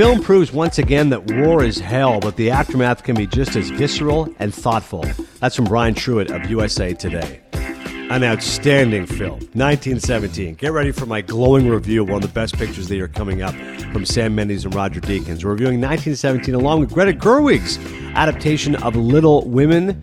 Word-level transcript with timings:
Film 0.00 0.22
proves 0.22 0.50
once 0.50 0.78
again 0.78 1.10
that 1.10 1.30
war 1.30 1.62
is 1.62 1.78
hell, 1.78 2.20
but 2.20 2.34
the 2.36 2.50
aftermath 2.50 3.02
can 3.02 3.14
be 3.14 3.26
just 3.26 3.54
as 3.54 3.68
visceral 3.68 4.34
and 4.38 4.54
thoughtful. 4.54 5.04
That's 5.40 5.54
from 5.54 5.66
Brian 5.66 5.94
Truitt 5.94 6.30
of 6.30 6.50
USA 6.50 6.94
Today. 6.94 7.42
An 7.52 8.24
outstanding 8.24 9.04
film, 9.04 9.40
1917. 9.52 10.54
Get 10.54 10.72
ready 10.72 10.90
for 10.90 11.04
my 11.04 11.20
glowing 11.20 11.68
review 11.68 12.02
of 12.02 12.08
one 12.08 12.22
of 12.22 12.26
the 12.30 12.32
best 12.32 12.56
pictures 12.56 12.84
of 12.84 12.88
the 12.88 12.96
year 12.96 13.08
coming 13.08 13.42
up 13.42 13.54
from 13.92 14.06
Sam 14.06 14.34
Mendes 14.34 14.64
and 14.64 14.74
Roger 14.74 15.02
Deakins. 15.02 15.44
We're 15.44 15.50
reviewing 15.50 15.82
1917 15.82 16.54
along 16.54 16.80
with 16.80 16.94
Greta 16.94 17.12
Gerwig's 17.12 17.76
adaptation 18.16 18.76
of 18.76 18.96
Little 18.96 19.46
Women 19.50 20.00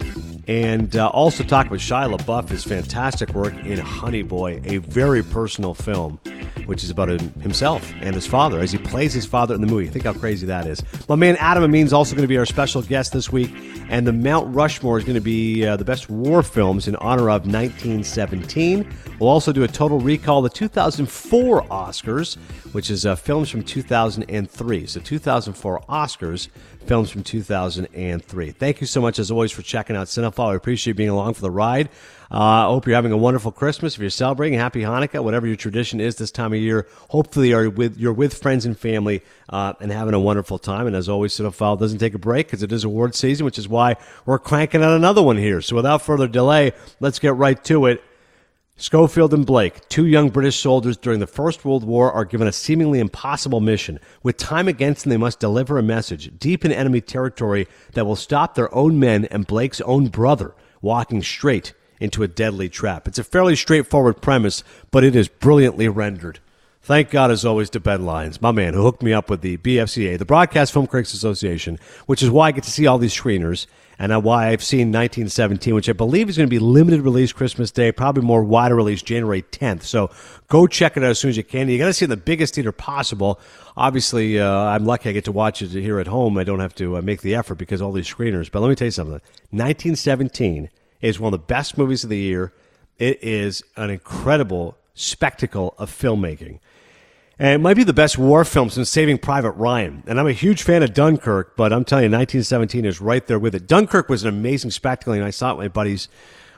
and 0.48 0.96
uh, 0.96 1.08
also 1.10 1.44
talk 1.44 1.68
about 1.68 1.80
Shia 1.80 2.16
LaBeouf, 2.16 2.50
his 2.50 2.64
fantastic 2.64 3.34
work 3.34 3.54
in 3.66 3.78
Honey 3.78 4.22
Boy, 4.22 4.62
a 4.64 4.78
very 4.78 5.22
personal 5.22 5.74
film, 5.74 6.20
which 6.66 6.86
is 6.86 6.90
about 6.90 7.10
himself 7.10 7.92
and 8.00 8.16
his 8.16 8.26
father 8.26 8.60
as 8.60 8.72
he 8.72 8.78
plays 8.78 9.14
his 9.14 9.26
father 9.26 9.54
in 9.54 9.62
the 9.62 9.68
movie. 9.68 9.88
Think 9.88 10.06
how 10.06 10.14
crazy 10.14 10.46
that 10.48 10.66
is. 10.66 10.82
My 11.10 11.16
man 11.16 11.36
Adam 11.38 11.64
Amin's 11.64 11.92
also 11.92 12.16
going 12.16 12.24
to 12.24 12.30
be 12.30 12.38
our 12.38 12.46
special 12.46 12.82
guest 12.82 13.12
this 13.12 13.30
week, 13.30 13.54
and 13.90 14.08
the 14.08 14.14
Mount 14.14 14.56
Rushmore 14.56 14.98
is 14.98 15.04
going 15.04 15.16
to 15.16 15.22
be 15.22 15.66
uh, 15.66 15.76
the 15.76 15.86
best 15.86 16.10
war 16.10 16.42
films 16.42 16.88
in 16.88 16.96
honor 16.98 17.30
of 17.30 17.46
1917. 17.46 18.90
We'll 19.20 19.30
also 19.30 19.52
do 19.52 19.64
a 19.64 19.68
total 19.68 20.00
recall 20.00 20.46
of 20.46 20.52
the 20.52 20.58
2004 20.58 21.64
Oscars, 21.64 22.38
which 22.74 22.90
is 22.90 23.06
uh, 23.06 23.18
films 23.18 23.50
from 23.50 23.64
2003. 23.64 24.86
So 24.86 25.00
2004 25.02 25.82
Oscars 25.90 26.48
films 26.88 27.10
from 27.10 27.24
2003. 27.24 28.52
Thank 28.52 28.82
you 28.82 28.88
so 28.88 29.02
much, 29.02 29.20
as 29.20 29.30
always, 29.30 29.52
for 29.52 29.62
checking 29.62 29.96
out 29.96 30.08
Cinephile. 30.08 30.52
I 30.52 30.56
appreciate 30.56 30.92
you 30.92 30.96
being 30.96 31.10
along 31.10 31.34
for 31.34 31.42
the 31.42 31.52
ride. 31.52 31.90
Uh, 32.32 32.36
I 32.38 32.64
uh, 32.64 32.68
hope 32.68 32.88
you're 32.88 32.96
having 32.96 33.12
a 33.12 33.18
wonderful 33.18 33.52
Christmas. 33.52 33.96
If 33.96 34.02
you're 34.02 34.10
celebrating, 34.10 34.58
happy 34.58 34.82
Hanukkah, 34.82 35.24
whatever 35.24 35.48
your 35.48 35.56
tradition 35.56 36.02
is 36.02 36.16
this 36.16 36.32
time 36.32 36.54
of 36.54 36.60
year. 36.60 36.88
Hopefully, 37.10 37.50
you're 37.50 37.70
with, 37.70 37.98
you're 37.98 38.14
with 38.14 38.34
friends 38.38 38.66
and 38.66 38.78
family 38.78 39.24
uh, 39.50 39.74
and 39.80 39.92
having 39.92 40.14
a 40.14 40.20
wonderful 40.20 40.58
time. 40.58 40.88
And 40.88 40.96
as 40.96 41.08
always, 41.08 41.34
Cinephile 41.38 41.80
doesn't 41.80 42.00
take 42.00 42.14
a 42.14 42.20
break 42.20 42.48
because 42.48 42.64
it 42.64 42.72
is 42.72 42.84
award 42.84 43.16
season, 43.16 43.46
which 43.46 43.58
is 43.58 43.68
why 43.68 43.96
we're 44.26 44.40
cranking 44.40 44.84
out 44.84 44.96
another 44.96 45.22
one 45.24 45.38
here. 45.38 45.62
So 45.62 45.76
without 45.76 46.02
further 46.02 46.28
delay, 46.28 46.74
let's 47.00 47.20
get 47.20 47.36
right 47.36 47.62
to 47.66 47.86
it. 47.86 48.04
Schofield 48.80 49.34
and 49.34 49.44
Blake, 49.44 49.90
two 49.90 50.06
young 50.06 50.30
British 50.30 50.60
soldiers 50.60 50.98
during 50.98 51.20
the 51.20 51.26
First 51.26 51.66
World 51.66 51.84
War, 51.84 52.12
are 52.12 52.24
given 52.24 52.48
a 52.48 52.52
seemingly 52.52 53.00
impossible 53.00 53.60
mission. 53.60 54.00
With 54.22 54.38
time 54.38 54.68
against 54.68 55.04
them, 55.04 55.10
they 55.10 55.18
must 55.18 55.40
deliver 55.40 55.80
a 55.80 55.84
message 55.84 56.38
deep 56.38 56.64
in 56.64 56.72
enemy 56.72 57.02
territory 57.02 57.68
that 57.94 58.06
will 58.06 58.16
stop 58.16 58.54
their 58.54 58.74
own 58.76 59.00
men 59.00 59.26
and 59.26 59.48
Blake's 59.48 59.82
own 59.82 60.10
brother 60.10 60.54
walking 60.80 61.24
straight 61.24 61.74
into 62.00 62.22
a 62.22 62.28
deadly 62.28 62.70
trap. 62.70 63.08
It's 63.08 63.18
a 63.18 63.24
fairly 63.24 63.56
straightforward 63.56 64.22
premise, 64.22 64.64
but 64.92 65.04
it 65.04 65.16
is 65.16 65.28
brilliantly 65.28 65.88
rendered. 65.90 66.40
Thank 66.84 67.10
God, 67.10 67.32
as 67.32 67.44
always, 67.44 67.72
to 67.72 67.80
Ben 67.80 68.06
Lyons, 68.06 68.44
my 68.44 68.52
man, 68.52 68.76
who 68.76 68.84
hooked 68.84 69.02
me 69.02 69.12
up 69.12 69.28
with 69.28 69.42
the 69.42 69.58
BFCA, 69.58 70.20
the 70.20 70.24
Broadcast 70.24 70.72
Film 70.72 70.86
Critics 70.86 71.16
Association, 71.16 71.80
which 72.06 72.22
is 72.22 72.30
why 72.30 72.50
I 72.50 72.52
get 72.52 72.64
to 72.66 72.72
see 72.72 72.86
all 72.86 73.00
these 73.00 73.16
screeners 73.16 73.66
and 74.00 74.24
why 74.24 74.50
I've 74.50 74.64
seen 74.64 74.88
1917, 74.88 75.74
which 75.74 75.90
I 75.90 75.94
believe 75.94 76.30
is 76.30 76.38
going 76.38 76.48
to 76.48 76.54
be 76.54 76.60
limited 76.60 77.02
release 77.02 77.34
Christmas 77.34 77.72
Day, 77.72 77.92
probably 77.92 78.24
more 78.24 78.44
wider 78.44 78.76
release 78.76 79.02
January 79.02 79.42
10th. 79.42 79.84
So 79.84 80.12
go 80.48 80.68
check 80.68 80.98
it 80.98 81.04
out 81.04 81.10
as 81.10 81.20
soon 81.20 81.30
as 81.30 81.38
you 81.38 81.44
can. 81.44 81.68
You 81.68 81.78
got 81.78 81.88
to 81.88 81.94
see 81.94 82.06
it 82.06 82.08
in 82.08 82.10
the 82.12 82.18
biggest 82.18 82.56
theater 82.56 82.72
possible. 82.72 83.40
Obviously, 83.76 84.40
uh, 84.40 84.48
I'm 84.48 84.86
lucky 84.86 85.10
I 85.10 85.14
get 85.14 85.26
to 85.26 85.32
watch 85.32 85.62
it 85.62 85.72
here 85.72 86.00
at 86.00 86.08
home. 86.08 86.38
I 86.38 86.44
don't 86.44 86.60
have 86.60 86.76
to 86.76 86.98
uh, 86.98 87.02
make 87.02 87.22
the 87.22 87.34
effort 87.34 87.56
because 87.56 87.82
all 87.82 87.92
these 87.92 88.08
screeners. 88.08 88.52
But 88.52 88.62
let 88.62 88.70
me 88.70 88.76
tell 88.76 88.88
you 88.88 88.92
something 88.92 89.14
1917 89.50 90.70
is 91.02 91.20
one 91.20 91.34
of 91.34 91.40
the 91.40 91.46
best 91.46 91.78
movies 91.78 92.04
of 92.04 92.10
the 92.10 92.18
year. 92.18 92.54
It 93.00 93.24
is 93.24 93.64
an 93.76 93.90
incredible 93.90 94.78
spectacle 94.94 95.76
of 95.78 95.92
filmmaking. 95.92 96.60
And 97.40 97.54
it 97.54 97.60
might 97.60 97.76
be 97.76 97.84
the 97.84 97.94
best 97.94 98.18
war 98.18 98.44
film 98.44 98.70
since 98.72 98.90
Saving 98.90 99.20
Private 99.20 99.52
Ryan. 99.52 100.04
And 100.08 100.20
I'm 100.20 100.26
a 100.26 100.34
huge 100.34 100.64
fan 100.64 100.82
of 100.82 100.94
Dunkirk, 100.94 101.56
but 101.56 101.72
I'm 101.72 101.86
telling 101.86 102.06
you, 102.06 102.10
1917 102.10 102.84
is 102.84 103.00
right 103.00 103.26
there 103.28 103.38
with 103.38 103.54
it. 103.54 103.68
Dunkirk 103.68 104.10
was 104.10 104.24
an 104.24 104.30
amazing 104.30 104.72
spectacle, 104.72 105.14
and 105.14 105.24
I 105.24 105.30
saw 105.30 105.52
it 105.52 105.58
with 105.58 105.66
my 105.66 105.68
buddies. 105.68 106.10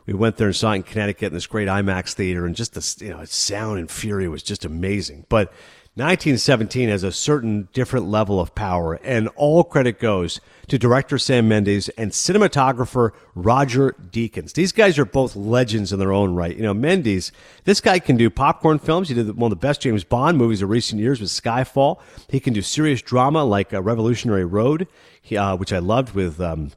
We 0.06 0.13
went 0.13 0.38
there 0.38 0.47
and 0.47 0.56
saw 0.56 0.72
it 0.72 0.78
in 0.78 0.84
Connecticut 0.84 1.28
in 1.28 1.34
this 1.34 1.47
great 1.47 1.68
IMAX 1.68 2.13
theater, 2.13 2.45
and 2.45 2.56
just 2.56 2.73
the 2.75 3.06
you 3.06 3.12
know 3.12 3.25
sound 3.25 3.78
and 3.78 3.91
fury 3.91 4.29
was 4.29 4.41
just 4.41 4.63
amazing. 4.63 5.25
But 5.28 5.51
1917 6.00 6.88
has 6.88 7.04
a 7.04 7.12
certain 7.12 7.68
different 7.74 8.08
level 8.08 8.40
of 8.40 8.56
power, 8.56 8.94
and 9.04 9.28
all 9.36 9.66
credit 9.66 10.00
goes 10.00 10.40
to 10.70 10.80
director 10.80 11.18
Sam 11.18 11.50
Mendes 11.50 11.90
and 11.90 12.12
cinematographer 12.12 13.12
Roger 13.36 13.94
Deakins. 14.10 14.54
These 14.54 14.72
guys 14.72 14.98
are 14.98 15.04
both 15.04 15.36
legends 15.36 15.92
in 15.92 16.00
their 16.00 16.14
own 16.14 16.36
right. 16.36 16.56
You 16.56 16.64
know, 16.64 16.74
Mendes, 16.74 17.34
this 17.66 17.82
guy 17.82 18.00
can 18.00 18.16
do 18.16 18.30
popcorn 18.30 18.80
films. 18.80 19.10
He 19.10 19.16
did 19.16 19.36
one 19.36 19.52
of 19.52 19.60
the 19.60 19.68
best 19.68 19.82
James 19.82 20.06
Bond 20.06 20.38
movies 20.38 20.62
of 20.62 20.70
recent 20.70 21.02
years 21.02 21.20
with 21.20 21.30
Skyfall. 21.30 22.00
He 22.30 22.40
can 22.40 22.54
do 22.54 22.62
serious 22.62 23.02
drama 23.02 23.44
like 23.44 23.74
uh, 23.74 23.81
Revolutionary 23.81 24.46
Road, 24.46 24.88
he, 25.22 25.36
uh, 25.36 25.58
which 25.58 25.74
I 25.74 25.80
loved 25.80 26.16
with 26.16 26.40
um, 26.40 26.72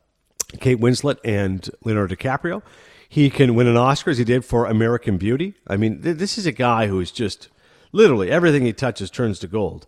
Kate 0.59 0.81
Winslet 0.81 1.19
and 1.25 1.71
Leonardo 1.85 2.17
DiCaprio. 2.17 2.63
He 3.09 3.31
can 3.31 3.55
win 3.55 3.69
an 3.69 3.77
Oscar 3.77 4.11
as 4.11 4.19
he 4.19 4.25
did 4.25 4.45
for 4.45 4.67
American 4.67 5.17
Beauty. 5.17 5.55
I 5.69 5.77
mean, 5.77 6.03
th- 6.03 6.17
this 6.17 6.39
is 6.39 6.47
a 6.47 6.53
guy 6.53 6.89
who 6.89 6.99
is 6.99 7.13
just 7.13 7.49
literally 7.93 8.31
everything 8.31 8.65
he 8.65 8.73
touches 8.73 9.11
turns 9.11 9.39
to 9.41 9.47
gold. 9.47 9.87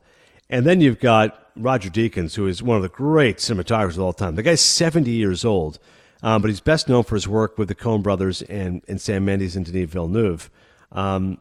And 0.48 0.66
then 0.66 0.80
you've 0.80 1.00
got 1.00 1.50
Roger 1.56 1.90
Deakins, 1.90 2.34
who 2.34 2.46
is 2.46 2.62
one 2.62 2.76
of 2.76 2.82
the 2.82 2.88
great 2.88 3.38
cinematographers 3.38 3.94
of 3.94 4.00
all 4.00 4.12
time. 4.12 4.34
The 4.34 4.42
guy's 4.42 4.60
70 4.60 5.10
years 5.10 5.44
old, 5.44 5.78
um, 6.22 6.42
but 6.42 6.48
he's 6.48 6.60
best 6.60 6.88
known 6.88 7.04
for 7.04 7.14
his 7.14 7.26
work 7.26 7.58
with 7.58 7.68
the 7.68 7.74
Coen 7.74 8.02
brothers 8.02 8.42
and, 8.42 8.82
and 8.86 9.00
Sam 9.00 9.24
Mendes 9.24 9.56
and 9.56 9.64
Denis 9.64 9.90
Villeneuve. 9.90 10.50
Um, 10.92 11.38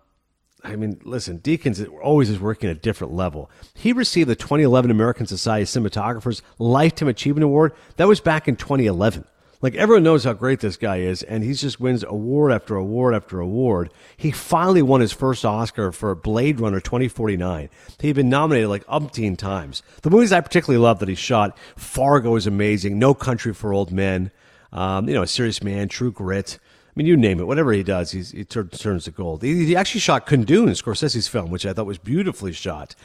I 0.63 0.77
mean, 0.77 1.01
listen, 1.03 1.39
Deakins 1.39 1.85
always 2.01 2.29
is 2.29 2.39
working 2.39 2.69
at 2.69 2.77
a 2.77 2.79
different 2.79 3.13
level. 3.13 3.51
He 3.73 3.91
received 3.91 4.29
the 4.29 4.35
2011 4.35 4.89
American 4.89 5.25
Society 5.25 5.63
of 5.63 5.67
Cinematographers 5.67 6.41
Lifetime 6.57 7.09
Achievement 7.09 7.43
Award. 7.43 7.73
That 7.97 8.07
was 8.07 8.21
back 8.21 8.47
in 8.47 8.55
2011. 8.55 9.25
Like 9.63 9.75
everyone 9.75 10.03
knows 10.03 10.25
how 10.25 10.33
great 10.33 10.59
this 10.59 10.75
guy 10.75 10.97
is, 10.97 11.23
and 11.23 11.41
he 11.41 11.53
just 11.53 11.79
wins 11.79 12.03
award 12.03 12.51
after 12.51 12.75
award 12.75 13.15
after 13.15 13.39
award. 13.39 13.91
He 14.17 14.29
finally 14.29 14.81
won 14.81 14.99
his 14.99 15.13
first 15.13 15.45
Oscar 15.45 15.93
for 15.93 16.13
Blade 16.15 16.59
Runner 16.59 16.81
2049. 16.81 17.69
He'd 18.01 18.15
been 18.15 18.27
nominated 18.27 18.67
like 18.67 18.85
umpteen 18.87 19.37
times. 19.37 19.81
The 20.01 20.09
movies 20.09 20.33
I 20.33 20.41
particularly 20.41 20.83
love 20.83 20.99
that 20.99 21.07
he 21.07 21.15
shot, 21.15 21.57
Fargo 21.77 22.35
is 22.35 22.45
amazing, 22.45 22.99
No 22.99 23.13
Country 23.13 23.53
for 23.53 23.71
Old 23.71 23.89
Men, 23.89 24.31
um, 24.73 25.07
you 25.07 25.15
know, 25.15 25.21
A 25.21 25.27
Serious 25.27 25.63
Man, 25.63 25.87
True 25.87 26.11
Grit. 26.11 26.59
I 26.61 26.91
mean, 26.97 27.07
you 27.07 27.15
name 27.15 27.39
it. 27.39 27.47
Whatever 27.47 27.71
he 27.71 27.83
does, 27.83 28.11
he 28.11 28.43
turns 28.43 29.05
to 29.05 29.11
gold. 29.11 29.43
He, 29.43 29.65
he 29.65 29.75
actually 29.77 30.01
shot 30.01 30.27
Kundun, 30.27 30.67
in 30.67 30.73
Scorsese's 30.73 31.29
film, 31.29 31.49
which 31.49 31.65
I 31.65 31.71
thought 31.71 31.85
was 31.85 31.97
beautifully 31.97 32.51
shot. 32.51 32.95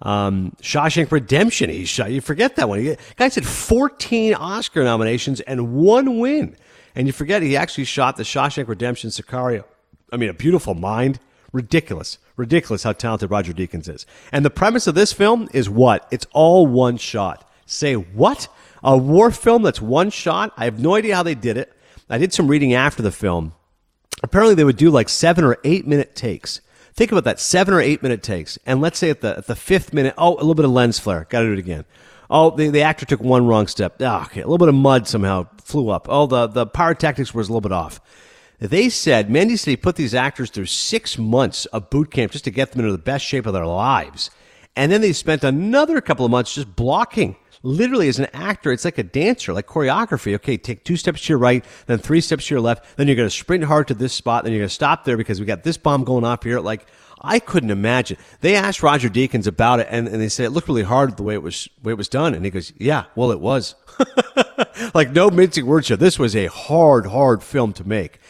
Um, 0.00 0.56
Shawshank 0.62 1.10
Redemption, 1.10 1.70
he 1.70 1.84
shot. 1.84 2.10
You 2.10 2.20
forget 2.20 2.56
that 2.56 2.68
one. 2.68 2.80
He, 2.80 2.96
guy 3.16 3.28
had 3.28 3.46
14 3.46 4.34
Oscar 4.34 4.84
nominations 4.84 5.40
and 5.40 5.74
one 5.74 6.18
win. 6.18 6.56
And 6.94 7.06
you 7.06 7.12
forget 7.12 7.42
he 7.42 7.56
actually 7.56 7.84
shot 7.84 8.16
the 8.16 8.22
Shawshank 8.22 8.68
Redemption 8.68 9.10
Sicario. 9.10 9.64
I 10.12 10.16
mean, 10.16 10.28
a 10.28 10.34
beautiful 10.34 10.74
mind. 10.74 11.20
Ridiculous. 11.52 12.18
Ridiculous 12.36 12.82
how 12.82 12.92
talented 12.92 13.30
Roger 13.30 13.52
Deakins 13.52 13.88
is. 13.88 14.06
And 14.32 14.44
the 14.44 14.50
premise 14.50 14.86
of 14.86 14.94
this 14.94 15.12
film 15.12 15.48
is 15.52 15.68
what? 15.68 16.06
It's 16.10 16.26
all 16.32 16.66
one 16.66 16.96
shot. 16.96 17.48
Say 17.66 17.94
what? 17.94 18.48
A 18.82 18.96
war 18.96 19.30
film 19.30 19.62
that's 19.62 19.82
one 19.82 20.10
shot? 20.10 20.52
I 20.56 20.64
have 20.64 20.78
no 20.78 20.94
idea 20.94 21.16
how 21.16 21.22
they 21.22 21.34
did 21.34 21.56
it. 21.56 21.72
I 22.08 22.18
did 22.18 22.32
some 22.32 22.48
reading 22.48 22.74
after 22.74 23.02
the 23.02 23.10
film. 23.10 23.54
Apparently, 24.22 24.54
they 24.54 24.64
would 24.64 24.76
do 24.76 24.90
like 24.90 25.08
seven 25.08 25.44
or 25.44 25.58
eight 25.64 25.86
minute 25.86 26.14
takes 26.14 26.60
Think 26.98 27.12
about 27.12 27.22
that 27.22 27.38
seven 27.38 27.74
or 27.74 27.80
eight 27.80 28.02
minute 28.02 28.24
takes. 28.24 28.58
And 28.66 28.80
let's 28.80 28.98
say 28.98 29.08
at 29.08 29.20
the, 29.20 29.38
at 29.38 29.46
the 29.46 29.54
fifth 29.54 29.92
minute, 29.92 30.14
oh, 30.18 30.34
a 30.34 30.42
little 30.42 30.56
bit 30.56 30.64
of 30.64 30.72
lens 30.72 30.98
flare. 30.98 31.28
Got 31.30 31.42
to 31.42 31.46
do 31.46 31.52
it 31.52 31.58
again. 31.60 31.84
Oh, 32.28 32.50
the, 32.50 32.70
the 32.70 32.82
actor 32.82 33.06
took 33.06 33.20
one 33.20 33.46
wrong 33.46 33.68
step. 33.68 33.98
Oh, 34.00 34.22
okay. 34.22 34.40
A 34.40 34.44
little 34.48 34.58
bit 34.58 34.68
of 34.68 34.74
mud 34.74 35.06
somehow 35.06 35.46
flew 35.62 35.90
up. 35.90 36.08
Oh, 36.10 36.26
the, 36.26 36.48
the 36.48 36.66
pyrotechnics 36.66 37.32
was 37.32 37.48
a 37.48 37.52
little 37.52 37.60
bit 37.60 37.70
off. 37.70 38.00
They 38.58 38.88
said, 38.88 39.30
Mendes 39.30 39.60
said 39.60 39.70
he 39.70 39.76
put 39.76 39.94
these 39.94 40.12
actors 40.12 40.50
through 40.50 40.66
six 40.66 41.16
months 41.16 41.66
of 41.66 41.88
boot 41.88 42.10
camp 42.10 42.32
just 42.32 42.42
to 42.46 42.50
get 42.50 42.72
them 42.72 42.80
into 42.80 42.90
the 42.90 42.98
best 42.98 43.24
shape 43.24 43.46
of 43.46 43.52
their 43.52 43.64
lives. 43.64 44.32
And 44.74 44.90
then 44.90 45.00
they 45.00 45.12
spent 45.12 45.44
another 45.44 46.00
couple 46.00 46.24
of 46.24 46.32
months 46.32 46.52
just 46.52 46.74
blocking 46.74 47.36
literally 47.62 48.08
as 48.08 48.18
an 48.18 48.28
actor, 48.32 48.72
it's 48.72 48.84
like 48.84 48.98
a 48.98 49.02
dancer, 49.02 49.52
like 49.52 49.66
choreography. 49.66 50.34
Okay, 50.34 50.56
take 50.56 50.84
two 50.84 50.96
steps 50.96 51.22
to 51.22 51.32
your 51.32 51.38
right, 51.38 51.64
then 51.86 51.98
three 51.98 52.20
steps 52.20 52.46
to 52.46 52.54
your 52.54 52.60
left, 52.60 52.96
then 52.96 53.06
you're 53.06 53.16
going 53.16 53.28
to 53.28 53.34
sprint 53.34 53.64
hard 53.64 53.88
to 53.88 53.94
this 53.94 54.12
spot, 54.12 54.44
then 54.44 54.52
you're 54.52 54.60
going 54.60 54.68
to 54.68 54.74
stop 54.74 55.04
there 55.04 55.16
because 55.16 55.40
we 55.40 55.46
got 55.46 55.62
this 55.62 55.76
bomb 55.76 56.04
going 56.04 56.24
off 56.24 56.42
here. 56.42 56.60
Like, 56.60 56.86
I 57.20 57.38
couldn't 57.38 57.70
imagine. 57.70 58.16
They 58.40 58.54
asked 58.54 58.82
Roger 58.82 59.08
Deakins 59.08 59.46
about 59.46 59.80
it, 59.80 59.88
and, 59.90 60.06
and 60.06 60.20
they 60.20 60.28
said 60.28 60.46
it 60.46 60.50
looked 60.50 60.68
really 60.68 60.82
hard 60.82 61.16
the 61.16 61.22
way 61.22 61.34
it 61.34 61.42
was 61.42 61.68
way 61.82 61.92
it 61.92 61.98
was 61.98 62.08
done, 62.08 62.34
and 62.34 62.44
he 62.44 62.50
goes, 62.50 62.72
"Yeah, 62.76 63.04
well, 63.16 63.32
it 63.32 63.40
was." 63.40 63.74
like 64.94 65.10
no 65.10 65.30
mincing 65.30 65.66
words 65.66 65.88
here. 65.88 65.96
This 65.96 66.18
was 66.18 66.36
a 66.36 66.46
hard, 66.46 67.06
hard 67.06 67.42
film 67.42 67.72
to 67.74 67.86
make. 67.86 68.20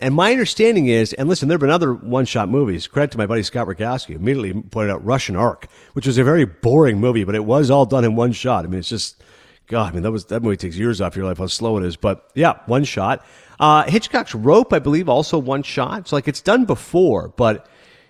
And 0.00 0.14
my 0.14 0.30
understanding 0.30 0.86
is, 0.86 1.12
and 1.12 1.28
listen, 1.28 1.48
there 1.48 1.56
have 1.56 1.60
been 1.60 1.70
other 1.70 1.92
one-shot 1.92 2.48
movies. 2.48 2.86
Credit 2.86 3.10
to 3.10 3.18
my 3.18 3.26
buddy 3.26 3.42
Scott 3.42 3.66
Rogowski, 3.66 4.14
immediately 4.14 4.62
pointed 4.62 4.92
out 4.92 5.04
Russian 5.04 5.34
Ark, 5.34 5.66
which 5.94 6.06
was 6.06 6.18
a 6.18 6.24
very 6.24 6.44
boring 6.44 7.00
movie, 7.00 7.24
but 7.24 7.34
it 7.34 7.44
was 7.44 7.68
all 7.68 7.84
done 7.84 8.04
in 8.04 8.14
one 8.14 8.30
shot. 8.30 8.64
I 8.64 8.68
mean, 8.68 8.78
it's 8.78 8.88
just, 8.88 9.20
God, 9.66 9.90
I 9.90 9.94
mean, 9.94 10.04
that 10.04 10.12
was 10.12 10.26
that 10.26 10.42
movie 10.42 10.56
takes 10.56 10.76
years 10.76 11.00
off 11.00 11.16
your 11.16 11.24
life 11.24 11.38
how 11.38 11.48
slow 11.48 11.78
it 11.78 11.84
is. 11.84 11.96
But 11.96 12.30
yeah, 12.34 12.60
one 12.66 12.84
shot. 12.84 13.26
Uh, 13.58 13.90
Hitchcock's 13.90 14.36
Rope, 14.36 14.72
I 14.72 14.78
believe, 14.78 15.08
also 15.08 15.36
one 15.36 15.64
shot. 15.64 16.06
So 16.06 16.16
like 16.16 16.28
it's 16.28 16.40
done 16.40 16.64
before, 16.64 17.28
but 17.36 17.68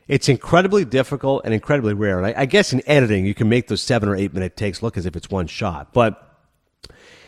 It's 0.08 0.31
incredibly 0.31 0.87
difficult 0.87 1.43
and 1.44 1.52
incredibly 1.52 1.93
rare. 1.93 2.19
And 2.19 2.26
I, 2.26 2.43
I 2.43 2.46
guess 2.46 2.73
in 2.73 2.82
editing, 2.88 3.26
you 3.26 3.35
can 3.35 3.49
make 3.49 3.69
those 3.69 3.82
seven 3.82 4.08
or 4.08 4.17
eight 4.17 4.32
minute 4.32 4.56
takes 4.56 4.82
look 4.82 4.96
as 4.96 5.05
if 5.05 5.14
it's 5.14 5.31
one 5.31 5.46
shot. 5.46 5.93
But 5.93 6.25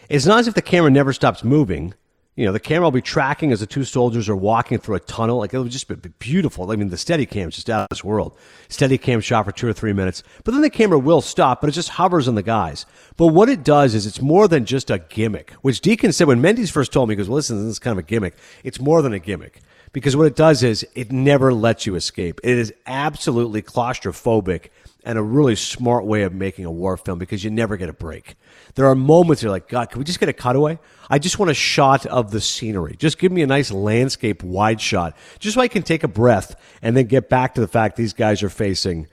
it's 0.09 0.25
not 0.25 0.41
as 0.41 0.49
if 0.49 0.55
the 0.55 0.63
camera 0.63 0.91
never 0.91 1.13
stops 1.13 1.45
moving. 1.45 1.93
You 2.41 2.47
know, 2.47 2.53
the 2.53 2.59
camera 2.59 2.87
will 2.87 2.91
be 2.91 3.03
tracking 3.03 3.53
as 3.53 3.61
the 3.61 3.67
two 3.67 3.85
soldiers 3.85 4.27
are 4.27 4.35
walking 4.35 4.79
through 4.79 4.95
a 4.95 5.01
tunnel. 5.01 5.37
Like, 5.37 5.53
it'll 5.53 5.67
just 5.67 5.89
be 5.89 6.09
beautiful. 6.19 6.71
I 6.71 6.77
mean, 6.77 6.89
the 6.89 6.97
steady 6.97 7.25
is 7.25 7.55
just 7.55 7.69
out 7.69 7.83
of 7.83 7.89
this 7.91 8.03
world. 8.03 8.35
Steady 8.71 8.97
cam 8.97 9.21
shot 9.21 9.45
for 9.45 9.53
two 9.53 9.69
or 9.69 9.75
three 9.75 9.93
minutes. 9.93 10.23
But 10.43 10.53
then 10.53 10.63
the 10.63 10.71
camera 10.71 10.99
will 10.99 11.21
stop, 11.21 11.61
but 11.61 11.69
it 11.69 11.75
just 11.75 11.91
hovers 11.91 12.29
on 12.29 12.37
the 12.37 12.43
guys. 12.43 12.87
But 13.19 13.27
what 13.27 13.51
it 13.51 13.63
does 13.63 13.95
is 13.95 14.07
it's 14.07 14.23
more 14.23 14.49
than 14.49 14.65
just 14.65 14.91
a 14.91 15.01
gimmick, 15.01 15.51
which 15.61 15.83
Deakins 15.83 16.15
said 16.15 16.29
when 16.29 16.41
Mendes 16.41 16.71
first 16.71 16.95
told 16.95 17.11
me, 17.11 17.13
he 17.13 17.17
goes, 17.17 17.29
well, 17.29 17.37
listen, 17.37 17.59
this 17.59 17.73
is 17.73 17.79
kind 17.79 17.93
of 17.93 17.99
a 17.99 18.09
gimmick. 18.09 18.39
It's 18.65 18.81
more 18.81 19.03
than 19.03 19.13
a 19.13 19.19
gimmick 19.19 19.61
because 19.93 20.17
what 20.17 20.27
it 20.27 20.35
does 20.35 20.63
is 20.63 20.87
it 20.95 21.13
never 21.13 21.53
lets 21.53 21.85
you 21.85 21.95
escape. 21.95 22.41
It 22.43 22.57
is 22.57 22.73
absolutely 22.87 23.61
claustrophobic 23.61 24.69
and 25.05 25.19
a 25.19 25.23
really 25.23 25.57
smart 25.57 26.07
way 26.07 26.23
of 26.23 26.33
making 26.33 26.65
a 26.65 26.71
war 26.71 26.97
film 26.97 27.19
because 27.19 27.45
you 27.45 27.51
never 27.51 27.77
get 27.77 27.91
a 27.91 27.93
break. 27.93 28.37
There 28.75 28.87
are 28.87 28.95
moments 28.95 29.43
you're 29.43 29.51
like, 29.53 29.69
God, 29.69 29.91
can 29.91 29.99
we 29.99 30.05
just 30.05 30.21
get 30.21 30.29
a 30.29 30.33
cutaway? 30.33 30.79
I 31.09 31.19
just 31.19 31.39
want 31.39 31.51
a 31.51 31.55
shot 31.55 32.07
of 32.07 32.31
the 32.31 32.41
scenery. 32.41 32.97
Just 32.97 33.19
give 33.19 33.33
me 33.33 33.43
a 33.43 33.47
nice 33.47 33.71
landscape 33.71 34.43
wide 34.43 34.81
shot, 34.81 35.17
just 35.39 35.55
so 35.55 35.61
I 35.61 35.69
can 35.69 35.83
take 35.83 36.05
a 36.05 36.09
breath 36.09 36.55
and 36.83 36.97
then 36.97 37.07
get 37.07 37.29
back 37.29 37.55
to 37.55 37.61
the 37.61 37.69
fact 37.69 37.97
these 37.97 38.13
guys 38.13 38.43
are 38.43 38.51
facing 38.51 39.09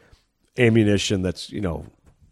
ammunition 0.57 1.21
that's, 1.21 1.51
you 1.51 1.61
know, 1.61 1.85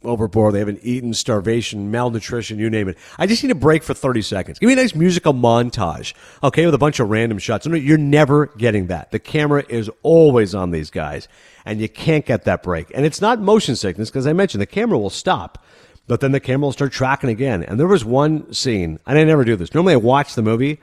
overboard. 0.04 0.54
They 0.54 0.60
haven't 0.60 0.82
eaten, 0.84 1.16
starvation, 1.16 1.90
malnutrition, 1.90 2.60
you 2.60 2.70
name 2.70 2.88
it. 2.90 2.98
I 3.18 3.26
just 3.26 3.44
need 3.44 3.52
a 3.52 3.56
break 3.56 3.82
for 3.82 3.96
30 3.96 4.22
seconds. 4.22 4.60
Give 4.60 4.68
me 4.68 4.74
a 4.74 4.76
nice 4.76 4.94
musical 4.94 5.34
montage, 5.34 6.14
okay, 6.44 6.66
with 6.66 6.76
a 6.76 6.78
bunch 6.78 7.00
of 7.00 7.10
random 7.10 7.40
shots. 7.40 7.66
You're 7.66 7.98
never 7.98 8.46
getting 8.46 8.88
that. 8.88 9.10
The 9.10 9.18
camera 9.18 9.64
is 9.68 9.90
always 10.04 10.54
on 10.54 10.70
these 10.70 10.92
guys, 10.92 11.28
and 11.66 11.82
you 11.82 11.90
can't 11.90 12.24
get 12.24 12.44
that 12.44 12.62
break. 12.62 12.92
And 12.94 13.04
it's 13.04 13.20
not 13.20 13.40
motion 13.40 13.76
sickness, 13.76 14.12
because 14.12 14.28
I 14.28 14.34
mentioned 14.34 14.62
the 14.62 14.68
camera 14.68 15.00
will 15.00 15.10
stop, 15.10 15.64
but 16.08 16.20
then 16.20 16.32
the 16.32 16.40
camera 16.40 16.68
will 16.68 16.72
start 16.72 16.92
tracking 16.92 17.30
again. 17.30 17.64
And 17.64 17.80
there 17.80 17.88
was 17.88 18.06
one 18.06 18.52
scene, 18.54 19.00
and 19.06 19.18
I 19.18 19.24
never 19.24 19.44
do 19.44 19.56
this. 19.56 19.74
Normally 19.74 19.94
I 19.94 19.98
watch 19.98 20.36
the 20.36 20.42
movie, 20.42 20.80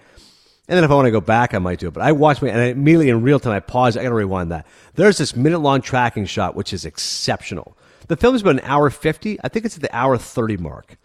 and 0.69 0.77
then 0.77 0.85
if 0.85 0.91
I 0.91 0.95
want 0.95 1.07
to 1.07 1.13
go 1.13 1.21
back, 1.21 1.55
I 1.55 1.59
might 1.59 1.79
do 1.79 1.89
it. 1.89 1.95
But 1.95 2.03
I 2.03 2.13
watch 2.13 2.41
me, 2.41 2.51
and 2.51 2.61
I 2.61 2.67
immediately 2.67 3.09
in 3.09 3.23
real 3.23 3.41
time, 3.41 3.53
I 3.53 3.61
pause. 3.61 3.97
I 3.97 4.03
got 4.03 4.11
to 4.11 4.15
rewind 4.15 4.51
that. 4.53 4.67
There's 4.95 5.19
this 5.19 5.37
minute 5.37 5.59
long 5.59 5.81
tracking 5.81 6.27
shot, 6.27 6.55
which 6.55 6.73
is 6.73 6.85
exceptional. 6.85 7.77
The 8.09 8.17
film 8.17 8.35
is 8.35 8.43
about 8.43 8.57
an 8.57 8.61
hour 8.65 8.91
50. 8.91 9.39
I 9.43 9.49
think 9.49 9.65
it's 9.65 9.77
at 9.77 9.83
the 9.83 9.95
hour 9.95 10.17
30 10.17 10.57
mark. 10.59 10.97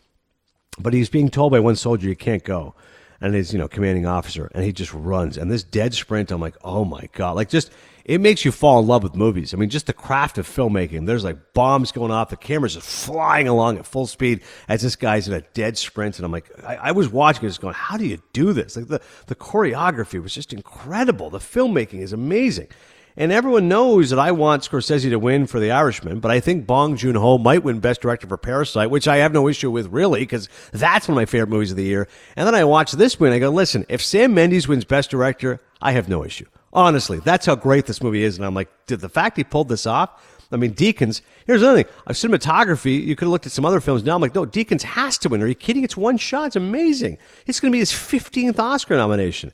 But 0.80 0.94
he's 0.94 1.10
being 1.10 1.30
told 1.30 1.52
by 1.52 1.60
one 1.60 1.76
soldier, 1.76 2.08
you 2.08 2.16
can't 2.16 2.44
go. 2.44 2.76
And 3.20 3.34
he's, 3.34 3.52
you 3.52 3.58
know, 3.58 3.68
commanding 3.68 4.06
officer, 4.06 4.52
and 4.54 4.64
he 4.64 4.72
just 4.72 4.94
runs. 4.94 5.38
And 5.38 5.50
this 5.50 5.64
dead 5.64 5.96
sprint, 5.96 6.32
I'm 6.32 6.40
like, 6.40 6.56
oh 6.64 6.86
my 6.86 7.10
God. 7.14 7.36
Like, 7.36 7.50
just, 7.50 7.72
it 8.08 8.22
makes 8.22 8.46
you 8.46 8.54
fall 8.54 8.80
in 8.80 8.88
love 8.88 9.04
with 9.04 9.16
movies. 9.16 9.54
I 9.54 9.58
mean, 9.58 9.70
just 9.70 9.86
the 9.86 9.94
craft 9.94 10.38
of 10.38 10.48
filmmaking. 10.48 11.06
There's 11.06 11.26
like 11.26 11.54
bombs 11.54 11.92
going 11.92 12.10
off. 12.10 12.30
The 12.30 12.38
camera's 12.38 12.76
just 12.76 12.88
flying 12.88 13.50
along 13.50 13.78
at 13.78 13.86
full 13.86 14.08
speed 14.08 14.42
as 14.70 14.82
this 14.82 14.96
guy's 14.96 15.28
in 15.28 15.34
a 15.34 15.42
dead 15.54 15.78
sprint. 15.78 16.18
And 16.18 16.26
I'm 16.26 16.32
like, 16.32 16.50
I, 16.66 16.76
I 16.78 16.92
was 16.94 17.10
watching 17.10 17.48
it 17.48 17.60
going, 17.60 17.74
how 17.74 17.98
do 17.98 18.06
you 18.06 18.22
do 18.32 18.54
this? 18.54 18.78
Like, 18.78 18.88
the, 18.88 19.02
the 19.28 19.36
choreography 19.36 20.24
was 20.24 20.34
just 20.34 20.54
incredible. 20.54 21.30
The 21.30 21.40
filmmaking 21.40 22.00
is 22.00 22.14
amazing. 22.14 22.70
And 23.18 23.32
everyone 23.32 23.68
knows 23.68 24.12
that 24.12 24.20
I 24.20 24.32
want 24.32 24.64
Scorsese 24.64 25.10
to 25.10 25.18
win 25.18 25.48
for 25.48 25.60
The 25.60 25.72
Irishman, 25.72 26.20
but 26.20 26.30
I 26.30 26.40
think 26.40 26.68
Bong 26.68 26.96
Joon 26.96 27.16
Ho 27.16 27.40
might 27.40 27.64
win 27.64 27.80
Best 27.80 28.00
Director 28.00 28.28
for 28.28 28.38
Parasite, 28.38 28.92
which 28.92 29.08
I 29.08 29.18
have 29.18 29.34
no 29.34 29.48
issue 29.48 29.72
with 29.72 29.88
really, 29.88 30.20
because 30.20 30.48
that's 30.72 31.08
one 31.08 31.16
of 31.16 31.22
my 31.22 31.26
favorite 31.26 31.50
movies 31.50 31.72
of 31.72 31.78
the 31.78 31.84
year. 31.84 32.08
And 32.36 32.46
then 32.46 32.54
I 32.54 32.64
watch 32.64 32.92
this 32.92 33.20
win. 33.20 33.34
I 33.34 33.40
go, 33.40 33.50
listen, 33.50 33.88
if 33.90 34.04
Sam 34.04 34.36
Mendes 34.36 34.68
wins 34.68 34.86
Best 34.86 35.10
Director, 35.10 35.60
I 35.82 35.94
have 35.94 36.08
no 36.08 36.24
issue. 36.24 36.46
Honestly, 36.74 37.20
that's 37.20 37.46
how 37.46 37.56
great 37.56 37.86
this 37.86 38.02
movie 38.02 38.24
is. 38.24 38.38
And 38.38 38.46
I'm 38.46 38.54
like, 38.54 38.70
did 38.88 39.00
the 39.00 39.10
fact 39.10 39.38
he 39.38 39.44
pulled 39.44 39.70
this 39.70 39.86
off? 39.86 40.22
I 40.52 40.56
mean, 40.56 40.74
Deakins, 40.74 41.22
here's 41.46 41.62
another 41.62 41.84
thing. 41.84 41.94
A 42.06 42.14
cinematography, 42.14 43.04
you 43.04 43.16
could 43.16 43.26
have 43.26 43.32
looked 43.32 43.46
at 43.46 43.52
some 43.52 43.66
other 43.66 43.82
films. 43.82 44.04
Now 44.04 44.16
I'm 44.16 44.22
like, 44.22 44.36
no, 44.36 44.46
Deakins 44.46 44.84
has 44.84 45.18
to 45.20 45.30
win. 45.30 45.42
Are 45.42 45.48
you 45.48 45.56
kidding? 45.56 45.84
It's 45.84 45.98
one 45.98 46.18
shot. 46.18 46.48
It's 46.48 46.56
amazing. 46.56 47.18
It's 47.46 47.60
going 47.60 47.72
to 47.72 47.76
be 47.76 47.80
his 47.80 47.92
15th 47.92 48.58
Oscar 48.58 48.96
nomination. 48.96 49.52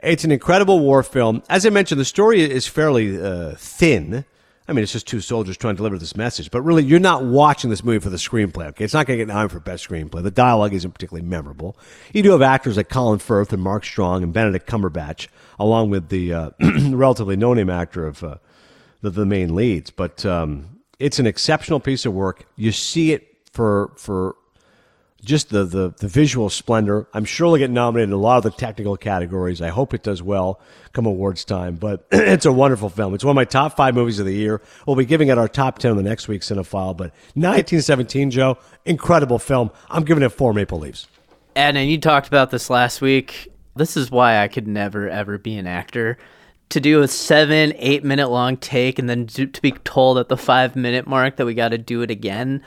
It's 0.00 0.24
an 0.24 0.32
incredible 0.32 0.80
war 0.80 1.02
film. 1.02 1.42
As 1.48 1.66
I 1.66 1.70
mentioned, 1.70 2.00
the 2.00 2.04
story 2.04 2.42
is 2.42 2.66
fairly 2.66 3.22
uh, 3.22 3.54
thin. 3.56 4.24
I 4.66 4.72
mean, 4.72 4.82
it's 4.82 4.92
just 4.92 5.06
two 5.06 5.20
soldiers 5.20 5.56
trying 5.56 5.74
to 5.74 5.76
deliver 5.76 5.98
this 5.98 6.16
message. 6.16 6.50
But 6.50 6.62
really, 6.62 6.82
you're 6.82 7.00
not 7.00 7.24
watching 7.24 7.68
this 7.68 7.84
movie 7.84 7.98
for 7.98 8.10
the 8.10 8.16
screenplay. 8.16 8.66
Okay, 8.68 8.84
it's 8.84 8.94
not 8.94 9.06
going 9.06 9.18
to 9.18 9.24
get 9.24 9.28
nominated 9.28 9.52
for 9.52 9.60
best 9.60 9.88
screenplay. 9.88 10.22
The 10.22 10.30
dialogue 10.30 10.72
isn't 10.72 10.92
particularly 10.92 11.28
memorable. 11.28 11.76
You 12.12 12.22
do 12.22 12.30
have 12.32 12.42
actors 12.42 12.76
like 12.76 12.88
Colin 12.88 13.18
Firth 13.18 13.52
and 13.52 13.62
Mark 13.62 13.84
Strong 13.84 14.22
and 14.22 14.32
Benedict 14.32 14.68
Cumberbatch, 14.68 15.28
along 15.62 15.90
with 15.90 16.08
the 16.08 16.32
uh, 16.32 16.50
relatively 16.90 17.36
no-name 17.36 17.70
actor 17.70 18.06
of 18.06 18.22
uh, 18.22 18.36
the, 19.00 19.10
the, 19.10 19.26
main 19.26 19.54
leads. 19.54 19.90
But 19.90 20.26
um, 20.26 20.80
it's 20.98 21.18
an 21.18 21.26
exceptional 21.26 21.80
piece 21.80 22.04
of 22.04 22.12
work. 22.12 22.46
You 22.56 22.72
see 22.72 23.12
it 23.12 23.36
for 23.52 23.92
for 23.96 24.36
just 25.24 25.50
the, 25.50 25.64
the, 25.64 25.94
the 25.98 26.08
visual 26.08 26.50
splendor. 26.50 27.06
I'm 27.14 27.24
sure 27.24 27.46
it'll 27.46 27.58
get 27.58 27.70
nominated 27.70 28.10
in 28.10 28.12
a 28.12 28.18
lot 28.18 28.38
of 28.38 28.42
the 28.42 28.50
technical 28.50 28.96
categories. 28.96 29.62
I 29.62 29.68
hope 29.68 29.94
it 29.94 30.02
does 30.02 30.20
well 30.22 30.60
come 30.92 31.06
awards 31.06 31.44
time. 31.44 31.76
But 31.76 32.06
it's 32.12 32.44
a 32.44 32.52
wonderful 32.52 32.88
film. 32.88 33.14
It's 33.14 33.24
one 33.24 33.30
of 33.30 33.36
my 33.36 33.44
top 33.44 33.76
five 33.76 33.94
movies 33.94 34.18
of 34.18 34.26
the 34.26 34.34
year. 34.34 34.60
We'll 34.86 34.96
be 34.96 35.04
giving 35.04 35.28
it 35.28 35.38
our 35.38 35.48
top 35.48 35.78
10 35.78 35.92
in 35.92 35.96
the 35.96 36.02
next 36.02 36.26
week's 36.26 36.50
Cinephile. 36.50 36.96
But 36.96 37.12
1917, 37.34 38.32
Joe, 38.32 38.58
incredible 38.84 39.38
film. 39.38 39.70
I'm 39.88 40.04
giving 40.04 40.24
it 40.24 40.30
four 40.30 40.52
Maple 40.52 40.80
Leafs. 40.80 41.06
And, 41.54 41.76
and 41.76 41.88
you 41.88 41.98
talked 41.98 42.26
about 42.26 42.50
this 42.50 42.68
last 42.68 43.00
week. 43.00 43.52
This 43.74 43.96
is 43.96 44.10
why 44.10 44.38
I 44.38 44.48
could 44.48 44.68
never, 44.68 45.08
ever 45.08 45.38
be 45.38 45.56
an 45.56 45.66
actor. 45.66 46.18
To 46.70 46.80
do 46.80 47.02
a 47.02 47.08
seven, 47.08 47.74
eight 47.76 48.02
minute 48.02 48.28
long 48.28 48.56
take 48.56 48.98
and 48.98 49.08
then 49.08 49.26
to 49.28 49.46
be 49.60 49.72
told 49.72 50.18
at 50.18 50.28
the 50.28 50.36
five 50.36 50.74
minute 50.74 51.06
mark 51.06 51.36
that 51.36 51.46
we 51.46 51.54
got 51.54 51.70
to 51.70 51.78
do 51.78 52.02
it 52.02 52.10
again 52.10 52.62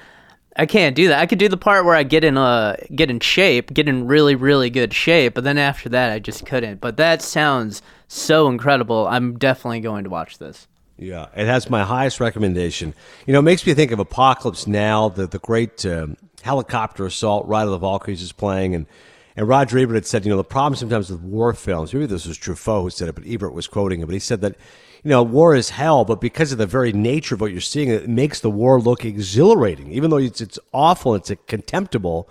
I 0.56 0.66
can't 0.66 0.96
do 0.96 1.10
that. 1.10 1.20
I 1.20 1.26
could 1.26 1.40
do 1.40 1.50
the 1.50 1.58
part 1.58 1.84
where 1.84 1.96
I 1.96 2.04
get 2.04 2.24
in 2.24 2.38
uh 2.38 2.78
get 2.96 3.10
in 3.10 3.20
shape, 3.20 3.74
get 3.74 3.90
in 3.90 4.08
really 4.08 4.36
really 4.36 4.70
good 4.70 4.94
shape, 4.94 5.34
but 5.34 5.44
then 5.44 5.58
after 5.58 5.90
that 5.90 6.12
I 6.12 6.20
just 6.20 6.46
couldn't. 6.46 6.80
But 6.80 6.98
that 6.98 7.22
sounds 7.22 7.82
so 8.08 8.48
incredible. 8.48 9.08
I'm 9.08 9.38
definitely 9.38 9.82
going 9.82 10.06
to 10.06 10.10
watch 10.10 10.38
this. 10.38 10.68
Yeah, 10.98 11.28
it 11.36 11.46
has 11.46 11.70
my 11.70 11.84
highest 11.84 12.22
recommendation. 12.22 12.94
You 13.26 13.34
know, 13.34 13.40
it 13.40 13.44
makes 13.44 13.68
me 13.68 13.74
think 13.74 13.92
of 13.92 14.00
Apocalypse 14.00 14.66
Now, 14.66 15.10
the 15.10 15.28
the 15.28 15.40
great 15.40 15.86
um, 15.86 16.16
helicopter 16.42 17.06
assault 17.06 17.48
Ride 17.48 17.64
of 17.64 17.72
the 17.72 17.78
Valkyries 17.78 18.22
is 18.22 18.32
playing, 18.32 18.76
and 18.76 18.86
and 19.36 19.48
Roger 19.48 19.78
Ebert 19.78 19.96
had 19.96 20.06
said, 20.06 20.26
you 20.26 20.32
know, 20.32 20.38
the 20.38 20.44
problem 20.44 20.76
sometimes 20.76 21.10
with 21.10 21.22
war 21.22 21.54
films, 21.54 21.94
maybe 21.94 22.06
this 22.06 22.26
was 22.26 22.38
Truffaut 22.38 22.84
who 22.84 22.90
said 22.90 23.10
it, 23.10 23.16
but 23.16 23.26
Ebert 23.28 23.54
was 23.54 23.68
quoting 23.68 24.00
him, 24.00 24.08
but 24.08 24.14
he 24.14 24.20
said 24.20 24.42
that 24.42 24.56
you 25.06 25.10
know, 25.10 25.22
war 25.22 25.54
is 25.54 25.70
hell, 25.70 26.04
but 26.04 26.20
because 26.20 26.52
of 26.52 26.58
the 26.58 26.66
very 26.66 26.92
nature 26.92 27.36
of 27.36 27.42
what 27.42 27.52
you're 27.52 27.62
seeing, 27.62 27.90
it 27.90 28.10
makes 28.10 28.40
the 28.40 28.50
war 28.50 28.82
look 28.82 29.06
exhilarating, 29.06 29.92
even 29.92 30.10
though 30.10 30.18
it's, 30.18 30.42
it's 30.42 30.58
awful, 30.74 31.14
it's 31.14 31.32
contemptible. 31.46 32.28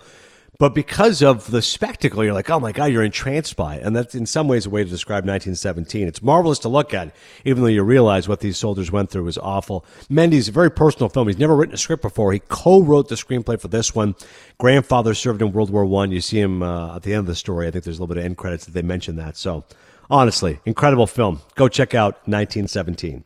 But 0.57 0.73
because 0.73 1.21
of 1.21 1.51
the 1.51 1.61
spectacle, 1.61 2.23
you're 2.23 2.33
like, 2.33 2.49
oh 2.49 2.59
my 2.59 2.71
God, 2.71 2.85
you're 2.85 3.03
entranced 3.03 3.55
by 3.55 3.75
it. 3.75 3.83
And 3.83 3.95
that's 3.95 4.15
in 4.15 4.25
some 4.25 4.47
ways 4.47 4.65
a 4.65 4.69
way 4.69 4.83
to 4.83 4.89
describe 4.89 5.25
1917. 5.25 6.07
It's 6.07 6.21
marvelous 6.21 6.59
to 6.59 6.69
look 6.69 6.93
at, 6.93 7.13
even 7.43 7.61
though 7.61 7.69
you 7.69 7.83
realize 7.83 8.27
what 8.27 8.39
these 8.39 8.57
soldiers 8.57 8.91
went 8.91 9.09
through 9.09 9.25
was 9.25 9.37
awful. 9.37 9.85
Mendes, 10.09 10.47
a 10.47 10.51
very 10.51 10.71
personal 10.71 11.09
film. 11.09 11.27
He's 11.27 11.37
never 11.37 11.55
written 11.55 11.75
a 11.75 11.77
script 11.77 12.01
before. 12.01 12.31
He 12.31 12.39
co-wrote 12.39 13.09
the 13.09 13.15
screenplay 13.15 13.59
for 13.59 13.67
this 13.67 13.93
one. 13.93 14.15
Grandfather 14.57 15.13
served 15.13 15.41
in 15.41 15.51
World 15.51 15.69
War 15.69 15.85
One. 15.85 16.11
You 16.11 16.21
see 16.21 16.39
him 16.39 16.63
uh, 16.63 16.95
at 16.95 17.03
the 17.03 17.13
end 17.13 17.19
of 17.21 17.27
the 17.27 17.35
story. 17.35 17.67
I 17.67 17.71
think 17.71 17.83
there's 17.83 17.97
a 17.97 18.01
little 18.01 18.13
bit 18.13 18.19
of 18.19 18.25
end 18.25 18.37
credits 18.37 18.65
that 18.65 18.71
they 18.71 18.81
mention 18.81 19.17
that. 19.17 19.35
So 19.35 19.65
Honestly, 20.09 20.59
incredible 20.65 21.07
film. 21.07 21.41
Go 21.55 21.67
check 21.67 21.95
out 21.95 22.15
1917. 22.27 23.23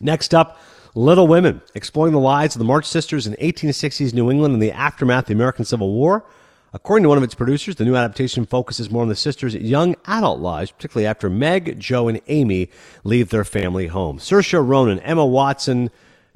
Next 0.00 0.34
up, 0.34 0.58
Little 0.94 1.28
Women, 1.28 1.62
exploring 1.74 2.12
the 2.12 2.18
lives 2.18 2.56
of 2.56 2.58
the 2.58 2.64
March 2.64 2.84
sisters 2.84 3.26
in 3.26 3.34
1860s 3.34 4.12
New 4.12 4.30
England 4.30 4.54
in 4.54 4.60
the 4.60 4.72
aftermath 4.72 5.24
of 5.24 5.28
the 5.28 5.34
American 5.34 5.64
Civil 5.64 5.92
War. 5.92 6.24
According 6.72 7.02
to 7.02 7.08
one 7.08 7.18
of 7.18 7.24
its 7.24 7.34
producers, 7.34 7.76
the 7.76 7.84
new 7.84 7.96
adaptation 7.96 8.46
focuses 8.46 8.90
more 8.90 9.02
on 9.02 9.08
the 9.08 9.16
sisters' 9.16 9.56
young 9.56 9.96
adult 10.06 10.38
lives, 10.38 10.70
particularly 10.70 11.06
after 11.06 11.28
Meg, 11.28 11.80
Jo, 11.80 12.06
and 12.06 12.20
Amy 12.28 12.70
leave 13.02 13.30
their 13.30 13.44
family 13.44 13.88
home. 13.88 14.18
Saoirse 14.18 14.64
Ronan, 14.64 15.00
Emma 15.00 15.26
Watson, 15.26 15.90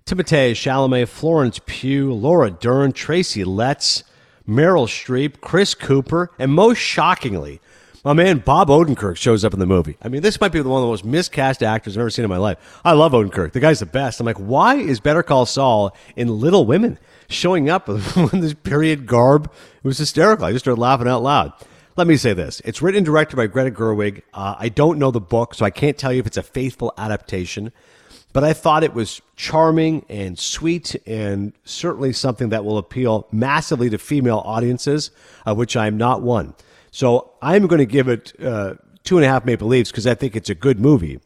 Timothée 0.05 0.51
Chalamet, 0.51 1.07
Florence 1.07 1.61
Pugh, 1.67 2.13
Laura 2.13 2.51
Dern, 2.51 2.93
Tracy 2.93 3.45
Letts, 3.45 4.03
Meryl 4.47 4.89
Streep, 4.89 5.41
Chris 5.41 5.73
Cooper, 5.75 6.33
and 6.37 6.53
most 6.53 6.79
shockingly, 6.79 7.61
my 8.05 8.13
man 8.13 8.39
Bob 8.39 8.69
Odenkirk 8.69 9.17
shows 9.17 9.45
up 9.45 9.55
in 9.55 9.61
the 9.61 9.67
movie. 9.67 9.97
I 10.03 10.09
mean, 10.09 10.21
this 10.21 10.41
might 10.41 10.53
be 10.53 10.61
one 10.61 10.77
of 10.77 10.83
the 10.83 10.91
most 10.91 11.05
miscast 11.05 11.63
actors 11.63 11.97
I've 11.97 12.01
ever 12.01 12.11
seen 12.11 12.25
in 12.25 12.29
my 12.29 12.37
life. 12.39 12.81
I 12.85 12.93
love 12.93 13.13
Odenkirk. 13.13 13.53
The 13.53 13.61
guy's 13.61 13.79
the 13.79 13.87
best. 13.87 14.19
I'm 14.19 14.27
like, 14.27 14.37
why 14.37 14.75
is 14.75 14.99
Better 15.01 15.23
Call 15.23 15.47
Saul 15.47 15.97
in 16.17 16.41
Little 16.41 16.67
Women 16.67 16.99
showing 17.29 17.69
up 17.71 17.89
in 17.89 18.01
this 18.41 18.55
period 18.55 19.07
garb? 19.07 19.47
It 19.77 19.85
was 19.87 19.99
hysterical. 19.99 20.47
I 20.47 20.53
just 20.53 20.65
started 20.65 20.81
laughing 20.81 21.09
out 21.09 21.23
loud. 21.23 21.53
Let 21.97 22.07
me 22.07 22.17
say 22.17 22.33
this. 22.33 22.61
It's 22.65 22.83
written 22.83 22.99
and 22.99 23.07
directed 23.07 23.37
by 23.37 23.47
Greta 23.47 23.71
Gerwig. 23.71 24.23
Uh, 24.33 24.57
I 24.59 24.69
don't 24.69 24.99
know 24.99 25.11
the 25.13 25.21
book, 25.21 25.55
so 25.55 25.65
I 25.65 25.71
can't 25.71 25.97
tell 25.97 26.13
you 26.13 26.19
if 26.21 26.27
it's 26.27 26.37
a 26.37 26.43
faithful 26.43 26.93
adaptation. 26.99 27.73
But 28.33 28.43
I 28.43 28.53
thought 28.53 28.83
it 28.83 28.95
was 28.95 29.23
charming 29.37 30.05
and 30.09 30.37
sweet 30.37 30.97
and 31.07 31.53
certainly 31.65 32.13
something 32.13 32.49
that 32.49 32.65
will 32.65 32.79
appeal 32.79 33.29
massively 33.31 33.89
to 33.91 33.99
female 33.99 34.43
audiences, 34.45 35.13
of 35.47 35.57
which 35.57 35.77
I'm 35.77 35.97
not 35.97 36.21
one. 36.21 36.55
So 36.91 37.31
I'm 37.41 37.69
going 37.69 37.79
to 37.79 37.87
give 37.87 38.09
it 38.09 38.33
uh, 38.43 38.75
two 39.05 39.17
and 39.19 39.25
a 39.25 39.29
half 39.29 39.45
Maple 39.45 39.69
leaves 39.69 39.93
because 39.93 40.07
I 40.09 40.15
think 40.15 40.35
it's 40.35 40.51
a 40.51 40.55
good 40.57 40.81
movie. 40.81 41.21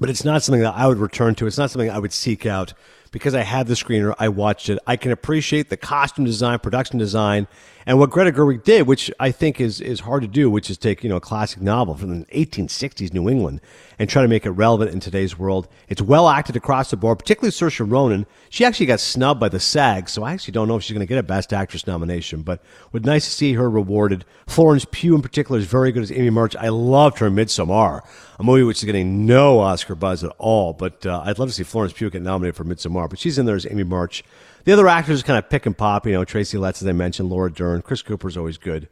but 0.00 0.10
it's 0.10 0.24
not 0.24 0.42
something 0.42 0.62
that 0.62 0.74
I 0.74 0.88
would 0.88 0.98
return 0.98 1.36
to. 1.36 1.46
It's 1.46 1.58
not 1.58 1.70
something 1.70 1.88
I 1.88 2.00
would 2.00 2.12
seek 2.12 2.46
out 2.46 2.74
because 3.14 3.32
I 3.32 3.42
had 3.42 3.68
the 3.68 3.74
screener. 3.74 4.12
I 4.18 4.28
watched 4.28 4.68
it. 4.68 4.80
I 4.88 4.96
can 4.96 5.12
appreciate 5.12 5.70
the 5.70 5.76
costume 5.76 6.24
design, 6.24 6.58
production 6.58 6.98
design, 6.98 7.46
and 7.86 7.98
what 7.98 8.10
Greta 8.10 8.32
Gerwig 8.32 8.64
did, 8.64 8.86
which 8.86 9.10
I 9.20 9.30
think 9.30 9.60
is 9.60 9.80
is 9.80 10.00
hard 10.00 10.22
to 10.22 10.28
do, 10.28 10.50
which 10.50 10.70
is 10.70 10.78
take 10.78 11.02
you 11.02 11.10
know 11.10 11.16
a 11.16 11.20
classic 11.20 11.60
novel 11.60 11.94
from 11.96 12.20
the 12.20 12.26
1860s 12.26 13.12
New 13.12 13.28
England 13.28 13.60
and 13.98 14.08
try 14.08 14.22
to 14.22 14.28
make 14.28 14.46
it 14.46 14.50
relevant 14.50 14.90
in 14.90 15.00
today's 15.00 15.38
world. 15.38 15.68
It's 15.88 16.00
well 16.00 16.28
acted 16.28 16.56
across 16.56 16.90
the 16.90 16.96
board, 16.96 17.18
particularly 17.18 17.52
Saoirse 17.52 17.90
Ronan. 17.90 18.26
She 18.48 18.64
actually 18.64 18.86
got 18.86 19.00
snubbed 19.00 19.40
by 19.40 19.48
the 19.48 19.60
SAG, 19.60 20.08
so 20.08 20.22
I 20.22 20.32
actually 20.32 20.52
don't 20.52 20.68
know 20.68 20.76
if 20.76 20.82
she's 20.82 20.94
going 20.94 21.06
to 21.06 21.12
get 21.12 21.18
a 21.18 21.22
Best 21.22 21.52
Actress 21.52 21.86
nomination. 21.86 22.42
But 22.42 22.62
it 22.92 23.04
nice 23.04 23.24
to 23.26 23.30
see 23.30 23.52
her 23.54 23.68
rewarded. 23.68 24.24
Florence 24.46 24.86
Pugh, 24.90 25.14
in 25.14 25.22
particular, 25.22 25.58
is 25.58 25.66
very 25.66 25.92
good 25.92 26.02
as 26.02 26.12
Amy 26.12 26.30
March. 26.30 26.56
I 26.56 26.68
loved 26.68 27.18
her 27.18 27.26
in 27.26 27.34
Midsommar, 27.34 28.00
a 28.38 28.42
movie 28.42 28.62
which 28.62 28.78
is 28.78 28.84
getting 28.84 29.26
no 29.26 29.58
Oscar 29.58 29.94
buzz 29.94 30.24
at 30.24 30.32
all. 30.38 30.72
But 30.72 31.04
uh, 31.04 31.22
I'd 31.24 31.38
love 31.38 31.48
to 31.48 31.54
see 31.54 31.62
Florence 31.62 31.92
Pugh 31.92 32.10
get 32.10 32.22
nominated 32.22 32.56
for 32.56 32.64
Midsommar. 32.64 33.10
But 33.10 33.18
she's 33.18 33.38
in 33.38 33.46
there 33.46 33.56
as 33.56 33.66
Amy 33.66 33.84
March. 33.84 34.24
The 34.64 34.72
other 34.72 34.88
actors 34.88 35.22
kind 35.22 35.38
of 35.38 35.50
pick 35.50 35.66
and 35.66 35.76
pop. 35.76 36.06
You 36.06 36.12
know, 36.12 36.24
Tracy 36.24 36.58
Letts, 36.58 36.82
as 36.82 36.88
I 36.88 36.92
mentioned, 36.92 37.30
Laura 37.30 37.52
Dern, 37.52 37.82
Chris 37.82 38.02
Cooper's 38.02 38.36
always 38.36 38.58
good. 38.58 38.88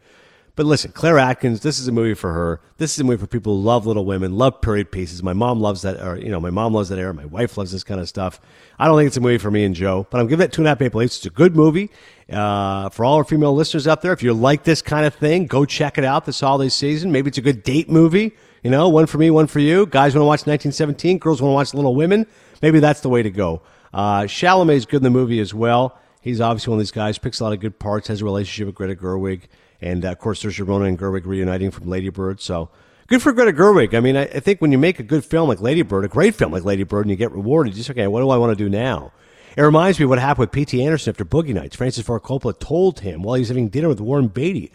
But 0.55 0.67
listen, 0.67 0.93
Claire 0.93 1.19
Atkins, 1.19 1.63
this 1.63 1.79
is 1.79 1.89
a 1.89 1.93
movie 1.93 2.13
for 2.13 2.35
her. 2.35 2.61
This 2.77 2.93
is 2.93 3.01
a 3.01 3.05
movie 3.05 3.23
for 3.23 3.27
people 3.27 3.57
who 3.57 3.63
love 3.63 3.87
Little 3.87 4.05
Women, 4.05 4.37
love 4.37 4.61
period 4.61 4.93
pieces. 4.93 5.23
My 5.23 5.33
mom 5.33 5.61
loves 5.61 5.81
that, 5.81 5.99
or, 6.03 6.19
you 6.19 6.29
know, 6.29 6.41
my 6.41 6.51
mom 6.51 6.75
loves 6.75 6.91
that 6.91 6.99
era. 6.99 7.15
My 7.15 7.25
wife 7.25 7.57
loves 7.57 7.73
this 7.73 7.85
kind 7.85 7.99
of 8.01 8.07
stuff. 8.07 8.39
I 8.79 8.87
don't 8.87 8.99
think 8.99 9.07
it's 9.07 9.17
a 9.17 9.23
movie 9.23 9.39
for 9.39 9.51
me 9.51 9.65
and 9.65 9.75
Joe, 9.75 10.07
but 10.11 10.21
I'm 10.21 10.27
giving 10.27 10.45
it 10.45 10.53
two 10.53 10.61
and 10.61 10.67
a 10.67 10.71
half 10.71 10.81
Maple 10.81 11.01
Leafs. 11.01 11.17
It's 11.17 11.25
a 11.27 11.31
good 11.31 11.57
movie. 11.57 11.91
Uh, 12.31 12.91
for 12.91 13.07
all 13.07 13.17
our 13.17 13.25
female 13.25 13.55
listeners 13.55 13.89
out 13.89 14.03
there, 14.03 14.13
if 14.13 14.23
you 14.23 14.35
like 14.35 14.65
this 14.65 14.83
kind 14.83 15.07
of 15.07 15.15
thing, 15.15 15.47
go 15.47 15.65
check 15.65 15.97
it 15.97 16.05
out 16.05 16.27
this 16.27 16.41
holiday 16.41 16.69
season. 16.69 17.13
Maybe 17.13 17.29
it's 17.29 17.39
a 17.39 17.43
good 17.43 17.63
date 17.63 17.89
movie. 17.89 18.33
You 18.63 18.71
know, 18.71 18.91
one 18.91 19.07
for 19.07 19.17
me, 19.17 19.31
one 19.31 19.47
for 19.47 19.59
you. 19.59 19.87
Guys 19.87 20.15
want 20.15 20.23
to 20.23 20.27
watch 20.27 20.47
1917. 20.47 21.17
Girls 21.17 21.41
want 21.41 21.53
to 21.53 21.55
watch 21.55 21.73
Little 21.73 21.95
Women. 21.95 22.27
Maybe 22.61 22.79
that's 22.79 23.01
the 23.01 23.09
way 23.09 23.23
to 23.23 23.31
go. 23.31 23.63
Uh, 23.93 24.23
Chalamet's 24.23 24.87
good 24.87 24.99
in 24.99 25.03
the 25.03 25.11
movie 25.11 25.41
as 25.41 25.53
well. 25.53 25.99
He's 26.21 26.41
obviously 26.41 26.71
one 26.71 26.79
of 26.79 26.83
these 26.83 26.93
guys, 26.93 27.19
picks 27.19 27.41
a 27.41 27.45
lot 27.45 27.53
of 27.53 27.61
good 27.61 27.79
parts, 27.79 28.09
has 28.09 28.23
a 28.23 28.25
relationship 28.25 28.67
with 28.67 28.75
Greta 28.77 28.95
Gerwig. 28.95 29.43
And 29.81 30.05
uh, 30.05 30.13
of 30.13 30.19
course, 30.19 30.43
there's 30.43 30.59
Ronan 30.61 30.89
and 30.89 30.99
Gerwig 30.99 31.27
reuniting 31.27 31.71
from 31.71 31.89
Lady 31.89 32.09
Bird. 32.09 32.41
So 32.41 32.71
good 33.09 33.21
for 33.21 33.33
Greta 33.33 33.53
Gerwig. 33.53 33.95
I 33.95 34.01
mean, 34.01 34.17
I, 34.17 34.23
I, 34.23 34.41
think 34.41 34.61
when 34.61 34.71
you 34.71 34.79
make 34.79 35.01
a 35.01 35.03
good 35.03 35.25
film 35.25 35.49
like 35.49 35.61
Lady 35.61 35.83
Bird, 35.83 36.05
a 36.05 36.09
great 36.09 36.37
film 36.37 36.53
like 36.53 36.65
Lady 36.65 36.85
Bird, 36.85 37.03
and 37.03 37.11
you 37.11 37.17
get 37.17 37.33
rewarded, 37.33 37.75
you 37.75 37.79
just, 37.79 37.91
okay, 37.91 38.07
what 38.07 38.21
do 38.21 38.31
I 38.31 38.37
want 38.37 38.57
to 38.57 38.65
do 38.65 38.71
now? 38.71 39.13
It 39.57 39.63
reminds 39.63 39.99
me 39.99 40.07
what 40.07 40.19
happened 40.19 40.45
with 40.45 40.53
P.T. 40.53 40.83
Anderson 40.83 41.11
after 41.11 41.25
Boogie 41.25 41.53
Nights. 41.53 41.77
Francis 41.77 42.07
Ford 42.07 42.23
Coppola 42.23 42.59
told 42.59 43.01
him 43.01 43.23
while 43.23 43.35
he 43.35 43.41
was 43.41 43.49
having 43.49 43.69
dinner 43.69 43.89
with 43.89 44.01
Warren 44.01 44.29
Beatty, 44.29 44.73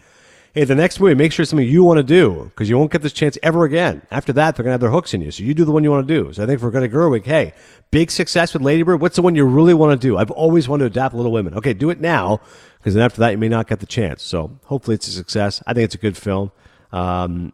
hey, 0.54 0.64
the 0.64 0.74
next 0.74 1.00
movie, 1.00 1.14
make 1.14 1.32
sure 1.32 1.42
it's 1.42 1.50
something 1.50 1.66
you 1.66 1.84
want 1.84 1.98
to 1.98 2.02
do 2.02 2.44
because 2.44 2.68
you 2.68 2.78
won't 2.78 2.90
get 2.90 3.02
this 3.02 3.12
chance 3.12 3.38
ever 3.42 3.64
again. 3.64 4.02
After 4.10 4.32
that, 4.32 4.56
they're 4.56 4.64
going 4.64 4.70
to 4.70 4.74
have 4.74 4.80
their 4.80 4.90
hooks 4.90 5.14
in 5.14 5.20
you. 5.20 5.30
So 5.30 5.42
you 5.42 5.54
do 5.54 5.64
the 5.64 5.72
one 5.72 5.84
you 5.84 5.90
want 5.90 6.06
to 6.06 6.14
do. 6.22 6.32
So 6.32 6.42
I 6.42 6.46
think 6.46 6.60
for 6.60 6.70
Greta 6.70 6.88
Gerwig, 6.88 7.24
hey, 7.24 7.54
big 7.90 8.10
success 8.10 8.52
with 8.52 8.62
Lady 8.62 8.82
Bird. 8.82 9.00
What's 9.00 9.16
the 9.16 9.22
one 9.22 9.34
you 9.34 9.44
really 9.44 9.74
want 9.74 10.00
to 10.00 10.08
do? 10.08 10.16
I've 10.16 10.30
always 10.30 10.68
wanted 10.68 10.84
to 10.84 10.86
adapt 10.86 11.14
Little 11.14 11.32
Women. 11.32 11.54
Okay, 11.54 11.74
do 11.74 11.90
it 11.90 12.00
now 12.00 12.40
because 12.78 12.94
then 12.94 13.02
after 13.02 13.20
that, 13.20 13.30
you 13.30 13.38
may 13.38 13.48
not 13.48 13.68
get 13.68 13.80
the 13.80 13.86
chance. 13.86 14.22
So 14.22 14.58
hopefully 14.64 14.94
it's 14.94 15.08
a 15.08 15.12
success. 15.12 15.62
I 15.66 15.74
think 15.74 15.84
it's 15.84 15.94
a 15.94 15.98
good 15.98 16.16
film. 16.16 16.52
Um, 16.92 17.52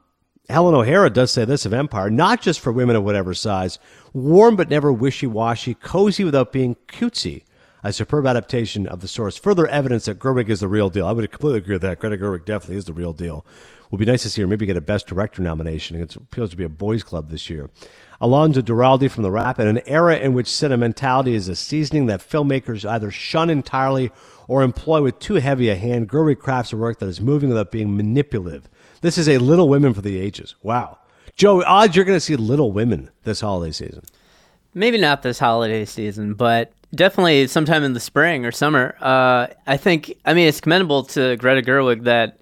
Helen 0.49 0.75
O'Hara 0.75 1.09
does 1.09 1.31
say 1.31 1.45
this 1.45 1.65
of 1.65 1.73
Empire, 1.73 2.11
not 2.11 2.43
just 2.43 2.61
for 2.61 2.71
women 2.71 2.97
of 2.97 3.05
whatever 3.05 3.33
size, 3.33 3.79
warm 4.13 4.57
but 4.57 4.69
never 4.69 4.93
wishy 4.93 5.27
washy, 5.27 5.75
cozy 5.75 6.23
without 6.23 6.53
being 6.53 6.77
cutesy. 6.87 7.45
A 7.87 7.93
superb 7.93 8.27
adaptation 8.27 8.87
of 8.89 9.01
the 9.01 9.09
source. 9.09 9.37
Further 9.37 9.67
evidence 9.67 10.07
that 10.07 10.19
Gerwig 10.19 10.49
is 10.49 10.61
the 10.61 10.69
real 10.69 10.89
deal. 10.89 11.07
I 11.07 11.13
would 11.13 11.31
completely 11.31 11.59
agree 11.59 11.75
with 11.75 11.83
that. 11.83 11.99
Greta 12.01 12.17
Gerwig 12.17 12.47
definitely 12.47 12.77
is 12.77 12.87
the 12.87 12.95
real 12.95 13.13
deal. 13.13 13.45
Would 13.91 13.99
be 13.99 14.07
nice 14.07 14.23
to 14.23 14.31
see 14.31 14.41
her 14.41 14.49
maybe 14.49 14.65
get 14.65 14.79
a 14.79 14.81
Best 14.81 15.07
Director 15.07 15.43
nomination. 15.43 16.01
It 16.01 16.17
appears 16.17 16.49
to 16.51 16.57
be 16.57 16.65
a 16.65 16.69
boys' 16.71 17.03
club 17.03 17.31
this 17.31 17.51
year. 17.51 17.69
Alonso 18.23 18.63
Duralde 18.63 19.11
from 19.11 19.23
The 19.23 19.31
Wrap, 19.31 19.61
in 19.61 19.69
an 19.69 19.83
era 19.87 20.17
in 20.17 20.33
which 20.33 20.49
sentimentality 20.49 21.35
is 21.35 21.47
a 21.49 21.55
seasoning 21.55 22.07
that 22.07 22.21
filmmakers 22.21 22.89
either 22.89 23.11
shun 23.11 23.51
entirely 23.51 24.11
or 24.49 24.63
employ 24.63 25.03
with 25.03 25.19
too 25.19 25.35
heavy 25.35 25.69
a 25.69 25.77
hand, 25.77 26.09
Gerwig 26.09 26.39
crafts 26.39 26.73
a 26.73 26.79
work 26.79 26.99
that 27.01 27.09
is 27.09 27.21
moving 27.21 27.51
without 27.51 27.71
being 27.71 27.95
manipulative. 27.95 28.69
This 29.03 29.19
is 29.19 29.29
a 29.29 29.37
Little 29.37 29.69
Women 29.69 29.93
for 29.93 30.01
the 30.01 30.19
ages. 30.19 30.55
Wow. 30.63 30.99
Joe, 31.37 31.63
odds 31.63 31.95
you're 31.95 32.07
going 32.07 32.17
to 32.17 32.21
see 32.21 32.37
Little 32.37 32.73
Women 32.73 33.11
this 33.25 33.43
holiday 33.43 33.73
season. 33.73 34.05
Maybe 34.73 34.99
not 34.99 35.23
this 35.23 35.39
holiday 35.39 35.85
season, 35.85 36.35
but 36.35 36.73
definitely 36.95 37.47
sometime 37.47 37.85
in 37.85 37.93
the 37.93 38.01
spring 38.01 38.45
or 38.47 38.53
summer. 38.53 38.97
Uh, 39.01 39.49
I 39.67 39.77
think, 39.77 40.17
I 40.25 40.35
mean, 40.35 40.49
it's 40.49 40.61
commendable 40.61 41.05
to 41.05 41.37
Greta 41.37 41.63
Gerwig 41.63 42.05
that 42.05 42.41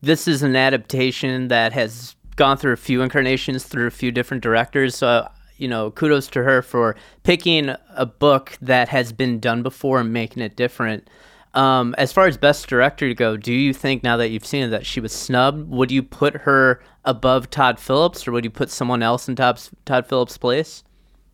this 0.00 0.28
is 0.28 0.42
an 0.42 0.56
adaptation 0.56 1.48
that 1.48 1.72
has 1.72 2.16
gone 2.36 2.56
through 2.56 2.72
a 2.72 2.76
few 2.76 3.02
incarnations 3.02 3.64
through 3.64 3.86
a 3.86 3.90
few 3.90 4.12
different 4.12 4.42
directors. 4.42 4.94
So, 4.94 5.28
you 5.56 5.68
know, 5.68 5.90
kudos 5.90 6.28
to 6.28 6.42
her 6.42 6.62
for 6.62 6.96
picking 7.24 7.74
a 7.96 8.06
book 8.06 8.56
that 8.62 8.88
has 8.88 9.12
been 9.12 9.40
done 9.40 9.62
before 9.62 10.00
and 10.00 10.12
making 10.12 10.42
it 10.42 10.56
different. 10.56 11.08
Um, 11.54 11.94
as 11.98 12.12
far 12.12 12.26
as 12.26 12.36
best 12.36 12.68
director 12.68 13.08
to 13.08 13.14
go, 13.14 13.36
do 13.36 13.52
you 13.52 13.72
think 13.72 14.02
now 14.02 14.16
that 14.18 14.28
you've 14.28 14.46
seen 14.46 14.64
it 14.64 14.68
that 14.68 14.86
she 14.86 15.00
was 15.00 15.12
snubbed, 15.12 15.68
would 15.68 15.90
you 15.90 16.02
put 16.02 16.36
her 16.42 16.80
above 17.04 17.50
Todd 17.50 17.80
Phillips 17.80 18.28
or 18.28 18.32
would 18.32 18.44
you 18.44 18.50
put 18.50 18.70
someone 18.70 19.02
else 19.02 19.28
in 19.28 19.34
Todd, 19.34 19.60
Todd 19.84 20.06
Phillips' 20.06 20.38
place? 20.38 20.84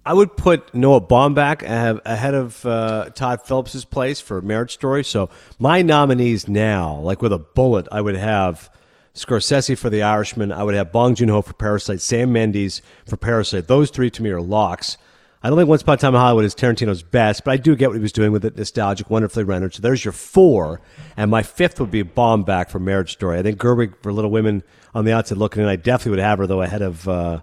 I 0.06 0.12
would 0.12 0.36
put 0.36 0.74
Noah 0.74 1.00
Baumbach 1.00 1.62
ahead 1.62 2.34
of 2.34 2.66
uh, 2.66 3.08
Todd 3.14 3.40
Phillips' 3.46 3.86
place 3.86 4.20
for 4.20 4.42
Marriage 4.42 4.74
Story. 4.74 5.02
So 5.02 5.30
my 5.58 5.80
nominees 5.80 6.46
now, 6.46 6.96
like 6.96 7.22
with 7.22 7.32
a 7.32 7.38
bullet, 7.38 7.88
I 7.90 8.02
would 8.02 8.16
have 8.16 8.68
Scorsese 9.14 9.78
for 9.78 9.88
The 9.88 10.02
Irishman. 10.02 10.52
I 10.52 10.62
would 10.62 10.74
have 10.74 10.92
Bong 10.92 11.14
Joon 11.14 11.30
Ho 11.30 11.40
for 11.40 11.54
Parasite, 11.54 12.02
Sam 12.02 12.32
Mendes 12.32 12.82
for 13.06 13.16
Parasite. 13.16 13.66
Those 13.66 13.90
three 13.90 14.10
to 14.10 14.22
me 14.22 14.28
are 14.30 14.42
locks. 14.42 14.98
I 15.42 15.48
don't 15.48 15.58
think 15.58 15.68
Once 15.68 15.82
Upon 15.82 15.94
a 15.94 15.98
Time 15.98 16.14
in 16.14 16.20
Hollywood 16.20 16.44
is 16.44 16.54
Tarantino's 16.54 17.02
best, 17.02 17.44
but 17.44 17.52
I 17.52 17.56
do 17.58 17.76
get 17.76 17.88
what 17.88 17.96
he 17.96 18.02
was 18.02 18.12
doing 18.12 18.32
with 18.32 18.44
it, 18.44 18.56
nostalgic, 18.56 19.10
wonderfully 19.10 19.44
rendered. 19.44 19.74
So 19.74 19.82
there's 19.82 20.04
your 20.04 20.12
four, 20.12 20.80
and 21.16 21.30
my 21.30 21.42
fifth 21.42 21.80
would 21.80 21.90
be 21.90 22.02
Baumbach 22.02 22.70
for 22.70 22.78
Marriage 22.78 23.12
Story. 23.12 23.38
I 23.38 23.42
think 23.42 23.58
Gerwig 23.58 23.94
for 24.02 24.12
Little 24.12 24.30
Women 24.30 24.62
on 24.94 25.04
the 25.04 25.12
outside 25.12 25.38
looking 25.38 25.62
in. 25.62 25.68
I 25.68 25.76
definitely 25.76 26.10
would 26.10 26.18
have 26.20 26.38
her 26.38 26.46
though 26.46 26.62
ahead 26.62 26.82
of 26.82 27.08
uh, 27.08 27.40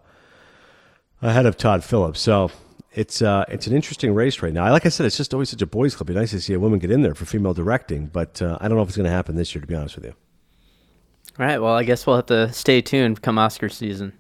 ahead 1.22 1.46
of 1.46 1.58
Todd 1.58 1.84
Phillips. 1.84 2.20
So 2.20 2.52
it's 2.94 3.22
uh, 3.22 3.46
it's 3.48 3.68
an 3.68 3.76
interesting 3.76 4.14
race 4.14 4.42
right 4.42 4.54
now. 4.54 4.70
Like 4.72 4.86
I 4.86 4.90
said, 4.90 5.06
it's 5.06 5.18
just 5.18 5.34
always 5.34 5.50
such 5.50 5.62
a 5.62 5.68
boys' 5.68 5.96
club. 5.96 6.10
It'd 6.10 6.16
be 6.16 6.20
nice 6.20 6.32
to 6.32 6.42
see 6.42 6.54
a 6.54 6.60
woman 6.60 6.80
get 6.80 6.92
in 6.92 7.02
there 7.02 7.16
for 7.16 7.26
female 7.26 7.54
directing, 7.54 8.08
but 8.08 8.42
uh, 8.42 8.58
I 8.60 8.68
don't 8.68 8.78
know 8.78 8.84
if 8.84 8.90
it's 8.90 8.98
going 8.98 9.06
to 9.06 9.12
happen 9.12 9.36
this 9.36 9.54
year. 9.56 9.62
To 9.62 9.68
be 9.68 9.76
honest 9.76 9.96
with 9.96 10.06
you. 10.06 10.14
All 11.40 11.46
right. 11.46 11.60
Well, 11.60 11.74
I 11.74 11.84
guess 11.84 12.06
we'll 12.06 12.18
have 12.18 12.26
to 12.28 12.52
stay 12.52 12.82
tuned 12.82 13.22
come 13.22 13.38
Oscar 13.38 13.70
season. 13.70 14.14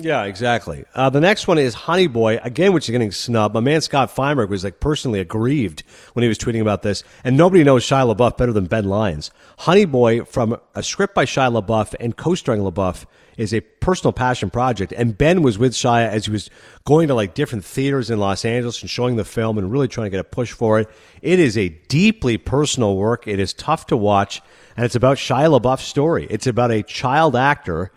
Yeah, 0.00 0.24
exactly. 0.24 0.84
Uh, 0.94 1.10
the 1.10 1.20
next 1.20 1.48
one 1.48 1.58
is 1.58 1.74
Honey 1.74 2.06
Boy, 2.06 2.38
again, 2.44 2.72
which 2.72 2.88
is 2.88 2.92
getting 2.92 3.10
snubbed. 3.10 3.52
My 3.54 3.60
man 3.60 3.80
Scott 3.80 4.14
Feinberg 4.14 4.48
was 4.48 4.62
like 4.62 4.78
personally 4.78 5.18
aggrieved 5.18 5.82
when 6.12 6.22
he 6.22 6.28
was 6.28 6.38
tweeting 6.38 6.60
about 6.60 6.82
this, 6.82 7.02
and 7.24 7.36
nobody 7.36 7.64
knows 7.64 7.84
Shia 7.84 8.14
LaBeouf 8.14 8.36
better 8.36 8.52
than 8.52 8.66
Ben 8.66 8.84
Lyons. 8.84 9.32
Honey 9.58 9.86
Boy, 9.86 10.24
from 10.24 10.56
a 10.76 10.84
script 10.84 11.16
by 11.16 11.24
Shia 11.24 11.60
LaBeouf 11.60 11.96
and 11.98 12.16
co-starring 12.16 12.62
LaBeouf, 12.62 13.06
is 13.36 13.52
a 13.52 13.60
personal 13.60 14.12
passion 14.12 14.50
project. 14.50 14.92
And 14.92 15.18
Ben 15.18 15.42
was 15.42 15.58
with 15.58 15.72
Shia 15.72 16.08
as 16.08 16.26
he 16.26 16.30
was 16.30 16.48
going 16.84 17.08
to 17.08 17.14
like 17.14 17.34
different 17.34 17.64
theaters 17.64 18.08
in 18.08 18.20
Los 18.20 18.44
Angeles 18.44 18.80
and 18.82 18.90
showing 18.90 19.16
the 19.16 19.24
film 19.24 19.58
and 19.58 19.72
really 19.72 19.88
trying 19.88 20.06
to 20.06 20.10
get 20.10 20.20
a 20.20 20.24
push 20.24 20.52
for 20.52 20.78
it. 20.78 20.88
It 21.22 21.40
is 21.40 21.58
a 21.58 21.70
deeply 21.88 22.38
personal 22.38 22.96
work. 22.96 23.26
It 23.26 23.40
is 23.40 23.52
tough 23.52 23.86
to 23.88 23.96
watch, 23.96 24.42
and 24.76 24.86
it's 24.86 24.94
about 24.94 25.16
Shia 25.16 25.60
LaBeouf's 25.60 25.84
story. 25.84 26.28
It's 26.30 26.46
about 26.46 26.70
a 26.70 26.84
child 26.84 27.34
actor 27.34 27.90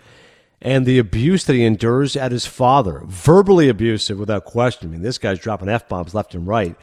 and 0.62 0.86
the 0.86 1.00
abuse 1.00 1.46
that 1.46 1.54
he 1.54 1.66
endures 1.66 2.16
at 2.16 2.32
his 2.32 2.46
father. 2.46 3.02
Verbally 3.06 3.68
abusive 3.70 4.20
without 4.20 4.46
question. 4.46 4.90
I 4.90 4.92
mean, 4.92 5.02
this 5.02 5.18
guy's 5.18 5.40
dropping 5.40 5.70
F 5.70 5.90
bombs 5.90 6.14
left 6.14 6.36
and 6.36 6.46
right. 6.46 6.76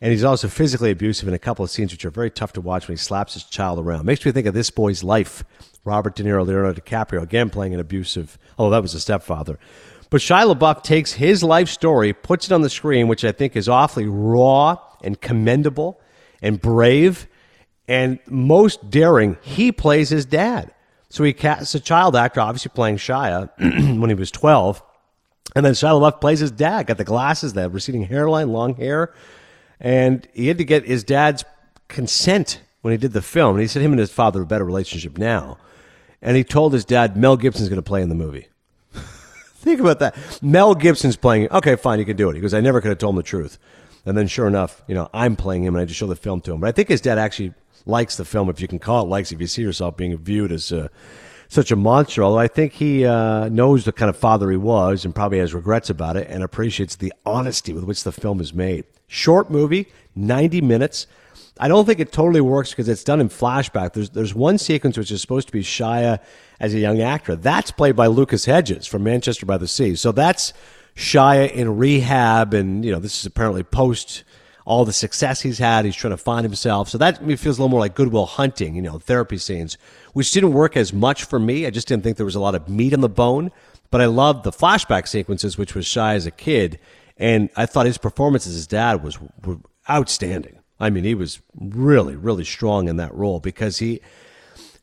And 0.00 0.10
he's 0.10 0.24
also 0.24 0.48
physically 0.48 0.90
abusive 0.90 1.28
in 1.28 1.34
a 1.34 1.38
couple 1.38 1.64
of 1.64 1.70
scenes 1.70 1.92
which 1.92 2.04
are 2.04 2.10
very 2.10 2.30
tough 2.30 2.52
to 2.54 2.60
watch 2.60 2.88
when 2.88 2.96
he 2.96 3.02
slaps 3.02 3.34
his 3.34 3.44
child 3.44 3.78
around. 3.78 4.04
Makes 4.04 4.26
me 4.26 4.32
think 4.32 4.48
of 4.48 4.54
this 4.54 4.68
boy's 4.68 5.04
life. 5.04 5.44
Robert 5.84 6.16
De 6.16 6.24
Niro, 6.24 6.46
Leonardo 6.46 6.80
DiCaprio, 6.80 7.22
again 7.22 7.50
playing 7.50 7.72
an 7.72 7.80
abusive, 7.80 8.38
oh, 8.58 8.68
that 8.70 8.82
was 8.82 8.94
a 8.94 9.00
stepfather. 9.00 9.58
But 10.10 10.20
Shia 10.20 10.54
LaBeouf 10.54 10.82
takes 10.82 11.12
his 11.12 11.42
life 11.42 11.68
story, 11.68 12.12
puts 12.12 12.46
it 12.46 12.52
on 12.52 12.60
the 12.60 12.68
screen, 12.68 13.08
which 13.08 13.24
I 13.24 13.32
think 13.32 13.56
is 13.56 13.68
awfully 13.68 14.06
raw 14.06 14.76
and 15.02 15.20
commendable 15.20 16.00
and 16.42 16.60
brave 16.60 17.28
and 17.88 18.18
most 18.28 18.90
daring. 18.90 19.38
He 19.40 19.72
plays 19.72 20.10
his 20.10 20.26
dad. 20.26 20.74
So 21.12 21.24
he 21.24 21.34
casts 21.34 21.74
a 21.74 21.80
child 21.80 22.16
actor, 22.16 22.40
obviously 22.40 22.70
playing 22.74 22.96
Shia 22.96 23.50
when 24.00 24.08
he 24.08 24.14
was 24.14 24.30
12. 24.30 24.82
And 25.54 25.62
then 25.62 25.74
Shia 25.74 26.00
LaBeouf 26.00 26.22
plays 26.22 26.40
his 26.40 26.50
dad, 26.50 26.86
got 26.86 26.96
the 26.96 27.04
glasses, 27.04 27.52
the 27.52 27.68
receding 27.68 28.04
hairline, 28.04 28.48
long 28.48 28.76
hair. 28.76 29.12
And 29.78 30.26
he 30.32 30.48
had 30.48 30.56
to 30.56 30.64
get 30.64 30.86
his 30.86 31.04
dad's 31.04 31.44
consent 31.88 32.62
when 32.80 32.92
he 32.92 32.96
did 32.96 33.12
the 33.12 33.20
film. 33.20 33.56
And 33.56 33.60
he 33.60 33.66
said 33.66 33.82
him 33.82 33.92
and 33.92 34.00
his 34.00 34.10
father 34.10 34.40
have 34.40 34.46
a 34.46 34.48
better 34.48 34.64
relationship 34.64 35.18
now. 35.18 35.58
And 36.22 36.34
he 36.34 36.44
told 36.44 36.72
his 36.72 36.86
dad, 36.86 37.14
Mel 37.14 37.36
Gibson's 37.36 37.68
going 37.68 37.76
to 37.76 37.82
play 37.82 38.00
in 38.00 38.08
the 38.08 38.14
movie. 38.14 38.48
Think 38.94 39.80
about 39.80 39.98
that. 39.98 40.16
Mel 40.40 40.74
Gibson's 40.74 41.16
playing. 41.16 41.50
Okay, 41.50 41.76
fine, 41.76 41.98
you 41.98 42.06
can 42.06 42.16
do 42.16 42.30
it. 42.30 42.36
He 42.36 42.40
goes, 42.40 42.54
I 42.54 42.62
never 42.62 42.80
could 42.80 42.88
have 42.88 42.96
told 42.96 43.12
him 43.12 43.18
the 43.18 43.22
truth. 43.22 43.58
And 44.06 44.16
then 44.16 44.28
sure 44.28 44.46
enough, 44.46 44.82
you 44.88 44.94
know, 44.94 45.10
I'm 45.12 45.36
playing 45.36 45.64
him 45.64 45.74
and 45.74 45.82
I 45.82 45.84
just 45.84 46.00
show 46.00 46.06
the 46.06 46.16
film 46.16 46.40
to 46.40 46.54
him. 46.54 46.60
But 46.60 46.68
I 46.68 46.72
think 46.72 46.88
his 46.88 47.02
dad 47.02 47.18
actually 47.18 47.52
likes 47.86 48.16
the 48.16 48.24
film, 48.24 48.48
if 48.48 48.60
you 48.60 48.68
can 48.68 48.78
call 48.78 49.04
it 49.04 49.08
likes, 49.08 49.32
if 49.32 49.40
you 49.40 49.46
see 49.46 49.62
yourself 49.62 49.96
being 49.96 50.16
viewed 50.16 50.52
as 50.52 50.72
uh, 50.72 50.88
such 51.48 51.70
a 51.70 51.76
monster. 51.76 52.22
Although 52.22 52.38
I 52.38 52.48
think 52.48 52.72
he 52.72 53.04
uh, 53.04 53.48
knows 53.48 53.84
the 53.84 53.92
kind 53.92 54.08
of 54.08 54.16
father 54.16 54.50
he 54.50 54.56
was 54.56 55.04
and 55.04 55.14
probably 55.14 55.38
has 55.38 55.52
regrets 55.52 55.90
about 55.90 56.16
it 56.16 56.28
and 56.28 56.42
appreciates 56.42 56.96
the 56.96 57.12
honesty 57.26 57.72
with 57.72 57.84
which 57.84 58.04
the 58.04 58.12
film 58.12 58.40
is 58.40 58.54
made. 58.54 58.84
Short 59.06 59.50
movie, 59.50 59.88
90 60.16 60.62
minutes. 60.62 61.06
I 61.58 61.68
don't 61.68 61.84
think 61.84 62.00
it 62.00 62.10
totally 62.10 62.40
works 62.40 62.70
because 62.70 62.88
it's 62.88 63.04
done 63.04 63.20
in 63.20 63.28
flashback. 63.28 63.92
There's 63.92 64.10
there's 64.10 64.34
one 64.34 64.56
sequence 64.56 64.96
which 64.96 65.10
is 65.10 65.20
supposed 65.20 65.48
to 65.48 65.52
be 65.52 65.62
Shia 65.62 66.18
as 66.58 66.72
a 66.72 66.78
young 66.78 67.02
actor. 67.02 67.36
That's 67.36 67.70
played 67.70 67.94
by 67.94 68.06
Lucas 68.06 68.46
Hedges 68.46 68.86
from 68.86 69.04
Manchester 69.04 69.44
by 69.44 69.58
the 69.58 69.68
Sea. 69.68 69.94
So 69.94 70.12
that's 70.12 70.54
Shia 70.96 71.52
in 71.52 71.76
rehab, 71.76 72.54
and 72.54 72.84
you 72.84 72.90
know 72.90 72.98
this 72.98 73.20
is 73.20 73.26
apparently 73.26 73.62
post 73.62 74.24
all 74.64 74.84
the 74.84 74.92
success 74.92 75.40
he's 75.40 75.58
had. 75.58 75.84
He's 75.84 75.96
trying 75.96 76.12
to 76.12 76.16
find 76.16 76.44
himself. 76.44 76.88
So 76.88 76.98
that 76.98 77.24
me 77.24 77.36
feels 77.36 77.58
a 77.58 77.62
little 77.62 77.70
more 77.70 77.80
like 77.80 77.94
Good 77.94 78.12
Will 78.12 78.26
Hunting, 78.26 78.74
you 78.74 78.82
know, 78.82 78.98
therapy 78.98 79.38
scenes, 79.38 79.76
which 80.12 80.32
didn't 80.32 80.52
work 80.52 80.76
as 80.76 80.92
much 80.92 81.24
for 81.24 81.38
me. 81.38 81.66
I 81.66 81.70
just 81.70 81.88
didn't 81.88 82.04
think 82.04 82.16
there 82.16 82.26
was 82.26 82.34
a 82.34 82.40
lot 82.40 82.54
of 82.54 82.68
meat 82.68 82.94
on 82.94 83.00
the 83.00 83.08
bone. 83.08 83.50
But 83.92 84.00
I 84.00 84.06
loved 84.06 84.44
the 84.44 84.50
flashback 84.50 85.06
sequences, 85.06 85.58
which 85.58 85.74
was 85.74 85.84
Shia 85.84 86.14
as 86.14 86.24
a 86.24 86.30
kid, 86.30 86.80
and 87.18 87.50
I 87.56 87.66
thought 87.66 87.84
his 87.84 87.98
performance 87.98 88.46
as 88.46 88.54
his 88.54 88.66
dad 88.66 89.04
was 89.04 89.18
outstanding. 89.88 90.60
I 90.80 90.88
mean, 90.88 91.04
he 91.04 91.14
was 91.14 91.40
really, 91.60 92.16
really 92.16 92.44
strong 92.44 92.88
in 92.88 92.96
that 92.96 93.14
role 93.14 93.38
because 93.38 93.78
he. 93.78 94.00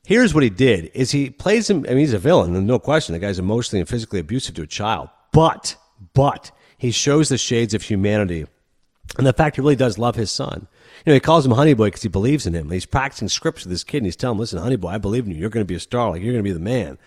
Here's 0.06 0.34
what 0.36 0.44
he 0.44 0.50
did: 0.52 0.92
is 0.94 1.10
he 1.10 1.32
plays 1.32 1.70
him. 1.70 1.86
I 1.88 1.90
mean, 1.90 2.00
he's 2.00 2.14
a 2.14 2.20
villain, 2.20 2.66
no 2.68 2.78
question. 2.78 3.14
The 3.14 3.20
guy's 3.20 3.40
emotionally 3.40 3.80
and 3.80 3.90
physically 3.90 4.20
abusive 4.20 4.54
to 4.56 4.62
a 4.62 4.68
child, 4.68 5.10
but 5.34 5.76
but 6.14 6.52
he 6.78 6.92
shows 6.92 7.30
the 7.30 7.38
shades 7.40 7.74
of 7.74 7.82
humanity 7.82 8.46
and 9.18 9.26
the 9.26 9.34
fact 9.34 9.56
he 9.56 9.62
really 9.62 9.76
does 9.76 9.98
love 9.98 10.16
his 10.16 10.32
son. 10.32 10.68
You 11.06 11.12
know, 11.12 11.14
he 11.14 11.20
calls 11.20 11.46
him 11.46 11.54
Honey 11.54 11.74
Boy 11.74 11.88
because 11.88 12.02
he 12.02 12.10
believes 12.10 12.46
in 12.46 12.54
him. 12.54 12.70
He's 12.70 12.86
practicing 12.86 13.30
scripts 13.30 13.64
with 13.64 13.72
this 13.72 13.84
kid, 13.84 13.98
and 13.98 14.06
he's 14.06 14.16
telling 14.16 14.36
him, 14.36 14.40
"Listen, 14.40 14.60
Honey 14.60 14.76
Boy, 14.76 14.90
I 14.90 14.98
believe 14.98 15.26
in 15.26 15.32
you. 15.32 15.38
You're 15.38 15.50
going 15.50 15.66
to 15.66 15.68
be 15.68 15.76
a 15.76 15.80
star. 15.80 16.12
Like 16.12 16.22
you're 16.22 16.34
going 16.34 16.44
to 16.44 16.50
be 16.50 16.54
the 16.54 16.60
man." 16.60 16.98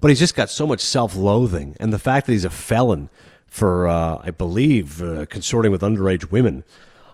But 0.00 0.08
he's 0.08 0.18
just 0.18 0.34
got 0.34 0.48
so 0.48 0.66
much 0.66 0.80
self-loathing, 0.80 1.76
and 1.78 1.92
the 1.92 1.98
fact 1.98 2.26
that 2.26 2.32
he's 2.32 2.44
a 2.44 2.50
felon 2.50 3.10
for, 3.46 3.88
uh, 3.88 4.22
I 4.24 4.30
believe, 4.30 5.02
uh, 5.02 5.26
consorting 5.26 5.72
with 5.72 5.82
underage 5.82 6.30
women. 6.30 6.64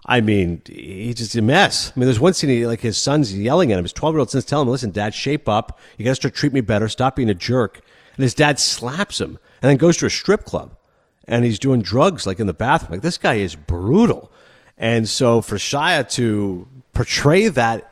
I 0.04 0.20
mean, 0.20 0.62
he's 0.66 1.16
just 1.16 1.34
a 1.34 1.42
mess. 1.42 1.90
I 1.90 1.98
mean, 1.98 2.06
there's 2.06 2.20
one 2.20 2.32
scene, 2.32 2.50
he, 2.50 2.66
like 2.66 2.80
his 2.80 2.96
son's 2.96 3.36
yelling 3.36 3.72
at 3.72 3.78
him. 3.78 3.84
His 3.84 3.92
12 3.92 4.14
year 4.14 4.20
old 4.20 4.30
son's 4.30 4.44
telling 4.44 4.68
him, 4.68 4.72
"Listen, 4.72 4.92
Dad, 4.92 5.14
shape 5.14 5.48
up. 5.48 5.80
You 5.96 6.04
got 6.04 6.12
to 6.12 6.16
start 6.16 6.34
treating 6.34 6.54
me 6.54 6.60
better. 6.60 6.88
Stop 6.88 7.16
being 7.16 7.30
a 7.30 7.34
jerk." 7.34 7.80
And 8.16 8.22
his 8.22 8.34
dad 8.34 8.58
slaps 8.58 9.20
him, 9.20 9.38
and 9.60 9.68
then 9.68 9.76
goes 9.76 9.96
to 9.98 10.06
a 10.06 10.10
strip 10.10 10.44
club, 10.44 10.76
and 11.26 11.44
he's 11.44 11.58
doing 11.58 11.82
drugs 11.82 12.26
like 12.26 12.40
in 12.40 12.46
the 12.46 12.54
bathroom. 12.54 12.92
Like 12.92 13.02
this 13.02 13.18
guy 13.18 13.34
is 13.34 13.56
brutal. 13.56 14.30
And 14.78 15.08
so 15.08 15.40
for 15.40 15.56
Shia 15.56 16.08
to 16.12 16.68
portray 16.92 17.48
that 17.48 17.90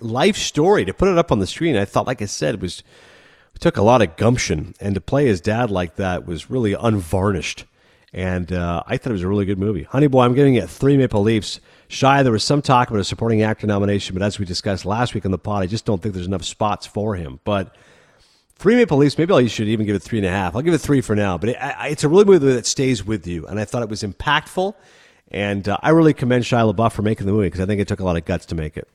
life 0.00 0.36
story, 0.36 0.84
to 0.84 0.94
put 0.94 1.08
it 1.08 1.18
up 1.18 1.32
on 1.32 1.38
the 1.38 1.46
screen, 1.46 1.76
I 1.76 1.84
thought, 1.84 2.06
like 2.06 2.22
I 2.22 2.26
said, 2.26 2.54
it 2.54 2.60
was 2.60 2.82
it 3.54 3.60
took 3.60 3.76
a 3.76 3.82
lot 3.82 4.02
of 4.02 4.16
gumption, 4.16 4.74
and 4.80 4.94
to 4.94 5.00
play 5.00 5.26
his 5.26 5.40
dad 5.40 5.70
like 5.70 5.96
that 5.96 6.26
was 6.26 6.50
really 6.50 6.74
unvarnished. 6.74 7.64
And 8.14 8.52
uh, 8.52 8.82
I 8.86 8.98
thought 8.98 9.10
it 9.10 9.14
was 9.14 9.22
a 9.22 9.28
really 9.28 9.46
good 9.46 9.58
movie. 9.58 9.84
Honey 9.84 10.06
Boy, 10.06 10.22
I'm 10.22 10.34
giving 10.34 10.54
it 10.54 10.68
three 10.68 10.98
Maple 10.98 11.22
Leafs. 11.22 11.60
Shia, 11.88 12.22
there 12.22 12.32
was 12.32 12.44
some 12.44 12.60
talk 12.60 12.88
about 12.88 13.00
a 13.00 13.04
supporting 13.04 13.42
actor 13.42 13.66
nomination, 13.66 14.14
but 14.14 14.22
as 14.22 14.38
we 14.38 14.44
discussed 14.44 14.84
last 14.84 15.14
week 15.14 15.24
on 15.24 15.30
the 15.30 15.38
pod, 15.38 15.62
I 15.62 15.66
just 15.66 15.84
don't 15.84 16.00
think 16.02 16.14
there's 16.14 16.26
enough 16.26 16.44
spots 16.44 16.86
for 16.86 17.14
him. 17.14 17.40
But 17.44 17.74
three 18.56 18.76
Maple 18.76 18.98
Leafs, 18.98 19.16
maybe 19.16 19.32
I 19.32 19.46
should 19.46 19.68
even 19.68 19.86
give 19.86 19.96
it 19.96 20.02
three 20.02 20.18
and 20.18 20.26
a 20.26 20.30
half. 20.30 20.54
I'll 20.54 20.62
give 20.62 20.74
it 20.74 20.78
three 20.78 21.00
for 21.00 21.16
now. 21.16 21.38
But 21.38 21.50
it, 21.50 21.56
it's 21.60 22.04
a 22.04 22.08
really 22.08 22.24
movie 22.24 22.52
that 22.52 22.66
stays 22.66 23.04
with 23.04 23.26
you, 23.26 23.46
and 23.46 23.58
I 23.58 23.64
thought 23.64 23.82
it 23.82 23.88
was 23.88 24.02
impactful 24.02 24.74
and 25.32 25.68
uh, 25.68 25.78
I 25.82 25.90
really 25.90 26.14
commend 26.14 26.44
Shia 26.44 26.72
LaBeouf 26.72 26.92
for 26.92 27.02
making 27.02 27.26
the 27.26 27.32
movie 27.32 27.46
because 27.46 27.60
I 27.60 27.66
think 27.66 27.80
it 27.80 27.88
took 27.88 28.00
a 28.00 28.04
lot 28.04 28.16
of 28.16 28.24
guts 28.24 28.46
to 28.46 28.54
make 28.54 28.76
it. 28.76 28.86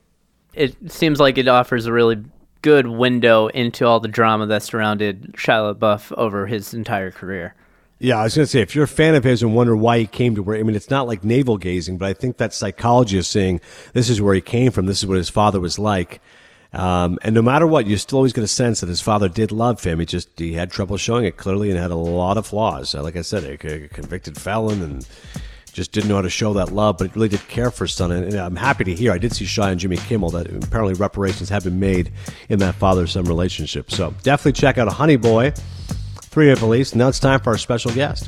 It 0.54 0.92
seems 0.92 1.20
like 1.20 1.38
it 1.38 1.48
offers 1.48 1.86
a 1.86 1.92
really 1.92 2.24
good 2.62 2.88
window 2.88 3.48
into 3.48 3.86
all 3.86 4.00
the 4.00 4.08
drama 4.08 4.46
that 4.48 4.64
surrounded 4.64 5.34
Shia 5.34 5.76
LaBeouf 5.76 6.12
over 6.18 6.48
his 6.48 6.74
entire 6.74 7.12
career. 7.12 7.56
Yeah, 8.00 8.20
I 8.20 8.24
was 8.26 8.36
going 8.36 8.46
to 8.46 8.52
say, 8.52 8.62
if 8.62 8.76
you're 8.76 8.84
a 8.84 8.88
fan 8.88 9.16
of 9.16 9.24
his 9.24 9.42
and 9.42 9.56
wonder 9.56 9.76
why 9.76 10.00
he 10.00 10.06
came 10.06 10.36
to 10.36 10.44
where, 10.44 10.58
I 10.58 10.64
mean, 10.64 10.76
it's 10.76 10.92
not 10.92 11.08
like 11.08 11.24
navel 11.24 11.58
gazing, 11.58 11.98
but 11.98 12.08
I 12.08 12.14
think 12.14 12.38
that 12.38 12.54
psychology 12.54 13.18
is 13.18 13.28
saying 13.28 13.60
this 13.94 14.08
is 14.08 14.22
where 14.22 14.36
he 14.36 14.42
came 14.42 14.72
from, 14.72 14.86
this 14.86 15.00
is 15.00 15.08
what 15.08 15.18
his 15.18 15.30
father 15.30 15.60
was 15.60 15.80
like. 15.80 16.22
Um, 16.74 17.18
and 17.24 17.34
no 17.34 17.42
matter 17.42 17.66
what, 17.66 17.88
you're 17.88 17.98
still 17.98 18.18
always 18.18 18.34
going 18.34 18.44
to 18.44 18.54
sense 18.54 18.82
that 18.82 18.90
his 18.90 19.02
father 19.02 19.30
did 19.30 19.52
love 19.52 19.84
him. 19.84 20.00
He 20.00 20.06
just 20.06 20.38
he 20.38 20.54
had 20.54 20.70
trouble 20.70 20.98
showing 20.98 21.26
it 21.26 21.38
clearly 21.38 21.72
and 21.72 21.80
had 21.80 21.92
a 21.92 21.96
lot 21.96 22.38
of 22.38 22.46
flaws. 22.46 22.94
Uh, 22.94 23.02
like 23.02 23.16
I 23.16 23.22
said, 23.22 23.44
a, 23.46 23.86
a 23.86 23.88
convicted 23.88 24.38
felon 24.38 24.84
and 24.84 25.08
just 25.78 25.92
didn't 25.92 26.10
know 26.10 26.16
how 26.16 26.24
to 26.24 26.30
show 26.30 26.54
that 26.54 26.72
love, 26.72 26.98
but 26.98 27.16
really 27.16 27.30
did 27.30 27.48
care 27.48 27.70
for 27.70 27.86
his 27.86 27.94
son. 27.94 28.12
And, 28.12 28.34
I'm 28.34 28.56
happy 28.56 28.84
to 28.86 28.96
hear. 28.96 29.12
I 29.12 29.20
did 29.20 29.32
see 29.32 29.46
Shia 29.46 29.72
and 29.72 29.80
Jimmy 29.80 29.98
Kimmel 29.98 30.32
that 30.32 30.48
apparently 30.48 30.96
reparations 30.96 31.50
have 31.50 31.64
been 31.64 31.80
made 31.80 32.12
in 32.50 32.58
that 32.60 32.74
father 32.74 33.06
son 33.06 33.26
relationship. 33.26 33.92
So 33.92 34.12
definitely 34.24 34.54
check 34.54 34.80
out 34.80 34.92
Honey 34.92 35.18
Boy, 35.18 35.54
Three 36.22 36.48
Maple 36.48 36.70
Leafs. 36.70 36.96
Now 36.96 37.10
it's 37.10 37.20
time 37.20 37.40
for 37.42 37.52
our 37.52 37.60
special 37.60 37.92
guest. 37.92 38.28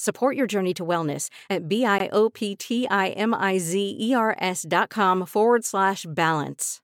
Support 0.00 0.36
your 0.36 0.46
journey 0.46 0.74
to 0.74 0.84
wellness 0.84 1.28
at 1.50 1.68
B-I-O-P-T-I-M-I-Z-E-R-S 1.68 4.66
dot 4.68 4.90
com 4.90 5.26
forward 5.26 5.64
slash 5.64 6.06
balance. 6.08 6.80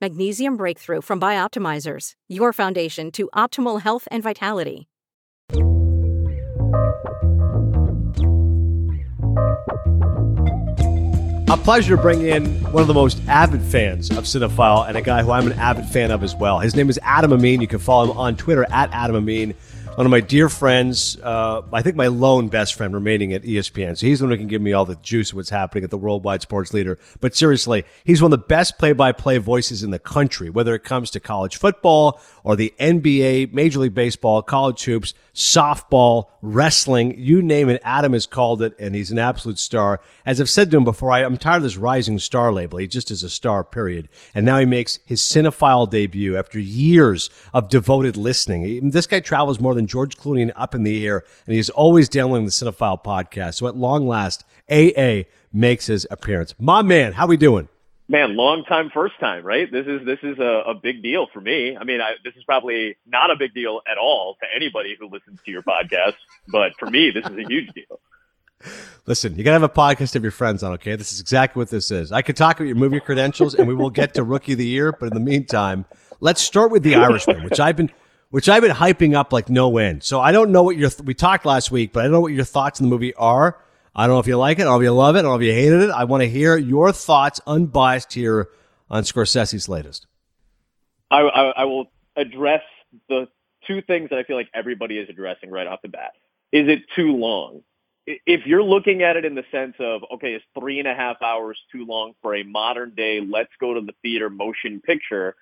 Magnesium 0.00 0.56
Breakthrough 0.56 1.02
from 1.02 1.20
Bioptimizers, 1.20 2.12
your 2.26 2.54
foundation 2.54 3.10
to 3.10 3.28
optimal 3.36 3.82
health 3.82 4.08
and 4.10 4.22
vitality. 4.22 4.88
A 11.50 11.58
pleasure 11.58 11.96
to 11.96 12.00
bring 12.00 12.22
in 12.22 12.46
one 12.72 12.80
of 12.80 12.86
the 12.86 12.94
most 12.94 13.20
avid 13.28 13.60
fans 13.60 14.10
of 14.10 14.24
Cinephile 14.24 14.88
and 14.88 14.96
a 14.96 15.02
guy 15.02 15.22
who 15.22 15.32
I'm 15.32 15.46
an 15.46 15.52
avid 15.58 15.84
fan 15.84 16.10
of 16.10 16.22
as 16.22 16.34
well. 16.34 16.60
His 16.60 16.74
name 16.74 16.88
is 16.88 16.98
Adam 17.02 17.34
Amin. 17.34 17.60
You 17.60 17.66
can 17.66 17.78
follow 17.78 18.10
him 18.10 18.16
on 18.16 18.36
Twitter 18.36 18.64
at 18.70 18.88
Adam 18.90 19.16
Amin. 19.16 19.54
One 19.96 20.06
of 20.06 20.10
my 20.10 20.20
dear 20.20 20.48
friends, 20.48 21.16
uh, 21.22 21.62
I 21.72 21.82
think 21.82 21.94
my 21.94 22.08
lone 22.08 22.48
best 22.48 22.74
friend 22.74 22.92
remaining 22.92 23.32
at 23.32 23.42
ESPN. 23.42 23.96
So 23.96 24.06
he's 24.06 24.18
the 24.18 24.24
one 24.24 24.32
who 24.32 24.38
can 24.38 24.48
give 24.48 24.60
me 24.60 24.72
all 24.72 24.84
the 24.84 24.96
juice 24.96 25.30
of 25.30 25.36
what's 25.36 25.50
happening 25.50 25.84
at 25.84 25.90
the 25.90 25.98
worldwide 25.98 26.42
sports 26.42 26.74
leader. 26.74 26.98
But 27.20 27.36
seriously, 27.36 27.84
he's 28.02 28.20
one 28.20 28.32
of 28.32 28.40
the 28.40 28.46
best 28.46 28.76
play 28.78 28.92
by 28.92 29.12
play 29.12 29.38
voices 29.38 29.84
in 29.84 29.92
the 29.92 30.00
country, 30.00 30.50
whether 30.50 30.74
it 30.74 30.82
comes 30.82 31.10
to 31.12 31.20
college 31.20 31.56
football 31.56 32.20
or 32.42 32.56
the 32.56 32.74
NBA, 32.80 33.52
Major 33.52 33.80
League 33.80 33.94
Baseball, 33.94 34.42
college 34.42 34.82
hoops, 34.82 35.14
softball, 35.34 36.26
wrestling, 36.42 37.18
you 37.18 37.42
name 37.42 37.68
it. 37.68 37.80
Adam 37.84 38.12
has 38.12 38.26
called 38.26 38.62
it, 38.62 38.74
and 38.78 38.94
he's 38.94 39.10
an 39.10 39.18
absolute 39.18 39.58
star. 39.58 40.00
As 40.26 40.40
I've 40.40 40.50
said 40.50 40.70
to 40.70 40.76
him 40.76 40.84
before, 40.84 41.10
I, 41.10 41.22
am 41.22 41.38
tired 41.38 41.58
of 41.58 41.62
this 41.62 41.76
rising 41.76 42.18
star 42.18 42.52
label. 42.52 42.78
He 42.78 42.86
just 42.86 43.10
is 43.10 43.22
a 43.22 43.30
star, 43.30 43.64
period. 43.64 44.08
And 44.34 44.44
now 44.44 44.58
he 44.58 44.66
makes 44.66 44.98
his 45.06 45.20
cinephile 45.20 45.90
debut 45.90 46.36
after 46.36 46.58
years 46.58 47.30
of 47.52 47.68
devoted 47.68 48.16
listening. 48.16 48.90
This 48.90 49.06
guy 49.06 49.20
travels 49.20 49.58
more 49.58 49.74
than 49.74 49.83
George 49.86 50.16
Clooney 50.16 50.42
and 50.42 50.52
up 50.56 50.74
in 50.74 50.82
the 50.82 51.06
air, 51.06 51.24
and 51.46 51.54
he's 51.54 51.70
always 51.70 52.08
downloading 52.08 52.46
the 52.46 52.50
cinephile 52.50 53.02
podcast. 53.02 53.54
So 53.54 53.66
at 53.66 53.76
long 53.76 54.06
last, 54.06 54.44
AA 54.70 55.22
makes 55.52 55.86
his 55.86 56.06
appearance. 56.10 56.54
My 56.58 56.82
man, 56.82 57.12
how 57.12 57.26
we 57.26 57.36
doing? 57.36 57.68
man, 58.08 58.36
long 58.36 58.64
time, 58.64 58.90
first 58.92 59.18
time, 59.20 59.44
right? 59.44 59.70
This 59.70 59.86
is 59.86 60.04
this 60.04 60.18
is 60.22 60.38
a, 60.38 60.62
a 60.68 60.74
big 60.74 61.02
deal 61.02 61.26
for 61.32 61.40
me. 61.40 61.76
I 61.76 61.84
mean, 61.84 62.00
I, 62.00 62.14
this 62.24 62.34
is 62.36 62.44
probably 62.44 62.96
not 63.06 63.30
a 63.30 63.36
big 63.36 63.54
deal 63.54 63.80
at 63.90 63.98
all 63.98 64.36
to 64.40 64.46
anybody 64.54 64.96
who 64.98 65.08
listens 65.08 65.40
to 65.44 65.50
your 65.50 65.62
podcast, 65.62 66.14
but 66.48 66.72
for 66.78 66.90
me, 66.90 67.10
this 67.10 67.24
is 67.26 67.36
a 67.36 67.48
huge 67.48 67.72
deal. 67.72 68.00
Listen, 69.06 69.36
you 69.36 69.44
gotta 69.44 69.54
have 69.54 69.62
a 69.62 69.68
podcast 69.68 70.16
of 70.16 70.22
your 70.22 70.32
friends 70.32 70.62
on, 70.62 70.72
okay? 70.72 70.96
This 70.96 71.12
is 71.12 71.20
exactly 71.20 71.60
what 71.60 71.68
this 71.68 71.90
is. 71.90 72.12
I 72.12 72.22
could 72.22 72.36
talk 72.36 72.56
about 72.56 72.66
your 72.66 72.76
movie 72.76 73.00
credentials, 73.00 73.54
and 73.54 73.68
we 73.68 73.74
will 73.74 73.90
get 73.90 74.14
to 74.14 74.22
Rookie 74.22 74.52
of 74.52 74.58
the 74.58 74.66
Year, 74.66 74.92
but 74.92 75.06
in 75.08 75.14
the 75.14 75.20
meantime, 75.20 75.84
let's 76.20 76.40
start 76.40 76.70
with 76.70 76.82
The 76.82 76.94
Irishman, 76.94 77.44
which 77.44 77.60
I've 77.60 77.76
been 77.76 77.90
which 78.34 78.48
I've 78.48 78.62
been 78.62 78.72
hyping 78.72 79.14
up 79.14 79.32
like 79.32 79.48
no 79.48 79.78
end. 79.78 80.02
So 80.02 80.20
I 80.20 80.32
don't 80.32 80.50
know 80.50 80.64
what 80.64 80.76
your 80.76 80.90
we 81.04 81.14
talked 81.14 81.46
last 81.46 81.70
week, 81.70 81.92
but 81.92 82.00
I 82.00 82.02
don't 82.02 82.14
know 82.14 82.20
what 82.20 82.32
your 82.32 82.42
thoughts 82.42 82.80
on 82.80 82.88
the 82.88 82.90
movie 82.90 83.14
are. 83.14 83.62
I 83.94 84.08
don't 84.08 84.16
know 84.16 84.18
if 84.18 84.26
you 84.26 84.36
like 84.36 84.58
it. 84.58 84.62
I 84.62 84.64
don't 84.64 84.72
know 84.72 84.80
if 84.80 84.82
you 84.82 84.90
love 84.90 85.14
it. 85.14 85.20
I 85.20 85.22
don't 85.22 85.30
know 85.30 85.36
if 85.36 85.42
you 85.42 85.52
hated 85.52 85.82
it. 85.82 85.90
I 85.90 86.02
want 86.02 86.24
to 86.24 86.28
hear 86.28 86.56
your 86.56 86.90
thoughts, 86.90 87.40
unbiased 87.46 88.12
here 88.12 88.48
on 88.90 89.04
Scorsese's 89.04 89.68
latest. 89.68 90.08
I, 91.12 91.20
I, 91.20 91.42
I 91.58 91.64
will 91.66 91.92
address 92.16 92.62
the 93.08 93.28
two 93.68 93.82
things 93.82 94.10
that 94.10 94.18
I 94.18 94.24
feel 94.24 94.34
like 94.34 94.48
everybody 94.52 94.98
is 94.98 95.08
addressing 95.08 95.52
right 95.52 95.68
off 95.68 95.80
the 95.82 95.88
bat. 95.88 96.10
Is 96.50 96.66
it 96.68 96.80
too 96.96 97.12
long? 97.12 97.62
If 98.04 98.46
you're 98.46 98.64
looking 98.64 99.04
at 99.04 99.14
it 99.14 99.24
in 99.24 99.36
the 99.36 99.44
sense 99.52 99.76
of, 99.78 100.02
okay, 100.14 100.32
it's 100.32 100.44
three 100.58 100.80
and 100.80 100.88
a 100.88 100.94
half 100.96 101.22
hours 101.22 101.56
too 101.70 101.86
long 101.86 102.14
for 102.20 102.34
a 102.34 102.42
modern 102.42 102.96
day, 102.96 103.20
let's 103.20 103.52
go 103.60 103.74
to 103.74 103.80
the 103.80 103.94
theater 104.02 104.28
motion 104.28 104.80
picture, 104.80 105.36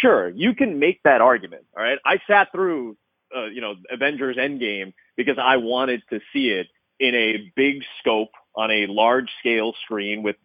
sure, 0.00 0.28
you 0.30 0.54
can 0.54 0.78
make 0.78 1.02
that 1.04 1.20
argument. 1.20 1.64
All 1.76 1.82
right. 1.82 1.98
I 2.04 2.18
sat 2.26 2.52
through, 2.52 2.96
uh, 3.36 3.46
you 3.46 3.60
know, 3.60 3.74
Avengers 3.90 4.36
Endgame 4.36 4.92
because 5.16 5.38
I 5.38 5.56
wanted 5.56 6.02
to 6.10 6.20
see 6.32 6.48
it 6.50 6.68
in 7.00 7.14
a 7.14 7.52
big 7.54 7.82
scope 8.00 8.30
on 8.54 8.70
a 8.70 8.86
large 8.86 9.30
scale 9.38 9.74
screen 9.84 10.22
with, 10.22 10.36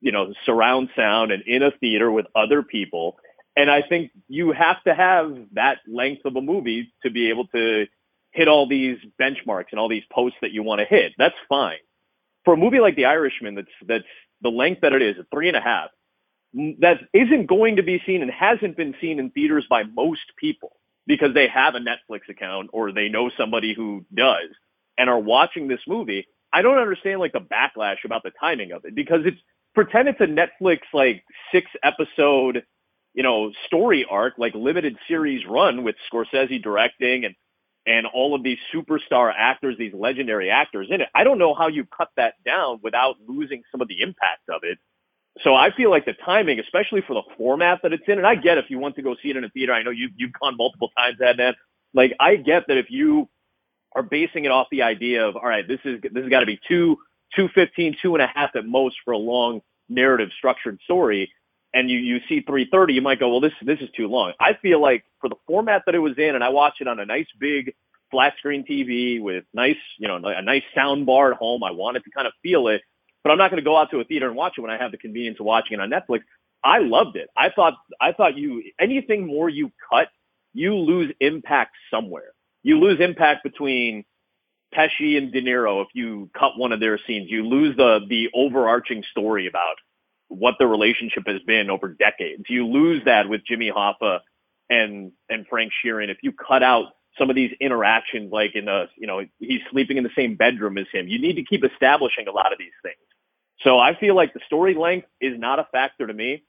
you 0.00 0.12
know, 0.12 0.32
surround 0.44 0.90
sound 0.94 1.32
and 1.32 1.42
in 1.46 1.62
a 1.62 1.70
theater 1.70 2.10
with 2.10 2.26
other 2.34 2.62
people. 2.62 3.16
And 3.56 3.70
I 3.70 3.82
think 3.82 4.12
you 4.28 4.52
have 4.52 4.82
to 4.84 4.94
have 4.94 5.36
that 5.52 5.78
length 5.88 6.24
of 6.24 6.36
a 6.36 6.40
movie 6.40 6.92
to 7.02 7.10
be 7.10 7.30
able 7.30 7.46
to 7.48 7.86
hit 8.30 8.46
all 8.46 8.68
these 8.68 8.98
benchmarks 9.20 9.66
and 9.72 9.80
all 9.80 9.88
these 9.88 10.04
posts 10.12 10.38
that 10.42 10.52
you 10.52 10.62
want 10.62 10.80
to 10.80 10.84
hit. 10.84 11.12
That's 11.18 11.34
fine. 11.48 11.78
For 12.44 12.54
a 12.54 12.56
movie 12.56 12.80
like 12.80 12.94
The 12.94 13.06
Irishman, 13.06 13.54
that's, 13.56 13.68
that's 13.86 14.04
the 14.42 14.50
length 14.50 14.82
that 14.82 14.92
it 14.92 15.02
is, 15.02 15.16
three 15.32 15.48
and 15.48 15.56
a 15.56 15.60
half, 15.60 15.90
that 16.54 16.98
isn't 17.12 17.46
going 17.46 17.76
to 17.76 17.82
be 17.82 18.02
seen 18.06 18.22
and 18.22 18.30
hasn't 18.30 18.76
been 18.76 18.94
seen 19.00 19.18
in 19.18 19.30
theaters 19.30 19.66
by 19.68 19.82
most 19.82 20.32
people 20.36 20.72
because 21.06 21.34
they 21.34 21.48
have 21.48 21.74
a 21.74 21.80
Netflix 21.80 22.28
account 22.28 22.70
or 22.72 22.92
they 22.92 23.08
know 23.08 23.30
somebody 23.36 23.74
who 23.74 24.04
does 24.14 24.50
and 24.96 25.08
are 25.08 25.18
watching 25.18 25.68
this 25.68 25.80
movie, 25.86 26.26
I 26.52 26.62
don't 26.62 26.78
understand 26.78 27.20
like 27.20 27.32
the 27.32 27.40
backlash 27.40 28.04
about 28.04 28.22
the 28.22 28.32
timing 28.40 28.72
of 28.72 28.84
it 28.84 28.94
because 28.94 29.20
it's 29.24 29.40
pretend 29.74 30.08
it's 30.08 30.20
a 30.20 30.24
Netflix 30.24 30.80
like 30.92 31.24
six 31.52 31.70
episode, 31.82 32.64
you 33.14 33.22
know, 33.22 33.52
story 33.66 34.06
arc, 34.08 34.34
like 34.38 34.54
limited 34.54 34.96
series 35.06 35.46
run 35.46 35.84
with 35.84 35.96
Scorsese 36.12 36.62
directing 36.62 37.24
and 37.24 37.34
and 37.86 38.06
all 38.06 38.34
of 38.34 38.42
these 38.42 38.58
superstar 38.74 39.32
actors, 39.34 39.76
these 39.78 39.94
legendary 39.94 40.50
actors 40.50 40.88
in 40.90 41.00
it. 41.00 41.08
I 41.14 41.24
don't 41.24 41.38
know 41.38 41.54
how 41.54 41.68
you 41.68 41.86
cut 41.86 42.10
that 42.16 42.34
down 42.44 42.80
without 42.82 43.16
losing 43.26 43.62
some 43.72 43.80
of 43.80 43.88
the 43.88 44.02
impact 44.02 44.48
of 44.50 44.60
it. 44.62 44.78
So 45.44 45.54
I 45.54 45.70
feel 45.76 45.90
like 45.90 46.04
the 46.04 46.14
timing, 46.24 46.58
especially 46.58 47.02
for 47.06 47.14
the 47.14 47.22
format 47.36 47.80
that 47.82 47.92
it's 47.92 48.04
in, 48.06 48.18
and 48.18 48.26
I 48.26 48.34
get 48.34 48.58
if 48.58 48.66
you 48.68 48.78
want 48.78 48.96
to 48.96 49.02
go 49.02 49.14
see 49.22 49.30
it 49.30 49.36
in 49.36 49.44
a 49.44 49.48
theater. 49.50 49.72
I 49.72 49.82
know 49.82 49.90
you've 49.90 50.12
you've 50.16 50.32
gone 50.32 50.56
multiple 50.56 50.90
times, 50.96 51.18
Adnan. 51.20 51.54
Like 51.94 52.14
I 52.20 52.36
get 52.36 52.66
that 52.68 52.76
if 52.76 52.90
you 52.90 53.28
are 53.94 54.02
basing 54.02 54.44
it 54.44 54.50
off 54.50 54.66
the 54.70 54.82
idea 54.82 55.26
of, 55.26 55.36
all 55.36 55.48
right, 55.48 55.66
this 55.66 55.80
is, 55.84 56.00
this 56.02 56.22
has 56.22 56.28
got 56.28 56.40
to 56.40 56.46
be 56.46 56.60
two, 56.68 56.98
two 57.34 57.48
fifteen, 57.54 57.96
two 58.00 58.14
and 58.14 58.22
a 58.22 58.26
half 58.26 58.50
at 58.54 58.66
most 58.66 58.96
for 59.04 59.12
a 59.12 59.18
long 59.18 59.60
narrative 59.88 60.30
structured 60.36 60.78
story. 60.84 61.32
And 61.74 61.90
you, 61.90 61.98
you 61.98 62.18
see 62.28 62.40
330, 62.40 62.94
you 62.94 63.02
might 63.02 63.20
go, 63.20 63.28
well, 63.28 63.40
this, 63.40 63.52
this 63.62 63.78
is 63.80 63.90
too 63.94 64.08
long. 64.08 64.32
I 64.40 64.54
feel 64.54 64.80
like 64.80 65.04
for 65.20 65.28
the 65.28 65.36
format 65.46 65.82
that 65.84 65.94
it 65.94 65.98
was 65.98 66.16
in, 66.16 66.34
and 66.34 66.42
I 66.42 66.48
watched 66.48 66.80
it 66.80 66.88
on 66.88 66.98
a 66.98 67.04
nice 67.04 67.26
big 67.38 67.74
flat 68.10 68.34
screen 68.38 68.64
TV 68.64 69.20
with 69.20 69.44
nice, 69.52 69.76
you 69.98 70.08
know, 70.08 70.16
a 70.16 70.40
nice 70.40 70.62
sound 70.74 71.04
bar 71.04 71.32
at 71.32 71.36
home. 71.36 71.62
I 71.62 71.70
wanted 71.70 72.04
to 72.04 72.10
kind 72.10 72.26
of 72.26 72.32
feel 72.42 72.68
it, 72.68 72.80
but 73.22 73.30
I'm 73.30 73.38
not 73.38 73.50
going 73.50 73.62
to 73.62 73.64
go 73.64 73.76
out 73.76 73.90
to 73.90 74.00
a 74.00 74.04
theater 74.04 74.26
and 74.26 74.36
watch 74.36 74.54
it 74.58 74.60
when 74.60 74.70
I 74.70 74.78
have 74.78 74.92
the 74.92 74.98
convenience 74.98 75.38
of 75.40 75.46
watching 75.46 75.78
it 75.78 75.80
on 75.80 75.90
Netflix. 75.90 76.20
I 76.64 76.78
loved 76.78 77.16
it. 77.16 77.28
I 77.36 77.50
thought, 77.50 77.74
I 78.00 78.12
thought 78.12 78.36
you, 78.36 78.62
anything 78.80 79.26
more 79.26 79.48
you 79.48 79.70
cut, 79.90 80.08
you 80.54 80.74
lose 80.74 81.12
impact 81.20 81.76
somewhere 81.90 82.32
you 82.62 82.78
lose 82.78 83.00
impact 83.00 83.44
between 83.44 84.04
Pesci 84.74 85.16
and 85.16 85.32
De 85.32 85.40
Niro 85.40 85.82
if 85.82 85.88
you 85.94 86.30
cut 86.38 86.58
one 86.58 86.72
of 86.72 86.80
their 86.80 86.98
scenes. 87.06 87.30
You 87.30 87.46
lose 87.46 87.76
the 87.76 88.00
the 88.08 88.28
overarching 88.34 89.02
story 89.10 89.46
about 89.46 89.76
what 90.28 90.56
the 90.58 90.66
relationship 90.66 91.22
has 91.26 91.40
been 91.46 91.70
over 91.70 91.88
decades. 91.88 92.44
You 92.48 92.66
lose 92.66 93.02
that 93.06 93.28
with 93.28 93.40
Jimmy 93.46 93.72
Hoffa 93.74 94.20
and 94.68 95.12
and 95.30 95.46
Frank 95.48 95.72
Sheeran 95.82 96.10
if 96.10 96.18
you 96.22 96.32
cut 96.32 96.62
out 96.62 96.92
some 97.18 97.30
of 97.30 97.36
these 97.36 97.52
interactions 97.60 98.30
like 98.30 98.54
in 98.54 98.66
the 98.66 98.88
you 98.96 99.06
know 99.06 99.24
he's 99.38 99.60
sleeping 99.70 99.96
in 99.96 100.04
the 100.04 100.10
same 100.14 100.36
bedroom 100.36 100.76
as 100.76 100.86
him. 100.92 101.08
You 101.08 101.18
need 101.18 101.36
to 101.36 101.44
keep 101.44 101.64
establishing 101.64 102.28
a 102.28 102.32
lot 102.32 102.52
of 102.52 102.58
these 102.58 102.76
things. 102.82 102.96
So 103.60 103.78
I 103.78 103.96
feel 103.98 104.14
like 104.14 104.34
the 104.34 104.40
story 104.46 104.74
length 104.74 105.08
is 105.20 105.38
not 105.38 105.58
a 105.58 105.66
factor 105.72 106.06
to 106.06 106.14
me. 106.14 106.44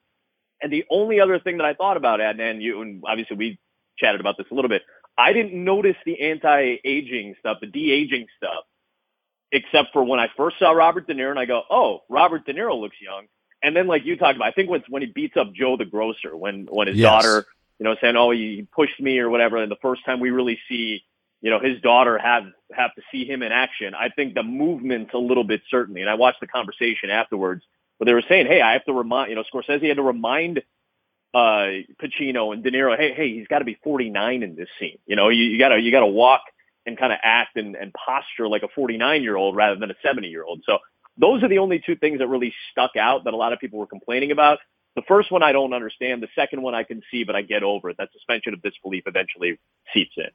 And 0.62 0.72
the 0.72 0.86
only 0.90 1.20
other 1.20 1.40
thing 1.40 1.58
that 1.58 1.66
I 1.66 1.74
thought 1.74 1.98
about, 1.98 2.20
Adnan, 2.20 2.62
you 2.62 2.82
and 2.82 3.04
obviously 3.08 3.38
we 3.38 3.60
chatted 3.98 4.20
about 4.20 4.38
this 4.38 4.48
a 4.52 4.54
little 4.54 4.70
bit, 4.70 4.84
I 5.18 5.34
didn't 5.34 5.64
notice 5.64 5.96
the 6.06 6.22
anti-aging 6.22 7.36
stuff, 7.40 7.58
the 7.62 7.68
de-aging 7.68 8.28
stuff, 8.38 8.64
except 9.52 9.90
for 9.94 10.04
when 10.04 10.20
I 10.20 10.28
first 10.38 10.60
saw 10.60 10.72
Robert 10.72 11.08
De 11.08 11.14
Niro 11.14 11.32
and 11.32 11.40
I 11.40 11.46
go, 11.46 11.64
oh, 11.70 12.02
Robert 12.10 12.46
De 12.46 12.54
Niro 12.54 12.80
looks 12.80 12.98
young. 13.02 13.26
And 13.62 13.76
then 13.76 13.88
like 13.88 14.06
you 14.06 14.16
talked 14.16 14.36
about, 14.36 14.48
I 14.48 14.52
think 14.52 14.70
when, 14.70 14.84
when 14.88 15.02
he 15.02 15.08
beats 15.08 15.36
up 15.36 15.54
Joe 15.54 15.76
the 15.78 15.86
grocer, 15.86 16.36
when, 16.36 16.68
when 16.70 16.88
his 16.88 16.98
yes. 16.98 17.10
daughter, 17.10 17.46
you 17.80 17.84
know, 17.84 17.96
saying, 18.00 18.16
oh, 18.16 18.32
he 18.32 18.68
pushed 18.74 19.00
me 19.00 19.20
or 19.20 19.30
whatever. 19.30 19.58
And 19.58 19.72
the 19.72 19.78
first 19.82 20.06
time 20.06 20.20
we 20.20 20.30
really 20.30 20.60
see, 20.70 21.04
you 21.42 21.50
know, 21.50 21.60
his 21.60 21.82
daughter 21.82 22.18
have, 22.18 22.44
have 22.74 22.94
to 22.96 23.02
see 23.12 23.26
him 23.26 23.42
in 23.44 23.52
action. 23.52 23.94
I 23.94 24.10
think 24.10 24.34
the 24.34 24.44
movement's 24.44 25.14
a 25.14 25.18
little 25.18 25.44
bit 25.44 25.62
certainly. 25.70 26.02
And 26.02 26.10
I 26.10 26.16
watched 26.16 26.42
the 26.42 26.48
conversation 26.48 27.10
afterwards 27.10 27.64
where 27.98 28.06
they 28.06 28.14
were 28.14 28.24
saying, 28.28 28.48
Hey, 28.48 28.62
I 28.62 28.74
have 28.74 28.86
to 28.86 28.94
remind, 28.94 29.30
you 29.30 29.36
know, 29.36 29.44
Scorsese 29.54 29.88
had 29.88 29.98
to 29.98 30.04
remind 30.04 30.62
uh, 31.34 31.86
Pacino 32.02 32.54
and 32.54 32.64
De 32.64 32.72
Niro, 32.72 32.98
hey, 32.98 33.14
hey, 33.14 33.36
he's 33.36 33.48
got 33.48 33.60
to 33.60 33.66
be 33.66 33.78
49 33.84 34.44
in 34.44 34.56
this 34.56 34.70
scene. 34.80 34.98
You 35.06 35.16
know, 35.16 35.30
you, 35.30 35.44
you 35.44 35.60
gotta, 35.60 35.80
you 35.80 35.92
gotta 35.92 36.08
walk 36.08 36.42
and 36.86 36.98
kind 36.98 37.14
of 37.14 37.20
act 37.24 37.56
and, 37.56 37.76
and 37.76 37.94
posture 37.94 38.48
like 38.48 38.64
a 38.64 38.68
49 38.74 39.22
year 39.22 39.36
old 39.36 39.56
rather 39.56 39.80
than 39.80 39.92
a 39.92 39.96
70 40.04 40.28
year 40.28 40.44
old. 40.44 40.64
So 40.66 40.80
those 41.18 41.44
are 41.44 41.50
the 41.50 41.60
only 41.60 41.82
two 41.86 41.96
things 41.96 42.20
that 42.20 42.28
really 42.28 42.54
stuck 42.72 42.96
out 42.96 43.26
that 43.26 43.34
a 43.34 43.38
lot 43.38 43.54
of 43.54 43.60
people 43.60 43.80
were 43.80 43.88
complaining 43.88 44.32
about. 44.32 44.60
The 44.96 45.02
first 45.08 45.32
one 45.32 45.44
I 45.44 45.52
don't 45.52 45.74
understand. 45.74 46.24
The 46.24 46.30
second 46.36 46.62
one 46.62 46.74
I 46.74 46.84
can 46.84 47.02
see, 47.12 47.24
but 47.24 47.36
I 47.36 47.42
get 47.42 47.64
over 47.64 47.90
it. 47.90 47.98
That 47.98 48.10
suspension 48.12 48.54
of 48.54 48.62
disbelief 48.62 49.04
eventually 49.06 49.60
seeps 49.94 50.14
in. 50.18 50.30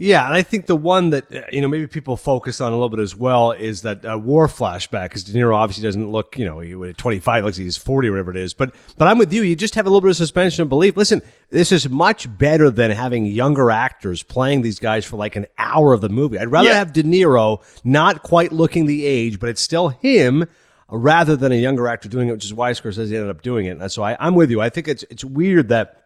Yeah, 0.00 0.24
and 0.26 0.32
I 0.32 0.42
think 0.42 0.66
the 0.66 0.76
one 0.76 1.10
that 1.10 1.34
uh, 1.34 1.40
you 1.50 1.60
know 1.60 1.66
maybe 1.66 1.88
people 1.88 2.16
focus 2.16 2.60
on 2.60 2.70
a 2.70 2.76
little 2.76 2.88
bit 2.88 3.00
as 3.00 3.16
well 3.16 3.50
is 3.50 3.82
that 3.82 4.04
uh, 4.08 4.16
war 4.16 4.46
flashback 4.46 5.06
because 5.06 5.24
De 5.24 5.32
Niro 5.32 5.56
obviously 5.56 5.82
doesn't 5.82 6.08
look 6.08 6.38
you 6.38 6.44
know 6.44 6.60
he 6.60 6.72
at 6.88 6.96
25 6.96 7.44
looks 7.44 7.58
like 7.58 7.64
he's 7.64 7.76
40 7.76 8.06
or 8.06 8.12
whatever 8.12 8.30
it 8.30 8.36
is. 8.36 8.54
But 8.54 8.76
but 8.96 9.08
I'm 9.08 9.18
with 9.18 9.32
you. 9.32 9.42
You 9.42 9.56
just 9.56 9.74
have 9.74 9.86
a 9.86 9.88
little 9.88 10.00
bit 10.00 10.10
of 10.10 10.16
suspension 10.16 10.62
of 10.62 10.68
belief. 10.68 10.96
Listen, 10.96 11.20
this 11.50 11.72
is 11.72 11.88
much 11.88 12.28
better 12.38 12.70
than 12.70 12.92
having 12.92 13.26
younger 13.26 13.72
actors 13.72 14.22
playing 14.22 14.62
these 14.62 14.78
guys 14.78 15.04
for 15.04 15.16
like 15.16 15.34
an 15.34 15.46
hour 15.58 15.92
of 15.92 16.00
the 16.00 16.08
movie. 16.08 16.38
I'd 16.38 16.52
rather 16.52 16.68
yeah. 16.68 16.76
have 16.76 16.92
De 16.92 17.02
Niro 17.02 17.60
not 17.82 18.22
quite 18.22 18.52
looking 18.52 18.86
the 18.86 19.04
age, 19.04 19.40
but 19.40 19.48
it's 19.48 19.60
still 19.60 19.88
him 19.88 20.46
rather 20.88 21.34
than 21.34 21.50
a 21.50 21.56
younger 21.56 21.88
actor 21.88 22.08
doing 22.08 22.28
it, 22.28 22.32
which 22.32 22.44
is 22.44 22.54
why 22.54 22.70
Scorsese 22.70 23.06
ended 23.06 23.30
up 23.30 23.42
doing 23.42 23.66
it. 23.66 23.78
And 23.80 23.90
so 23.90 24.04
I, 24.04 24.16
I'm 24.24 24.36
with 24.36 24.52
you. 24.52 24.60
I 24.60 24.70
think 24.70 24.86
it's 24.86 25.02
it's 25.10 25.24
weird 25.24 25.70
that 25.70 26.04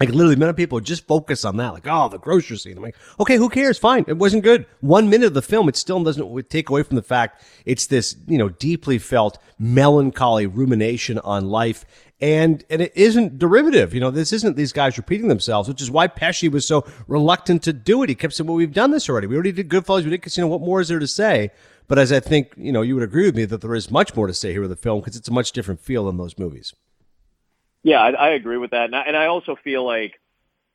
Like 0.00 0.08
literally, 0.08 0.34
many 0.34 0.52
people 0.52 0.80
just 0.80 1.06
focus 1.06 1.44
on 1.44 1.56
that. 1.58 1.72
Like, 1.72 1.86
oh, 1.86 2.08
the 2.08 2.18
grocery 2.18 2.56
scene. 2.56 2.76
I'm 2.76 2.82
like, 2.82 2.96
okay, 3.20 3.36
who 3.36 3.48
cares? 3.48 3.78
Fine, 3.78 4.06
it 4.08 4.18
wasn't 4.18 4.42
good. 4.42 4.66
One 4.80 5.08
minute 5.08 5.26
of 5.26 5.34
the 5.34 5.42
film, 5.42 5.68
it 5.68 5.76
still 5.76 6.02
doesn't 6.02 6.50
take 6.50 6.68
away 6.68 6.82
from 6.82 6.96
the 6.96 7.02
fact 7.02 7.44
it's 7.64 7.86
this, 7.86 8.16
you 8.26 8.36
know, 8.36 8.48
deeply 8.48 8.98
felt 8.98 9.38
melancholy 9.56 10.46
rumination 10.46 11.20
on 11.20 11.46
life, 11.48 11.84
and 12.20 12.64
and 12.70 12.82
it 12.82 12.92
isn't 12.96 13.38
derivative. 13.38 13.94
You 13.94 14.00
know, 14.00 14.10
this 14.10 14.32
isn't 14.32 14.56
these 14.56 14.72
guys 14.72 14.96
repeating 14.96 15.28
themselves, 15.28 15.68
which 15.68 15.80
is 15.80 15.92
why 15.92 16.08
Pesci 16.08 16.50
was 16.50 16.66
so 16.66 16.84
reluctant 17.06 17.62
to 17.62 17.72
do 17.72 18.02
it. 18.02 18.08
He 18.08 18.16
kept 18.16 18.34
saying, 18.34 18.48
"Well, 18.48 18.56
we've 18.56 18.72
done 18.72 18.90
this 18.90 19.08
already. 19.08 19.28
We 19.28 19.36
already 19.36 19.52
did 19.52 19.68
Goodfellas. 19.68 20.02
We 20.02 20.10
did 20.10 20.22
Casino. 20.22 20.48
What 20.48 20.60
more 20.60 20.80
is 20.80 20.88
there 20.88 20.98
to 20.98 21.06
say?" 21.06 21.50
But 21.86 21.98
as 21.98 22.10
I 22.10 22.18
think, 22.18 22.52
you 22.56 22.72
know, 22.72 22.82
you 22.82 22.94
would 22.94 23.04
agree 23.04 23.26
with 23.26 23.36
me 23.36 23.44
that 23.44 23.60
there 23.60 23.74
is 23.74 23.90
much 23.90 24.16
more 24.16 24.26
to 24.26 24.34
say 24.34 24.52
here 24.52 24.62
with 24.62 24.70
the 24.70 24.76
film 24.76 25.00
because 25.00 25.16
it's 25.16 25.28
a 25.28 25.32
much 25.32 25.52
different 25.52 25.80
feel 25.80 26.06
than 26.06 26.16
those 26.16 26.38
movies. 26.38 26.74
Yeah, 27.84 28.00
I, 28.00 28.10
I 28.12 28.28
agree 28.30 28.56
with 28.56 28.72
that, 28.72 28.86
and 28.86 28.96
I, 28.96 29.02
and 29.02 29.16
I 29.16 29.26
also 29.26 29.56
feel 29.62 29.86
like 29.86 30.14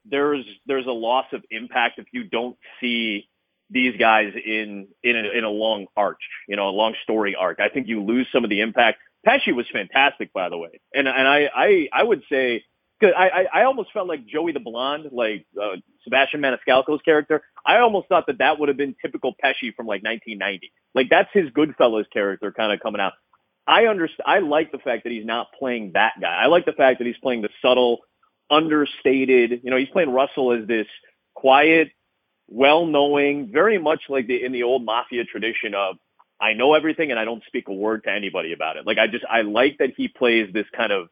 there's 0.06 0.46
there's 0.68 0.86
a 0.86 0.92
loss 0.92 1.26
of 1.34 1.44
impact 1.52 2.00
if 2.00 2.06
you 2.14 2.24
don't 2.24 2.56
see 2.80 3.28
these 3.72 3.98
guys 4.00 4.32
in 4.36 4.88
in 5.04 5.16
a, 5.16 5.38
in 5.38 5.44
a 5.44 5.50
long 5.50 5.88
arch, 5.98 6.22
you 6.48 6.56
know, 6.56 6.70
a 6.70 6.72
long 6.72 6.96
story 7.04 7.36
arc. 7.36 7.60
I 7.60 7.70
think 7.70 7.88
you 7.88 8.04
lose 8.04 8.28
some 8.32 8.44
of 8.44 8.52
the 8.52 8.62
impact. 8.62 9.00
Pesci 9.28 9.54
was 9.54 9.66
fantastic, 9.74 10.32
by 10.34 10.50
the 10.50 10.58
way, 10.58 10.80
and 10.94 11.08
and 11.08 11.28
I 11.28 11.50
I, 11.54 11.90
I 11.92 12.04
would 12.04 12.22
say 12.32 12.64
because 13.00 13.16
I, 13.18 13.30
I 13.30 13.62
I 13.62 13.64
almost 13.66 13.92
felt 13.92 14.08
like 14.08 14.28
Joey 14.28 14.52
the 14.52 14.60
Blonde, 14.60 15.10
like 15.12 15.48
uh, 15.62 15.78
Sebastian 16.04 16.42
Maniscalco's 16.42 17.02
character. 17.04 17.42
I 17.66 17.80
almost 17.80 18.08
thought 18.08 18.28
that 18.28 18.38
that 18.38 18.60
would 18.60 18.70
have 18.70 18.78
been 18.78 18.96
typical 19.02 19.34
Pesci 19.44 19.76
from 19.76 19.88
like 19.88 20.04
1990. 20.04 20.72
Like 20.94 21.08
that's 21.10 21.30
his 21.34 21.50
Goodfellas 21.50 22.06
character 22.14 22.52
kind 22.52 22.72
of 22.72 22.80
coming 22.82 23.02
out. 23.02 23.14
I 23.70 23.86
understand. 23.86 24.26
I 24.26 24.40
like 24.40 24.72
the 24.72 24.80
fact 24.80 25.04
that 25.04 25.12
he's 25.12 25.26
not 25.26 25.48
playing 25.58 25.92
that 25.94 26.14
guy. 26.20 26.36
I 26.36 26.48
like 26.48 26.66
the 26.66 26.74
fact 26.74 26.98
that 26.98 27.06
he's 27.06 27.18
playing 27.22 27.44
the 27.44 27.50
subtle, 27.62 28.00
understated. 28.50 29.62
You 29.64 29.70
know, 29.70 29.78
he's 29.78 29.90
playing 29.90 30.10
Russell 30.12 30.54
as 30.54 30.68
this 30.68 30.88
quiet, 31.36 31.92
well-knowing, 32.48 33.52
very 33.54 33.78
much 33.78 34.02
like 34.10 34.26
the 34.26 34.44
in 34.44 34.54
the 34.54 34.64
old 34.64 34.84
mafia 34.84 35.24
tradition 35.24 35.76
of 35.76 35.98
I 36.42 36.54
know 36.54 36.74
everything 36.74 37.12
and 37.12 37.20
I 37.20 37.26
don't 37.26 37.44
speak 37.46 37.68
a 37.68 37.74
word 37.74 38.06
to 38.06 38.12
anybody 38.12 38.54
about 38.54 38.78
it. 38.78 38.88
Like 38.88 38.98
I 38.98 39.06
just 39.06 39.24
I 39.30 39.42
like 39.42 39.78
that 39.78 39.92
he 39.96 40.08
plays 40.08 40.52
this 40.52 40.66
kind 40.76 40.92
of 40.92 41.10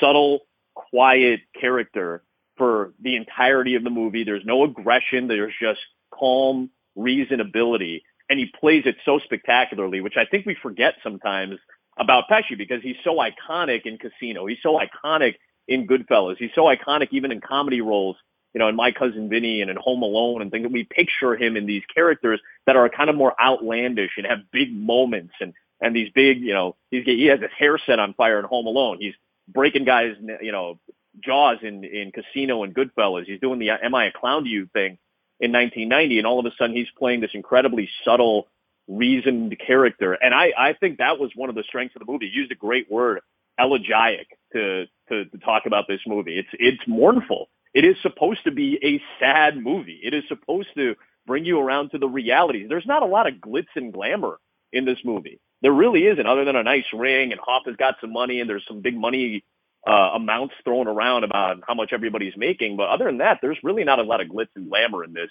subtle, 0.00 0.40
quiet 0.74 1.40
character 1.60 2.24
for 2.56 2.92
the 3.00 3.14
entirety 3.14 3.76
of 3.76 3.84
the 3.84 3.90
movie. 3.90 4.24
There's 4.24 4.44
no 4.44 4.64
aggression. 4.64 5.28
There's 5.28 5.54
just 5.62 5.80
calm 6.12 6.70
reasonability. 6.98 8.02
And 8.28 8.38
he 8.38 8.46
plays 8.60 8.82
it 8.86 8.96
so 9.04 9.20
spectacularly, 9.20 10.00
which 10.00 10.16
I 10.16 10.24
think 10.24 10.44
we 10.44 10.56
forget 10.60 10.94
sometimes 11.04 11.58
about 12.00 12.24
Pesci 12.28 12.56
because 12.56 12.82
he's 12.82 12.96
so 13.04 13.18
iconic 13.18 13.82
in 13.84 13.98
Casino. 13.98 14.46
He's 14.46 14.58
so 14.62 14.80
iconic 14.80 15.34
in 15.68 15.86
Goodfellas. 15.86 16.38
He's 16.38 16.50
so 16.54 16.64
iconic 16.64 17.08
even 17.12 17.30
in 17.30 17.40
comedy 17.40 17.82
roles, 17.82 18.16
you 18.54 18.58
know, 18.58 18.68
in 18.68 18.74
My 18.74 18.90
Cousin 18.90 19.28
Vinny 19.28 19.60
and 19.60 19.70
in 19.70 19.76
Home 19.76 20.02
Alone 20.02 20.40
and 20.40 20.50
things. 20.50 20.66
We 20.72 20.84
picture 20.84 21.36
him 21.36 21.56
in 21.56 21.66
these 21.66 21.82
characters 21.94 22.40
that 22.66 22.74
are 22.74 22.88
kind 22.88 23.10
of 23.10 23.16
more 23.16 23.34
outlandish 23.40 24.12
and 24.16 24.26
have 24.26 24.38
big 24.50 24.74
moments 24.74 25.34
and 25.40 25.52
and 25.82 25.96
these 25.96 26.10
big, 26.14 26.40
you 26.40 26.52
know, 26.52 26.76
he's 26.90 27.04
he 27.04 27.26
has 27.26 27.40
his 27.40 27.50
hair 27.56 27.78
set 27.78 27.98
on 27.98 28.14
fire 28.14 28.38
in 28.38 28.44
Home 28.46 28.66
Alone. 28.66 28.98
He's 29.00 29.14
breaking 29.48 29.84
guys, 29.84 30.14
you 30.42 30.52
know, 30.52 30.78
jaws 31.22 31.58
in 31.62 31.84
in 31.84 32.12
Casino 32.12 32.64
and 32.64 32.74
Goodfellas. 32.74 33.24
He's 33.24 33.40
doing 33.40 33.58
the 33.58 33.70
"Am 33.70 33.94
I 33.94 34.06
a 34.06 34.12
Clown 34.12 34.44
to 34.44 34.50
You" 34.50 34.66
thing 34.72 34.98
in 35.38 35.52
1990, 35.52 36.18
and 36.18 36.26
all 36.26 36.38
of 36.38 36.46
a 36.46 36.54
sudden 36.58 36.76
he's 36.76 36.90
playing 36.98 37.20
this 37.20 37.30
incredibly 37.34 37.88
subtle 38.04 38.48
reasoned 38.88 39.56
character. 39.64 40.14
And 40.14 40.34
I, 40.34 40.52
I 40.58 40.72
think 40.74 40.98
that 40.98 41.18
was 41.18 41.30
one 41.34 41.48
of 41.48 41.54
the 41.54 41.64
strengths 41.64 41.96
of 41.96 42.00
the 42.04 42.10
movie. 42.10 42.30
Used 42.32 42.52
a 42.52 42.56
great 42.56 42.90
word, 42.90 43.20
elegiac, 43.58 44.26
to, 44.52 44.86
to, 45.08 45.24
to 45.24 45.38
talk 45.38 45.64
about 45.66 45.86
this 45.88 46.00
movie. 46.06 46.38
It's, 46.38 46.48
it's 46.52 46.82
mournful. 46.86 47.48
It 47.72 47.84
is 47.84 47.96
supposed 48.02 48.44
to 48.44 48.50
be 48.50 48.78
a 48.82 49.00
sad 49.22 49.56
movie. 49.56 50.00
It 50.02 50.14
is 50.14 50.24
supposed 50.28 50.68
to 50.76 50.96
bring 51.26 51.44
you 51.44 51.60
around 51.60 51.90
to 51.90 51.98
the 51.98 52.08
realities. 52.08 52.66
There's 52.68 52.86
not 52.86 53.02
a 53.02 53.06
lot 53.06 53.28
of 53.28 53.34
glitz 53.34 53.68
and 53.76 53.92
glamour 53.92 54.38
in 54.72 54.84
this 54.84 54.98
movie. 55.04 55.40
There 55.62 55.72
really 55.72 56.06
isn't, 56.06 56.26
other 56.26 56.44
than 56.44 56.56
a 56.56 56.62
nice 56.62 56.86
ring 56.92 57.32
and 57.32 57.40
Hoffa's 57.40 57.76
got 57.76 57.96
some 58.00 58.12
money 58.12 58.40
and 58.40 58.48
there's 58.48 58.64
some 58.66 58.80
big 58.80 58.96
money 58.96 59.44
uh, 59.86 60.10
amounts 60.14 60.54
thrown 60.64 60.88
around 60.88 61.24
about 61.24 61.58
how 61.66 61.74
much 61.74 61.90
everybody's 61.92 62.36
making. 62.36 62.76
But 62.76 62.88
other 62.88 63.04
than 63.04 63.18
that, 63.18 63.38
there's 63.40 63.58
really 63.62 63.84
not 63.84 63.98
a 63.98 64.02
lot 64.02 64.20
of 64.20 64.28
glitz 64.28 64.48
and 64.56 64.68
glamour 64.68 65.04
in 65.04 65.12
this. 65.12 65.30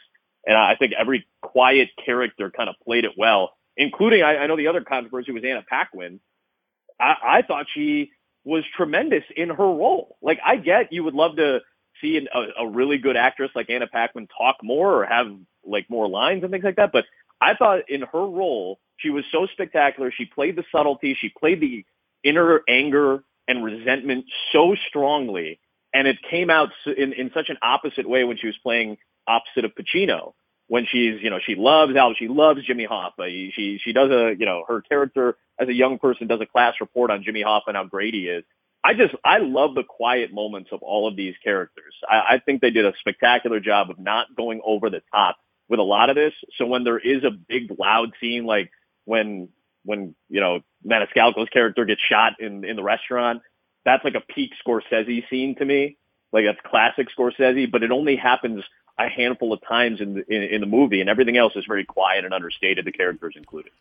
And 0.49 0.57
I 0.57 0.75
think 0.75 0.93
every 0.97 1.27
quiet 1.43 1.89
character 2.03 2.49
kind 2.49 2.69
of 2.69 2.75
played 2.83 3.05
it 3.05 3.11
well, 3.15 3.53
including, 3.77 4.23
I, 4.23 4.37
I 4.37 4.47
know 4.47 4.57
the 4.57 4.67
other 4.67 4.81
controversy 4.81 5.31
was 5.31 5.43
Anna 5.45 5.63
Paquin. 5.69 6.19
I, 6.99 7.15
I 7.23 7.41
thought 7.43 7.67
she 7.71 8.11
was 8.43 8.63
tremendous 8.75 9.23
in 9.37 9.49
her 9.49 9.63
role. 9.63 10.17
Like, 10.23 10.39
I 10.43 10.55
get 10.55 10.91
you 10.91 11.03
would 11.03 11.13
love 11.13 11.35
to 11.35 11.59
see 12.01 12.17
an, 12.17 12.29
a, 12.33 12.63
a 12.63 12.67
really 12.67 12.97
good 12.97 13.15
actress 13.15 13.51
like 13.53 13.69
Anna 13.69 13.85
Paquin 13.85 14.27
talk 14.35 14.55
more 14.63 14.91
or 14.91 15.05
have 15.05 15.27
like 15.63 15.87
more 15.87 16.07
lines 16.07 16.41
and 16.41 16.51
things 16.51 16.63
like 16.63 16.77
that. 16.77 16.91
But 16.91 17.05
I 17.39 17.53
thought 17.53 17.87
in 17.87 18.01
her 18.01 18.25
role, 18.25 18.79
she 18.97 19.11
was 19.11 19.25
so 19.31 19.45
spectacular. 19.51 20.11
She 20.11 20.25
played 20.25 20.55
the 20.55 20.63
subtlety. 20.71 21.15
She 21.21 21.29
played 21.29 21.61
the 21.61 21.85
inner 22.23 22.61
anger 22.67 23.23
and 23.47 23.63
resentment 23.63 24.25
so 24.51 24.75
strongly. 24.87 25.59
And 25.93 26.07
it 26.07 26.17
came 26.27 26.49
out 26.49 26.69
in, 26.85 27.13
in 27.13 27.29
such 27.35 27.49
an 27.49 27.57
opposite 27.61 28.09
way 28.09 28.23
when 28.23 28.37
she 28.37 28.47
was 28.47 28.57
playing 28.63 28.97
opposite 29.29 29.65
of 29.65 29.71
Pacino 29.75 30.33
when 30.67 30.85
she's, 30.85 31.21
you 31.21 31.29
know, 31.29 31.39
she 31.45 31.55
loves 31.55 31.95
Al, 31.95 32.13
she 32.13 32.27
loves 32.27 32.63
Jimmy 32.65 32.87
Hoffa. 32.87 33.27
She, 33.53 33.79
she 33.83 33.91
does 33.91 34.11
a, 34.11 34.35
you 34.37 34.45
know, 34.45 34.63
her 34.67 34.81
character 34.81 35.35
as 35.59 35.67
a 35.67 35.73
young 35.73 35.97
person 35.97 36.27
does 36.27 36.41
a 36.41 36.45
class 36.45 36.75
report 36.79 37.11
on 37.11 37.23
Jimmy 37.23 37.43
Hoffa 37.43 37.67
and 37.67 37.77
how 37.77 37.85
great 37.85 38.13
he 38.13 38.27
is. 38.27 38.43
I 38.83 38.93
just, 38.93 39.13
I 39.25 39.39
love 39.39 39.75
the 39.75 39.83
quiet 39.83 40.31
moments 40.31 40.69
of 40.71 40.81
all 40.81 41.07
of 41.07 41.15
these 41.15 41.33
characters. 41.43 41.93
I, 42.07 42.35
I 42.35 42.41
think 42.45 42.61
they 42.61 42.69
did 42.69 42.85
a 42.85 42.93
spectacular 42.99 43.59
job 43.59 43.89
of 43.89 43.99
not 43.99 44.27
going 44.37 44.61
over 44.63 44.89
the 44.89 45.01
top 45.11 45.37
with 45.67 45.79
a 45.79 45.83
lot 45.83 46.09
of 46.09 46.15
this. 46.15 46.33
So 46.57 46.65
when 46.65 46.83
there 46.83 46.99
is 46.99 47.23
a 47.23 47.31
big 47.31 47.75
loud 47.77 48.11
scene, 48.21 48.45
like 48.45 48.71
when, 49.05 49.49
when, 49.83 50.15
you 50.29 50.39
know, 50.39 50.61
Maniscalco's 50.85 51.49
character 51.49 51.83
gets 51.83 52.01
shot 52.01 52.33
in, 52.39 52.63
in 52.63 52.75
the 52.75 52.83
restaurant, 52.83 53.41
that's 53.85 54.03
like 54.03 54.15
a 54.15 54.33
peak 54.33 54.51
Scorsese 54.65 55.27
scene 55.29 55.55
to 55.55 55.65
me. 55.65 55.97
Like 56.31 56.45
that's 56.45 56.59
classic 56.69 57.07
Scorsese, 57.17 57.71
but 57.71 57.81
it 57.81 57.91
only 57.91 58.15
happens 58.15 58.63
a 58.99 59.09
handful 59.09 59.53
of 59.53 59.61
times 59.67 60.01
in 60.01 60.15
the, 60.15 60.25
in, 60.33 60.43
in 60.43 60.61
the 60.61 60.67
movie, 60.67 61.01
and 61.01 61.09
everything 61.09 61.37
else 61.37 61.53
is 61.55 61.65
very 61.65 61.85
quiet 61.85 62.25
and 62.25 62.33
understated. 62.33 62.85
The 62.85 62.91
characters 62.91 63.35
included. 63.37 63.71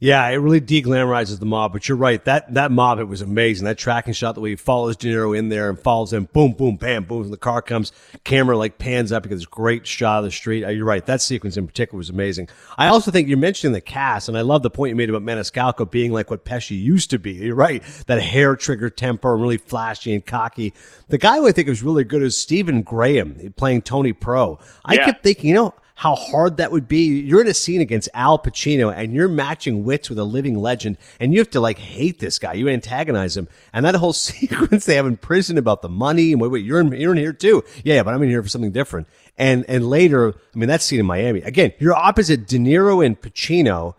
Yeah, 0.00 0.28
it 0.28 0.34
really 0.34 0.60
deglamorizes 0.60 1.38
the 1.38 1.46
mob. 1.46 1.72
But 1.72 1.88
you're 1.88 1.96
right. 1.96 2.22
That 2.24 2.52
that 2.54 2.70
mob, 2.70 2.98
it 2.98 3.04
was 3.04 3.22
amazing. 3.22 3.64
That 3.64 3.78
tracking 3.78 4.12
shot, 4.12 4.34
the 4.34 4.40
way 4.40 4.50
he 4.50 4.56
follows 4.56 4.96
De 4.96 5.08
Niro 5.08 5.36
in 5.38 5.48
there 5.48 5.70
and 5.70 5.78
follows 5.78 6.12
him, 6.12 6.28
boom, 6.32 6.52
boom, 6.52 6.76
bam, 6.76 7.04
boom. 7.04 7.22
And 7.22 7.32
the 7.32 7.38
car 7.38 7.62
comes, 7.62 7.92
camera 8.24 8.56
like 8.56 8.76
pans 8.76 9.12
up 9.12 9.22
because 9.22 9.40
it's 9.42 9.50
a 9.50 9.54
great 9.54 9.86
shot 9.86 10.18
of 10.18 10.24
the 10.24 10.30
street. 10.30 10.64
Uh, 10.64 10.68
you're 10.68 10.84
right. 10.84 11.06
That 11.06 11.22
sequence 11.22 11.56
in 11.56 11.66
particular 11.66 11.96
was 11.96 12.10
amazing. 12.10 12.48
I 12.76 12.88
also 12.88 13.10
think 13.10 13.28
you're 13.28 13.38
mentioning 13.38 13.72
the 13.72 13.80
cast, 13.80 14.28
and 14.28 14.36
I 14.36 14.42
love 14.42 14.62
the 14.62 14.70
point 14.70 14.90
you 14.90 14.96
made 14.96 15.10
about 15.10 15.22
Maniscalco 15.22 15.88
being 15.88 16.12
like 16.12 16.28
what 16.28 16.44
Pesci 16.44 16.78
used 16.78 17.10
to 17.10 17.18
be. 17.18 17.32
You're 17.32 17.54
right. 17.54 17.82
That 18.06 18.20
hair 18.20 18.56
trigger 18.56 18.90
temper, 18.90 19.36
really 19.36 19.58
flashy 19.58 20.12
and 20.12 20.26
cocky. 20.26 20.74
The 21.08 21.18
guy 21.18 21.38
who 21.38 21.46
I 21.46 21.52
think 21.52 21.68
was 21.68 21.82
really 21.82 22.04
good 22.04 22.22
is 22.22 22.36
Stephen 22.36 22.82
Graham 22.82 23.54
playing 23.56 23.82
Tony 23.82 24.12
Pro. 24.12 24.58
I 24.84 24.94
yeah. 24.94 25.04
kept 25.06 25.22
thinking, 25.22 25.48
you 25.50 25.54
know, 25.54 25.74
how 25.94 26.16
hard 26.16 26.56
that 26.56 26.72
would 26.72 26.88
be. 26.88 27.20
You're 27.20 27.40
in 27.40 27.46
a 27.46 27.54
scene 27.54 27.80
against 27.80 28.08
Al 28.14 28.38
Pacino 28.38 28.92
and 28.94 29.14
you're 29.14 29.28
matching 29.28 29.84
wits 29.84 30.08
with 30.08 30.18
a 30.18 30.24
living 30.24 30.58
legend 30.58 30.98
and 31.20 31.32
you 31.32 31.38
have 31.38 31.50
to 31.50 31.60
like 31.60 31.78
hate 31.78 32.18
this 32.18 32.38
guy. 32.38 32.54
You 32.54 32.68
antagonize 32.68 33.36
him. 33.36 33.48
And 33.72 33.86
that 33.86 33.94
whole 33.94 34.12
sequence 34.12 34.86
they 34.86 34.96
have 34.96 35.06
in 35.06 35.16
prison 35.16 35.56
about 35.56 35.82
the 35.82 35.88
money 35.88 36.32
and 36.32 36.40
wait, 36.40 36.50
wait, 36.50 36.64
you're 36.64 36.80
in, 36.80 36.92
you're 36.92 37.12
in 37.12 37.18
here 37.18 37.32
too. 37.32 37.62
Yeah, 37.84 38.02
but 38.02 38.12
I'm 38.12 38.22
in 38.22 38.28
here 38.28 38.42
for 38.42 38.48
something 38.48 38.72
different. 38.72 39.06
And, 39.38 39.64
and 39.68 39.88
later, 39.88 40.34
I 40.54 40.58
mean, 40.58 40.68
that 40.68 40.82
scene 40.82 41.00
in 41.00 41.06
Miami, 41.06 41.42
again, 41.42 41.72
you're 41.78 41.94
opposite 41.94 42.48
De 42.48 42.58
Niro 42.58 43.04
and 43.04 43.20
Pacino 43.20 43.94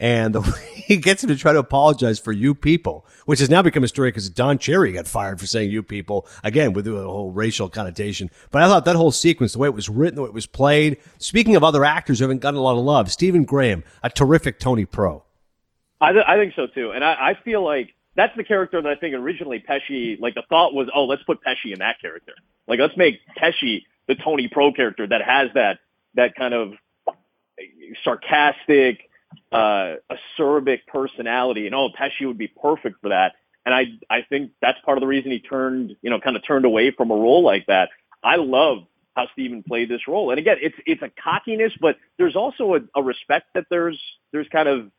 and 0.00 0.34
the 0.34 0.40
way 0.42 0.66
he 0.74 0.96
gets 0.96 1.22
him 1.22 1.28
to 1.28 1.36
try 1.36 1.52
to 1.52 1.58
apologize 1.58 2.18
for 2.18 2.32
you 2.32 2.54
people, 2.54 3.05
which 3.26 3.40
has 3.40 3.50
now 3.50 3.60
become 3.60 3.84
a 3.84 3.88
story 3.88 4.08
because 4.10 4.30
Don 4.30 4.58
Cherry 4.58 4.92
got 4.92 5.06
fired 5.06 5.38
for 5.38 5.46
saying 5.46 5.70
you 5.70 5.82
people 5.82 6.26
again 6.42 6.72
with 6.72 6.86
the 6.86 6.92
whole 6.92 7.30
racial 7.30 7.68
connotation. 7.68 8.30
But 8.50 8.62
I 8.62 8.68
thought 8.68 8.86
that 8.86 8.96
whole 8.96 9.12
sequence, 9.12 9.52
the 9.52 9.58
way 9.58 9.68
it 9.68 9.74
was 9.74 9.88
written, 9.88 10.16
the 10.16 10.22
way 10.22 10.28
it 10.28 10.34
was 10.34 10.46
played. 10.46 10.96
Speaking 11.18 11.54
of 11.54 11.62
other 11.62 11.84
actors 11.84 12.18
who 12.18 12.24
haven't 12.24 12.40
gotten 12.40 12.58
a 12.58 12.62
lot 12.62 12.78
of 12.78 12.84
love, 12.84 13.12
Stephen 13.12 13.44
Graham, 13.44 13.84
a 14.02 14.08
terrific 14.08 14.58
Tony 14.58 14.86
Pro. 14.86 15.22
I, 16.00 16.12
th- 16.12 16.24
I 16.26 16.36
think 16.36 16.54
so 16.54 16.66
too, 16.66 16.92
and 16.92 17.04
I, 17.04 17.12
I 17.12 17.38
feel 17.44 17.64
like 17.64 17.94
that's 18.16 18.34
the 18.36 18.44
character 18.44 18.80
that 18.80 18.88
I 18.90 18.96
think 18.96 19.14
originally 19.14 19.62
Pesci, 19.66 20.18
like 20.20 20.34
the 20.34 20.42
thought 20.48 20.74
was, 20.74 20.88
oh, 20.94 21.04
let's 21.04 21.22
put 21.24 21.42
Pesci 21.42 21.72
in 21.72 21.78
that 21.80 22.00
character. 22.00 22.32
Like 22.66 22.80
let's 22.80 22.96
make 22.96 23.20
Pesci 23.40 23.82
the 24.08 24.14
Tony 24.14 24.48
Pro 24.48 24.72
character 24.72 25.06
that 25.06 25.22
has 25.22 25.50
that 25.54 25.78
that 26.14 26.34
kind 26.34 26.54
of 26.54 26.72
sarcastic 28.02 29.05
uh, 29.52 29.94
acerbic 30.10 30.80
personality, 30.86 31.66
and 31.66 31.74
oh, 31.74 31.88
Pesci 31.98 32.26
would 32.26 32.38
be 32.38 32.48
perfect 32.48 33.00
for 33.00 33.10
that. 33.10 33.32
And 33.64 33.74
I, 33.74 33.84
I 34.08 34.22
think 34.28 34.52
that's 34.62 34.78
part 34.84 34.96
of 34.96 35.00
the 35.00 35.08
reason 35.08 35.32
he 35.32 35.40
turned, 35.40 35.96
you 36.00 36.10
know, 36.10 36.20
kind 36.20 36.36
of 36.36 36.46
turned 36.46 36.64
away 36.64 36.92
from 36.92 37.10
a 37.10 37.14
role 37.14 37.42
like 37.42 37.66
that. 37.66 37.90
I 38.22 38.36
love 38.36 38.86
how 39.16 39.26
Stephen 39.32 39.62
played 39.62 39.88
this 39.88 40.06
role. 40.06 40.30
And 40.30 40.38
again, 40.38 40.58
it's 40.60 40.76
it's 40.86 41.02
a 41.02 41.10
cockiness, 41.22 41.72
but 41.80 41.96
there's 42.18 42.36
also 42.36 42.74
a, 42.74 42.80
a 42.94 43.02
respect 43.02 43.46
that 43.54 43.66
there's 43.70 44.00
there's 44.32 44.46
kind 44.48 44.68
of 44.68 44.90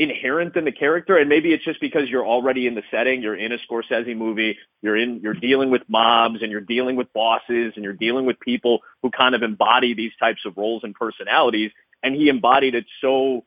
inherent 0.00 0.56
in 0.56 0.64
the 0.64 0.72
character. 0.72 1.18
And 1.18 1.28
maybe 1.28 1.52
it's 1.52 1.64
just 1.64 1.80
because 1.80 2.08
you're 2.08 2.26
already 2.26 2.66
in 2.66 2.74
the 2.74 2.82
setting. 2.90 3.22
You're 3.22 3.36
in 3.36 3.52
a 3.52 3.58
Scorsese 3.58 4.16
movie. 4.16 4.56
You're 4.80 4.96
in, 4.96 5.20
you're 5.20 5.34
dealing 5.34 5.70
with 5.70 5.82
mobs 5.88 6.42
and 6.42 6.50
you're 6.50 6.62
dealing 6.62 6.96
with 6.96 7.12
bosses 7.12 7.74
and 7.76 7.84
you're 7.84 7.92
dealing 7.92 8.24
with 8.24 8.40
people 8.40 8.80
who 9.02 9.10
kind 9.10 9.34
of 9.34 9.42
embody 9.42 9.92
these 9.94 10.12
types 10.18 10.40
of 10.46 10.56
roles 10.56 10.84
and 10.84 10.94
personalities. 10.94 11.70
And 12.02 12.14
he 12.14 12.30
embodied 12.30 12.74
it 12.74 12.86
so, 13.02 13.44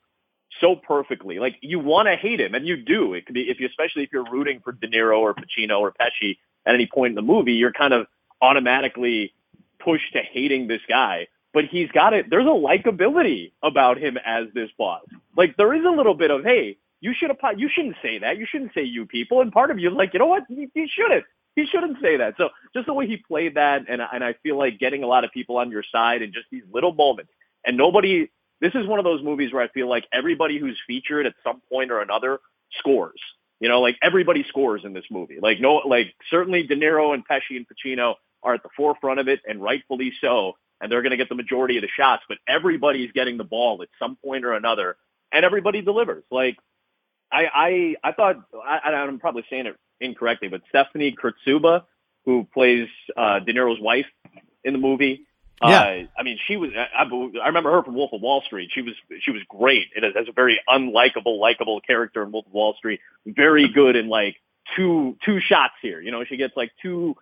so 0.59 0.75
perfectly. 0.75 1.39
Like 1.39 1.57
you 1.61 1.79
want 1.79 2.07
to 2.07 2.15
hate 2.15 2.39
him 2.39 2.55
and 2.55 2.67
you 2.67 2.77
do. 2.77 3.13
It 3.13 3.25
could 3.25 3.35
be, 3.35 3.49
if 3.49 3.59
you, 3.59 3.67
especially 3.67 4.03
if 4.03 4.09
you're 4.11 4.29
rooting 4.29 4.61
for 4.63 4.71
De 4.71 4.87
Niro 4.87 5.19
or 5.19 5.33
Pacino 5.33 5.79
or 5.79 5.91
Pesci 5.91 6.37
at 6.65 6.75
any 6.75 6.87
point 6.87 7.11
in 7.11 7.15
the 7.15 7.21
movie, 7.21 7.53
you're 7.53 7.73
kind 7.73 7.93
of 7.93 8.07
automatically 8.41 9.33
pushed 9.79 10.13
to 10.13 10.21
hating 10.21 10.67
this 10.67 10.81
guy 10.87 11.27
but 11.53 11.65
he's 11.65 11.89
got 11.91 12.13
it. 12.13 12.29
There's 12.29 12.45
a 12.45 12.49
likability 12.49 13.51
about 13.61 13.97
him 13.97 14.17
as 14.25 14.47
this 14.53 14.69
boss. 14.77 15.03
Like 15.37 15.55
there 15.55 15.73
is 15.73 15.85
a 15.85 15.89
little 15.89 16.15
bit 16.15 16.31
of, 16.31 16.43
hey, 16.43 16.77
you 16.99 17.13
should 17.15 17.29
have, 17.29 17.59
you 17.59 17.69
shouldn't 17.73 17.95
say 18.01 18.17
that. 18.19 18.37
You 18.37 18.47
shouldn't 18.49 18.73
say 18.73 18.83
you 18.83 19.05
people. 19.05 19.41
And 19.41 19.51
part 19.51 19.69
of 19.71 19.79
you 19.79 19.91
is 19.91 19.95
like, 19.95 20.13
you 20.13 20.19
know 20.19 20.25
what? 20.25 20.43
He, 20.47 20.67
he 20.73 20.87
shouldn't. 20.87 21.23
He 21.55 21.67
shouldn't 21.67 21.97
say 22.01 22.17
that. 22.17 22.33
So 22.37 22.49
just 22.73 22.87
the 22.87 22.93
way 22.95 23.05
he 23.05 23.17
played 23.17 23.55
that, 23.55 23.83
and 23.87 24.01
and 24.01 24.23
I 24.23 24.33
feel 24.41 24.57
like 24.57 24.79
getting 24.79 25.03
a 25.03 25.07
lot 25.07 25.23
of 25.23 25.31
people 25.31 25.57
on 25.57 25.69
your 25.69 25.83
side 25.91 26.23
and 26.23 26.33
just 26.33 26.47
these 26.51 26.63
little 26.73 26.93
moments. 26.93 27.31
And 27.63 27.77
nobody. 27.77 28.31
This 28.63 28.73
is 28.73 28.87
one 28.87 28.97
of 28.97 29.05
those 29.05 29.21
movies 29.21 29.53
where 29.53 29.61
I 29.61 29.67
feel 29.67 29.87
like 29.87 30.05
everybody 30.11 30.57
who's 30.57 30.79
featured 30.87 31.27
at 31.27 31.35
some 31.43 31.61
point 31.71 31.91
or 31.91 32.01
another 32.01 32.39
scores. 32.79 33.21
You 33.59 33.69
know, 33.69 33.81
like 33.81 33.97
everybody 34.01 34.43
scores 34.49 34.81
in 34.83 34.93
this 34.93 35.05
movie. 35.11 35.37
Like 35.39 35.61
no, 35.61 35.75
like 35.85 36.15
certainly 36.31 36.63
De 36.63 36.75
Niro 36.75 37.13
and 37.13 37.23
Pesci 37.27 37.55
and 37.57 37.67
Pacino 37.67 38.15
are 38.41 38.55
at 38.55 38.63
the 38.63 38.69
forefront 38.75 39.19
of 39.19 39.27
it, 39.27 39.41
and 39.47 39.61
rightfully 39.61 40.11
so 40.19 40.53
and 40.83 40.91
they're 40.91 41.01
going 41.01 41.11
to 41.11 41.17
get 41.17 41.29
the 41.29 41.35
majority 41.35 41.77
of 41.77 41.81
the 41.81 41.87
shots, 41.95 42.23
but 42.27 42.37
everybody's 42.45 43.09
getting 43.13 43.37
the 43.37 43.45
ball 43.45 43.81
at 43.81 43.87
some 43.97 44.17
point 44.17 44.43
or 44.43 44.51
another, 44.51 44.97
and 45.31 45.45
everybody 45.45 45.81
delivers. 45.81 46.25
Like 46.29 46.57
I, 47.31 47.95
I, 48.03 48.09
I 48.09 48.11
thought 48.11 48.35
I, 48.63 48.89
I'm 48.89 49.17
probably 49.17 49.45
saying 49.49 49.67
it 49.67 49.77
incorrectly, 50.01 50.49
but 50.49 50.61
Stephanie 50.67 51.15
Kurtzuba, 51.15 51.83
who 52.25 52.45
plays 52.53 52.89
uh, 53.15 53.39
De 53.39 53.53
Niro's 53.53 53.79
wife 53.79 54.05
in 54.65 54.73
the 54.73 54.79
movie. 54.79 55.25
Yeah. 55.61 55.81
Uh, 55.81 56.03
I 56.17 56.23
mean, 56.23 56.39
she 56.47 56.57
was. 56.57 56.71
I, 56.75 57.03
I 57.03 57.47
remember 57.47 57.71
her 57.71 57.83
from 57.83 57.95
Wolf 57.95 58.11
of 58.13 58.21
Wall 58.21 58.41
Street. 58.45 58.69
She 58.73 58.81
was. 58.81 58.93
She 59.21 59.31
was 59.31 59.41
great. 59.47 59.87
It 59.95 60.03
has 60.15 60.27
a 60.27 60.33
very 60.33 60.59
unlikable, 60.67 61.39
likable 61.39 61.79
character 61.81 62.23
in 62.23 62.31
Wolf 62.31 62.47
of 62.47 62.53
Wall 62.53 62.75
Street. 62.77 62.99
Very 63.25 63.69
good 63.71 63.95
in 63.95 64.09
like 64.09 64.35
two 64.75 65.17
two 65.25 65.39
shots 65.39 65.75
here. 65.81 66.01
You 66.01 66.11
know, 66.11 66.23
she 66.25 66.37
gets 66.37 66.55
like 66.57 66.71
two 66.81 67.15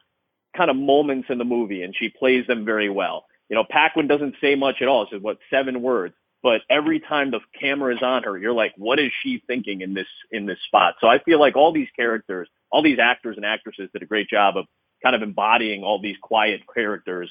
kind 0.56 0.70
of 0.70 0.76
moments 0.76 1.28
in 1.30 1.38
the 1.38 1.46
movie, 1.46 1.84
and 1.84 1.96
she 1.96 2.10
plays 2.10 2.48
them 2.48 2.66
very 2.66 2.90
well. 2.90 3.26
You 3.50 3.56
know, 3.56 3.66
Paquin 3.70 4.08
doesn't 4.08 4.36
say 4.42 4.56
much 4.56 4.82
at 4.82 4.88
all. 4.88 5.08
It's 5.12 5.24
what 5.24 5.38
seven 5.50 5.82
words. 5.82 6.16
But 6.44 6.62
every 6.70 7.00
time 7.00 7.30
the 7.30 7.40
camera 7.60 7.94
is 7.94 8.02
on 8.02 8.24
her, 8.24 8.36
you're 8.38 8.54
like, 8.54 8.74
what 8.76 9.00
is 9.00 9.12
she 9.22 9.44
thinking 9.46 9.82
in 9.82 9.94
this 9.94 10.08
in 10.32 10.46
this 10.46 10.58
spot? 10.66 10.96
So 11.00 11.08
I 11.08 11.20
feel 11.20 11.40
like 11.40 11.56
all 11.56 11.72
these 11.72 11.90
characters, 11.96 12.50
all 12.72 12.82
these 12.82 12.98
actors 13.00 13.38
and 13.38 13.46
actresses 13.46 13.90
did 13.94 14.02
a 14.02 14.08
great 14.08 14.28
job 14.28 14.58
of 14.58 14.66
kind 15.04 15.16
of 15.16 15.22
embodying 15.22 15.84
all 15.84 16.02
these 16.02 16.18
quiet 16.22 16.62
characters. 16.74 17.30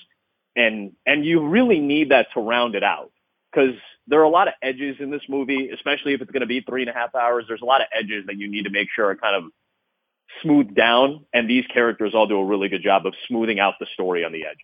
And 0.56 0.92
and 1.06 1.24
you 1.24 1.46
really 1.46 1.78
need 1.78 2.10
that 2.10 2.28
to 2.34 2.40
round 2.40 2.74
it 2.74 2.82
out. 2.82 3.10
Because 3.50 3.74
there 4.06 4.20
are 4.20 4.24
a 4.24 4.30
lot 4.30 4.48
of 4.48 4.54
edges 4.62 4.96
in 5.00 5.10
this 5.10 5.22
movie, 5.28 5.70
especially 5.70 6.14
if 6.14 6.20
it's 6.20 6.30
going 6.30 6.40
to 6.40 6.46
be 6.46 6.60
three 6.60 6.82
and 6.82 6.90
a 6.90 6.92
half 6.92 7.14
hours. 7.14 7.44
There's 7.48 7.62
a 7.62 7.66
lot 7.66 7.80
of 7.80 7.86
edges 7.92 8.26
that 8.26 8.36
you 8.36 8.50
need 8.50 8.64
to 8.64 8.70
make 8.70 8.88
sure 8.94 9.06
are 9.06 9.16
kind 9.16 9.36
of 9.36 9.50
smoothed 10.42 10.74
down. 10.74 11.24
And 11.32 11.48
these 11.48 11.64
characters 11.72 12.12
all 12.14 12.26
do 12.26 12.38
a 12.38 12.44
really 12.44 12.68
good 12.68 12.82
job 12.82 13.06
of 13.06 13.14
smoothing 13.28 13.60
out 13.60 13.74
the 13.80 13.86
story 13.94 14.24
on 14.24 14.32
the 14.32 14.44
edge. 14.46 14.58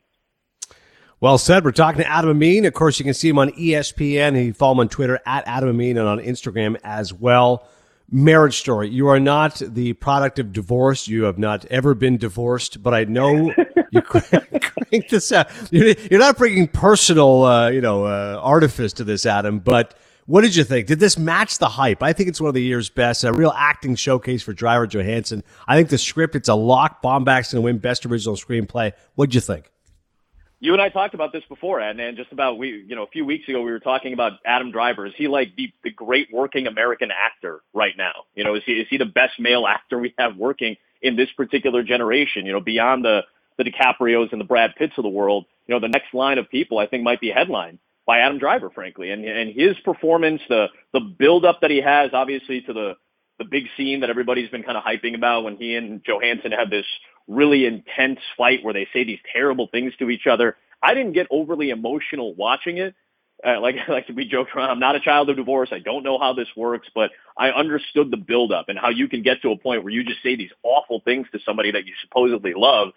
Well 1.20 1.38
said. 1.38 1.64
We're 1.64 1.72
talking 1.72 2.02
to 2.02 2.08
Adam 2.10 2.30
Amin. 2.30 2.66
Of 2.66 2.74
course, 2.74 2.98
you 2.98 3.04
can 3.04 3.14
see 3.14 3.28
him 3.28 3.38
on 3.38 3.50
ESPN. 3.50 4.44
You 4.44 4.52
follow 4.52 4.72
him 4.72 4.80
on 4.80 4.88
Twitter 4.88 5.18
at 5.24 5.46
Adam 5.46 5.70
Amin 5.70 5.96
and 5.96 6.06
on 6.06 6.18
Instagram 6.18 6.76
as 6.84 7.12
well. 7.12 7.66
Marriage 8.10 8.58
story. 8.58 8.88
You 8.88 9.08
are 9.08 9.18
not 9.18 9.60
the 9.64 9.94
product 9.94 10.38
of 10.38 10.52
divorce. 10.52 11.08
You 11.08 11.24
have 11.24 11.38
not 11.38 11.64
ever 11.66 11.94
been 11.94 12.18
divorced, 12.18 12.82
but 12.82 12.94
I 12.94 13.04
know 13.04 13.52
you 13.90 14.02
crank 14.02 15.08
this 15.08 15.32
out. 15.32 15.48
You're 15.70 16.20
not 16.20 16.36
bringing 16.38 16.68
personal, 16.68 17.44
uh, 17.44 17.68
you 17.68 17.80
know, 17.80 18.04
uh, 18.04 18.40
artifice 18.42 18.92
to 18.94 19.04
this, 19.04 19.26
Adam. 19.26 19.58
But 19.58 19.94
what 20.26 20.42
did 20.42 20.56
you 20.56 20.64
think? 20.64 20.86
Did 20.86 21.00
this 21.00 21.18
match 21.18 21.58
the 21.58 21.68
hype? 21.68 22.02
I 22.02 22.12
think 22.12 22.28
it's 22.28 22.40
one 22.40 22.48
of 22.48 22.54
the 22.54 22.62
year's 22.62 22.90
best. 22.90 23.24
A 23.24 23.32
real 23.32 23.52
acting 23.56 23.94
showcase 23.96 24.42
for 24.42 24.52
Driver 24.52 24.86
Johansson. 24.86 25.42
I 25.68 25.76
think 25.76 25.88
the 25.88 25.98
script, 25.98 26.34
it's 26.34 26.48
a 26.48 26.54
lock. 26.54 27.02
Baumbach's 27.02 27.52
going 27.52 27.62
to 27.62 27.64
win 27.64 27.78
Best 27.78 28.06
Original 28.06 28.36
Screenplay. 28.36 28.92
What'd 29.14 29.34
you 29.34 29.40
think? 29.40 29.70
you 30.58 30.72
and 30.72 30.80
I 30.80 30.88
talked 30.88 31.14
about 31.14 31.32
this 31.32 31.44
before, 31.48 31.80
and, 31.80 32.00
and 32.00 32.16
just 32.16 32.32
about 32.32 32.58
we, 32.58 32.84
you 32.88 32.96
know, 32.96 33.02
a 33.02 33.08
few 33.08 33.24
weeks 33.24 33.48
ago 33.48 33.60
we 33.60 33.70
were 33.70 33.80
talking 33.80 34.12
about 34.12 34.32
Adam 34.44 34.72
Driver. 34.72 35.06
Is 35.06 35.12
he 35.16 35.28
like 35.28 35.54
the, 35.56 35.72
the 35.84 35.90
great 35.90 36.28
working 36.32 36.66
American 36.66 37.10
actor 37.10 37.60
right 37.74 37.94
now? 37.96 38.24
You 38.34 38.44
know, 38.44 38.54
is 38.54 38.62
he 38.64 38.72
is 38.72 38.86
he 38.88 38.96
the 38.96 39.04
best 39.04 39.38
male 39.38 39.66
actor 39.66 39.98
we 39.98 40.14
have 40.18 40.36
working 40.36 40.76
in 41.02 41.16
this 41.16 41.28
particular 41.36 41.82
generation? 41.82 42.46
You 42.46 42.52
know, 42.52 42.60
beyond 42.60 43.04
the 43.04 43.20
the 43.58 43.64
DiCaprio's 43.64 44.30
and 44.32 44.40
the 44.40 44.44
Brad 44.44 44.74
Pitts 44.76 44.94
of 44.98 45.02
the 45.02 45.08
world, 45.10 45.46
you 45.66 45.74
know, 45.74 45.80
the 45.80 45.88
next 45.88 46.14
line 46.14 46.38
of 46.38 46.48
people 46.50 46.78
I 46.78 46.86
think 46.86 47.02
might 47.02 47.20
be 47.20 47.30
headlined 47.30 47.78
by 48.06 48.20
Adam 48.20 48.38
Driver, 48.38 48.70
frankly, 48.70 49.10
and 49.10 49.24
and 49.24 49.52
his 49.54 49.76
performance, 49.84 50.40
the 50.48 50.68
the 50.92 51.00
build 51.00 51.44
up 51.44 51.60
that 51.62 51.70
he 51.70 51.80
has, 51.80 52.10
obviously 52.12 52.60
to 52.62 52.72
the 52.72 52.96
the 53.38 53.44
big 53.44 53.64
scene 53.76 54.00
that 54.00 54.10
everybody's 54.10 54.48
been 54.50 54.62
kind 54.62 54.78
of 54.78 54.84
hyping 54.84 55.14
about 55.14 55.44
when 55.44 55.56
he 55.56 55.74
and 55.74 56.02
Johansson 56.06 56.52
have 56.52 56.70
this 56.70 56.86
really 57.28 57.66
intense 57.66 58.20
fight 58.36 58.64
where 58.64 58.72
they 58.72 58.88
say 58.92 59.04
these 59.04 59.18
terrible 59.32 59.68
things 59.70 59.92
to 59.98 60.10
each 60.10 60.26
other. 60.26 60.56
I 60.82 60.94
didn't 60.94 61.12
get 61.12 61.26
overly 61.30 61.70
emotional 61.70 62.34
watching 62.34 62.78
it. 62.78 62.94
Uh, 63.44 63.60
like 63.60 63.76
like 63.88 64.08
we 64.14 64.26
joked 64.26 64.54
around, 64.54 64.70
I'm 64.70 64.78
not 64.78 64.96
a 64.96 65.00
child 65.00 65.28
of 65.28 65.36
divorce. 65.36 65.70
I 65.72 65.80
don't 65.80 66.04
know 66.04 66.18
how 66.18 66.32
this 66.32 66.48
works, 66.56 66.88
but 66.94 67.10
I 67.36 67.50
understood 67.50 68.10
the 68.10 68.16
buildup 68.16 68.68
and 68.68 68.78
how 68.78 68.90
you 68.90 69.08
can 69.08 69.22
get 69.22 69.42
to 69.42 69.50
a 69.50 69.58
point 69.58 69.82
where 69.82 69.92
you 69.92 70.04
just 70.04 70.22
say 70.22 70.36
these 70.36 70.52
awful 70.62 71.00
things 71.04 71.26
to 71.32 71.40
somebody 71.44 71.72
that 71.72 71.86
you 71.86 71.92
supposedly 72.02 72.54
love, 72.56 72.88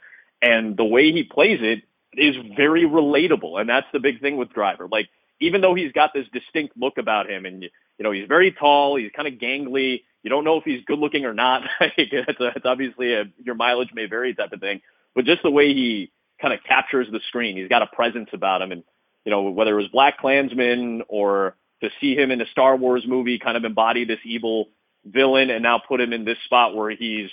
and 0.42 0.78
the 0.78 0.86
way 0.86 1.12
he 1.12 1.24
plays 1.24 1.60
it 1.62 1.84
is 2.14 2.36
very 2.58 2.84
relatable, 2.84 3.60
and 3.60 3.70
that's 3.70 3.88
the 3.94 4.00
big 4.00 4.22
thing 4.22 4.38
with 4.38 4.54
Driver. 4.54 4.88
Like 4.88 5.10
even 5.40 5.62
though 5.62 5.76
he's 5.76 5.92
got 5.92 6.12
this 6.14 6.28
distinct 6.34 6.76
look 6.78 6.98
about 6.98 7.30
him, 7.30 7.46
and 7.46 7.64
you 7.64 7.70
know 8.00 8.12
he's 8.12 8.28
very 8.28 8.52
tall, 8.52 8.96
he's 8.98 9.12
kind 9.16 9.28
of 9.28 9.36
gangly, 9.36 10.02
you 10.24 10.30
don't 10.30 10.44
know 10.44 10.58
if 10.58 10.64
he's 10.64 10.84
good 10.86 11.00
looking 11.00 11.26
or 11.26 11.34
not. 11.34 11.64
it's, 11.98 12.40
a, 12.40 12.48
it's 12.56 12.66
obviously 12.66 13.14
a, 13.14 13.26
your 13.44 13.56
mileage 13.56 13.90
may 13.94 14.06
vary 14.06 14.34
type 14.34 14.52
of 14.52 14.60
thing, 14.60 14.82
but 15.16 15.26
just 15.26 15.44
the 15.44 15.52
way 15.52 15.74
he 15.74 16.12
kind 16.42 16.54
of 16.54 16.60
captures 16.64 17.08
the 17.12 17.20
screen, 17.28 17.58
he's 17.58 17.70
got 17.70 17.82
a 17.82 17.88
presence 17.88 18.30
about 18.34 18.62
him. 18.62 18.72
And, 18.72 18.84
you 19.26 19.32
know, 19.32 19.44
whether 19.44 19.78
it 19.80 19.84
was 19.84 19.92
BlacKkKlansman 19.94 21.02
or 21.08 21.56
to 21.82 21.90
see 22.02 22.16
him 22.16 22.32
in 22.32 22.42
a 22.42 22.46
Star 22.48 22.76
Wars 22.76 23.04
movie 23.08 23.40
kind 23.40 23.58
of 23.58 23.64
embody 23.64 24.06
this 24.06 24.20
evil 24.26 24.70
villain 25.06 25.50
and 25.50 25.64
now 25.64 25.80
put 25.80 26.02
him 26.02 26.14
in 26.14 26.26
this 26.26 26.38
spot 26.46 26.76
where 26.76 26.90
he's 26.90 27.30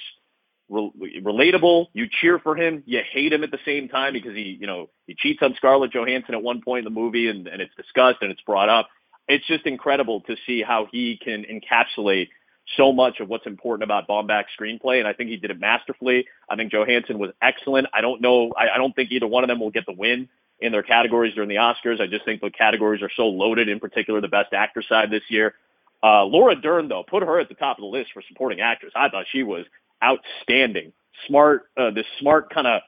re- 0.68 1.20
relatable. 1.22 1.86
You 1.92 2.06
cheer 2.20 2.38
for 2.38 2.56
him. 2.56 2.82
You 2.86 3.00
hate 3.10 3.32
him 3.32 3.44
at 3.44 3.50
the 3.50 3.58
same 3.64 3.88
time 3.88 4.12
because 4.12 4.34
he, 4.34 4.56
you 4.60 4.66
know, 4.66 4.88
he 5.06 5.14
cheats 5.14 5.40
on 5.42 5.54
Scarlett 5.56 5.92
Johansson 5.92 6.34
at 6.34 6.42
one 6.42 6.62
point 6.62 6.86
in 6.86 6.92
the 6.92 7.00
movie 7.00 7.28
and, 7.28 7.46
and 7.46 7.60
it's 7.62 7.74
discussed 7.76 8.18
and 8.22 8.30
it's 8.30 8.40
brought 8.42 8.68
up. 8.68 8.88
It's 9.28 9.46
just 9.46 9.66
incredible 9.66 10.20
to 10.22 10.36
see 10.46 10.62
how 10.62 10.86
he 10.90 11.18
can 11.22 11.44
encapsulate 11.44 12.28
so 12.76 12.92
much 12.92 13.20
of 13.20 13.28
what's 13.28 13.46
important 13.46 13.84
about 13.84 14.08
Baumbach's 14.08 14.48
screenplay, 14.58 14.98
and 14.98 15.06
I 15.06 15.12
think 15.12 15.30
he 15.30 15.36
did 15.36 15.50
it 15.50 15.60
masterfully. 15.60 16.26
I 16.50 16.56
think 16.56 16.72
Johansson 16.72 17.18
was 17.18 17.30
excellent. 17.40 17.86
I 17.94 18.00
don't 18.00 18.20
know. 18.20 18.52
I, 18.56 18.70
I 18.74 18.76
don't 18.76 18.94
think 18.94 19.12
either 19.12 19.26
one 19.26 19.44
of 19.44 19.48
them 19.48 19.60
will 19.60 19.70
get 19.70 19.86
the 19.86 19.92
win 19.92 20.28
in 20.60 20.72
their 20.72 20.82
categories 20.82 21.34
during 21.34 21.48
the 21.48 21.56
Oscars. 21.56 22.00
I 22.00 22.06
just 22.06 22.24
think 22.24 22.40
the 22.40 22.50
categories 22.50 23.02
are 23.02 23.10
so 23.16 23.26
loaded, 23.26 23.68
in 23.68 23.78
particular 23.78 24.20
the 24.20 24.28
Best 24.28 24.52
Actor 24.52 24.82
side 24.88 25.10
this 25.10 25.22
year. 25.28 25.54
Uh, 26.02 26.24
Laura 26.24 26.60
Dern, 26.60 26.88
though, 26.88 27.04
put 27.08 27.22
her 27.22 27.40
at 27.40 27.48
the 27.48 27.54
top 27.54 27.78
of 27.78 27.82
the 27.82 27.86
list 27.86 28.10
for 28.12 28.22
supporting 28.28 28.60
actress. 28.60 28.92
I 28.96 29.08
thought 29.08 29.26
she 29.30 29.42
was 29.42 29.64
outstanding. 30.02 30.92
Smart, 31.26 31.64
uh, 31.76 31.90
this 31.90 32.06
smart 32.20 32.52
kind 32.52 32.66
of 32.66 32.82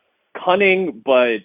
cunning, 0.45 1.03
but 1.05 1.39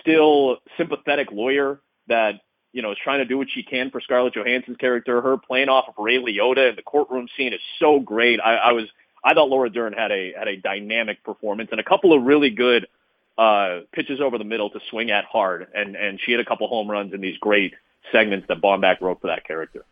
still 0.00 0.58
sympathetic 0.76 1.30
lawyer 1.32 1.80
that 2.08 2.40
you 2.76 2.82
know, 2.82 2.92
is 2.92 2.98
trying 3.02 3.20
to 3.20 3.24
do 3.24 3.38
what 3.38 3.48
she 3.50 3.62
can 3.62 3.90
for 3.90 4.02
Scarlett 4.02 4.34
Johansson's 4.34 4.76
character. 4.76 5.22
Her 5.22 5.38
playing 5.38 5.70
off 5.70 5.86
of 5.88 5.94
Ray 5.96 6.18
Liotta 6.18 6.68
in 6.68 6.76
the 6.76 6.82
courtroom 6.82 7.26
scene 7.34 7.54
is 7.54 7.60
so 7.78 8.00
great. 8.00 8.38
I, 8.38 8.56
I 8.56 8.72
was, 8.72 8.84
I 9.24 9.32
thought 9.32 9.48
Laura 9.48 9.70
Dern 9.70 9.94
had 9.94 10.12
a 10.12 10.34
had 10.38 10.46
a 10.46 10.58
dynamic 10.58 11.24
performance 11.24 11.70
and 11.72 11.80
a 11.80 11.84
couple 11.84 12.12
of 12.12 12.24
really 12.24 12.50
good 12.50 12.86
uh, 13.38 13.80
pitches 13.92 14.20
over 14.20 14.36
the 14.36 14.44
middle 14.44 14.68
to 14.68 14.80
swing 14.90 15.10
at 15.10 15.24
hard, 15.24 15.68
and 15.74 15.96
and 15.96 16.20
she 16.22 16.32
had 16.32 16.40
a 16.40 16.44
couple 16.44 16.68
home 16.68 16.90
runs 16.90 17.14
in 17.14 17.22
these 17.22 17.38
great 17.38 17.72
segments 18.12 18.46
that 18.48 18.60
Baumbach 18.60 19.00
wrote 19.00 19.22
for 19.22 19.28
that 19.28 19.46
character. 19.46 19.86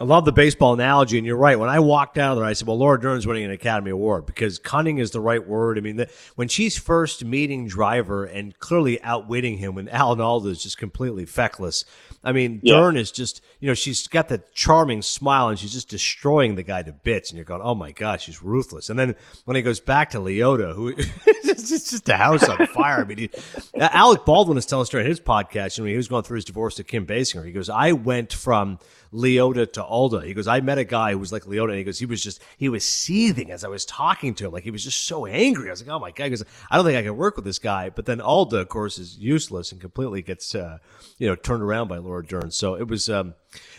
I 0.00 0.04
love 0.04 0.24
the 0.24 0.32
baseball 0.32 0.74
analogy, 0.74 1.18
and 1.18 1.26
you're 1.26 1.36
right. 1.36 1.58
When 1.58 1.68
I 1.68 1.80
walked 1.80 2.18
out 2.18 2.32
of 2.32 2.38
there, 2.38 2.46
I 2.46 2.52
said, 2.52 2.68
"Well, 2.68 2.78
Laura 2.78 3.00
Dern's 3.00 3.26
winning 3.26 3.44
an 3.44 3.50
Academy 3.50 3.90
Award 3.90 4.26
because 4.26 4.58
cunning 4.58 4.98
is 4.98 5.10
the 5.10 5.20
right 5.20 5.44
word." 5.44 5.76
I 5.76 5.80
mean, 5.80 5.96
the, 5.96 6.08
when 6.36 6.46
she's 6.46 6.78
first 6.78 7.24
meeting 7.24 7.66
Driver 7.66 8.24
and 8.24 8.56
clearly 8.60 9.02
outwitting 9.02 9.58
him, 9.58 9.74
when 9.74 9.88
Alan 9.88 10.20
Alda 10.20 10.50
is 10.50 10.62
just 10.62 10.78
completely 10.78 11.26
feckless, 11.26 11.84
I 12.22 12.32
mean, 12.32 12.60
yeah. 12.62 12.74
Dern 12.74 12.96
is 12.96 13.10
just, 13.10 13.42
you 13.60 13.68
know, 13.68 13.74
she's 13.74 14.06
got 14.08 14.28
that 14.28 14.52
charming 14.52 15.02
smile 15.02 15.48
and 15.48 15.58
she's 15.58 15.72
just 15.72 15.88
destroying 15.88 16.56
the 16.56 16.62
guy 16.62 16.82
to 16.82 16.92
bits. 16.92 17.30
And 17.30 17.36
you're 17.36 17.44
going, 17.44 17.62
oh 17.62 17.74
my 17.74 17.92
gosh, 17.92 18.24
she's 18.24 18.42
ruthless. 18.42 18.90
And 18.90 18.98
then 18.98 19.14
when 19.44 19.56
he 19.56 19.62
goes 19.62 19.80
back 19.80 20.10
to 20.10 20.18
Liotta, 20.18 20.74
who 20.74 20.88
it's 20.96 21.68
just 21.68 22.08
a 22.08 22.16
house 22.16 22.48
on 22.48 22.66
fire. 22.68 23.00
I 23.00 23.04
mean, 23.04 23.18
he, 23.18 23.30
Alec 23.78 24.24
Baldwin 24.24 24.58
is 24.58 24.66
telling 24.66 24.82
us 24.82 24.88
during 24.88 25.06
his 25.06 25.20
podcast, 25.20 25.78
you 25.78 25.84
know, 25.84 25.90
he 25.90 25.96
was 25.96 26.08
going 26.08 26.24
through 26.24 26.36
his 26.36 26.44
divorce 26.44 26.74
to 26.76 26.84
Kim 26.84 27.06
Basinger. 27.06 27.44
He 27.44 27.52
goes, 27.52 27.68
I 27.68 27.92
went 27.92 28.32
from 28.32 28.78
Liotta 29.12 29.72
to 29.78 29.84
Alda. 29.84 30.20
He 30.22 30.34
goes, 30.34 30.46
I 30.46 30.60
met 30.60 30.78
a 30.78 30.84
guy 30.84 31.12
who 31.12 31.18
was 31.18 31.32
like 31.32 31.44
Liotta, 31.44 31.70
and 31.70 31.78
he 31.78 31.84
goes, 31.84 31.98
he 31.98 32.06
was 32.06 32.22
just 32.22 32.42
he 32.56 32.68
was 32.68 32.84
seething 32.84 33.50
as 33.50 33.64
I 33.64 33.68
was 33.68 33.84
talking 33.84 34.34
to 34.36 34.46
him, 34.46 34.52
like 34.52 34.64
he 34.64 34.70
was 34.70 34.84
just 34.84 35.04
so 35.06 35.26
angry. 35.26 35.68
I 35.68 35.72
was 35.72 35.82
like, 35.82 35.94
oh 35.94 35.98
my 35.98 36.10
god, 36.10 36.24
he 36.24 36.30
goes, 36.30 36.44
I 36.70 36.76
don't 36.76 36.84
think 36.84 36.98
I 36.98 37.02
can 37.02 37.16
work 37.16 37.36
with 37.36 37.44
this 37.44 37.58
guy. 37.58 37.90
But 37.90 38.06
then 38.06 38.20
Alda, 38.20 38.58
of 38.58 38.68
course, 38.68 38.98
is 38.98 39.18
useless 39.18 39.72
and 39.72 39.80
completely 39.80 40.22
gets 40.22 40.54
uh, 40.54 40.78
you 41.18 41.26
know 41.26 41.34
turned 41.34 41.62
around 41.62 41.88
by 41.88 41.98
Laura 41.98 42.24
Dern. 42.24 42.50
So 42.50 42.74
it 42.74 42.88
was 42.88 43.08
um, 43.08 43.34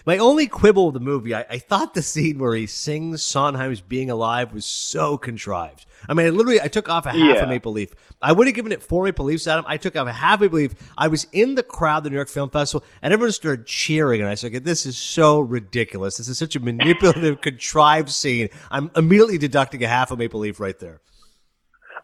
my 0.06 0.18
only 0.18 0.48
quibble 0.48 0.86
with 0.88 0.94
the 0.94 1.00
movie. 1.00 1.34
I, 1.36 1.46
I 1.50 1.58
thought 1.58 1.94
the 1.94 2.02
scene 2.02 2.40
where 2.40 2.54
he 2.56 2.66
sings 2.68 3.24
Sondheim's 3.24 3.82
"Being 3.82 4.10
Alive" 4.10 4.54
was 4.54 4.66
so 4.66 5.18
contrived. 5.18 5.86
I 6.08 6.14
mean, 6.14 6.28
I 6.28 6.30
literally, 6.30 6.62
I 6.62 6.68
took 6.70 6.88
off 6.88 7.06
a 7.06 7.10
half 7.12 7.18
Yeah. 7.20 7.44
a 7.44 7.48
maple 7.48 7.74
leaf. 7.74 7.90
I 8.22 8.32
would 8.32 8.48
have 8.48 8.56
given 8.56 8.72
it 8.72 8.82
four 8.82 9.04
maple 9.04 9.26
leaves, 9.26 9.48
Adam. 9.48 9.66
I 9.68 9.78
took 9.78 9.96
off 9.98 10.08
a 10.08 10.14
half 10.14 10.40
maple 10.40 10.58
leaf. 10.58 10.74
I 10.98 11.10
was 11.10 11.28
in 11.34 11.56
the 11.56 11.64
crowd, 11.64 12.04
the 12.04 12.10
New 12.10 12.16
York 12.16 12.30
Film 12.30 12.50
Festival, 12.50 12.86
and 13.02 13.14
everyone 13.14 13.32
started 13.34 13.66
cheering. 13.66 14.22
And 14.22 14.30
I 14.30 14.36
said, 14.36 14.48
okay, 14.48 14.60
this 14.60 14.86
is 14.86 14.98
so 14.98 15.40
ridiculous. 15.42 16.16
This 16.18 16.30
is 16.30 16.38
such 16.38 16.56
a 16.56 16.60
manipulative, 16.62 17.42
contrived 17.42 18.10
scene. 18.10 18.50
I'm 18.72 18.92
immediately 18.96 19.38
deducting 19.38 19.84
a 19.84 19.88
half 19.88 20.12
a 20.12 20.16
maple 20.18 20.40
leaf 20.40 20.60
right 20.62 20.78
there. 20.80 21.02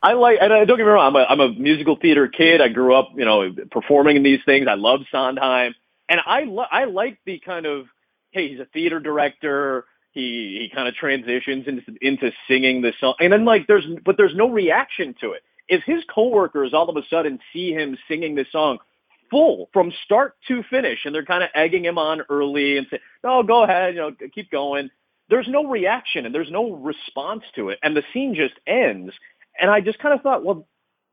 I 0.03 0.13
like, 0.13 0.37
and 0.41 0.51
I, 0.53 0.65
don't 0.65 0.77
get 0.77 0.83
me 0.85 0.91
wrong, 0.91 1.07
I'm 1.07 1.15
a, 1.15 1.25
I'm 1.29 1.39
a 1.39 1.57
musical 1.57 1.95
theater 1.95 2.27
kid. 2.27 2.61
I 2.61 2.67
grew 2.67 2.93
up, 2.93 3.09
you 3.15 3.25
know, 3.25 3.49
performing 3.71 4.17
in 4.17 4.23
these 4.23 4.41
things. 4.45 4.67
I 4.69 4.75
love 4.75 4.99
Sondheim, 5.11 5.73
and 6.09 6.19
I 6.25 6.43
I 6.71 6.85
like 6.85 7.19
the 7.25 7.39
kind 7.39 7.65
of, 7.65 7.85
hey, 8.31 8.49
he's 8.49 8.59
a 8.59 8.65
theater 8.65 8.99
director. 8.99 9.85
He 10.11 10.59
he 10.61 10.71
kind 10.73 10.87
of 10.87 10.95
transitions 10.95 11.67
into 11.67 11.81
into 12.01 12.31
singing 12.47 12.81
the 12.81 12.93
song, 12.99 13.15
and 13.19 13.31
then 13.31 13.45
like 13.45 13.67
there's 13.67 13.85
but 14.05 14.17
there's 14.17 14.35
no 14.35 14.49
reaction 14.49 15.15
to 15.21 15.31
it. 15.33 15.43
If 15.67 15.83
his 15.83 16.03
coworkers 16.13 16.73
all 16.73 16.89
of 16.89 16.95
a 16.95 17.07
sudden 17.09 17.39
see 17.51 17.71
him 17.71 17.97
singing 18.07 18.35
this 18.35 18.51
song 18.51 18.77
full 19.31 19.69
from 19.73 19.91
start 20.05 20.35
to 20.47 20.63
finish, 20.69 20.99
and 21.05 21.13
they're 21.13 21.25
kind 21.25 21.43
of 21.43 21.49
egging 21.55 21.83
him 21.83 21.97
on 21.97 22.21
early 22.29 22.77
and 22.77 22.87
say, 22.89 22.99
"No, 23.23 23.43
go 23.43 23.63
ahead, 23.63 23.95
you 23.95 23.99
know, 23.99 24.11
keep 24.33 24.51
going." 24.51 24.89
There's 25.27 25.47
no 25.47 25.65
reaction 25.65 26.25
and 26.27 26.35
there's 26.35 26.51
no 26.51 26.71
response 26.73 27.43
to 27.55 27.69
it, 27.69 27.79
and 27.83 27.97
the 27.97 28.03
scene 28.13 28.35
just 28.35 28.53
ends. 28.67 29.11
And 29.59 29.71
I 29.71 29.81
just 29.81 29.99
kind 29.99 30.13
of 30.13 30.21
thought, 30.21 30.43
well, 30.43 30.67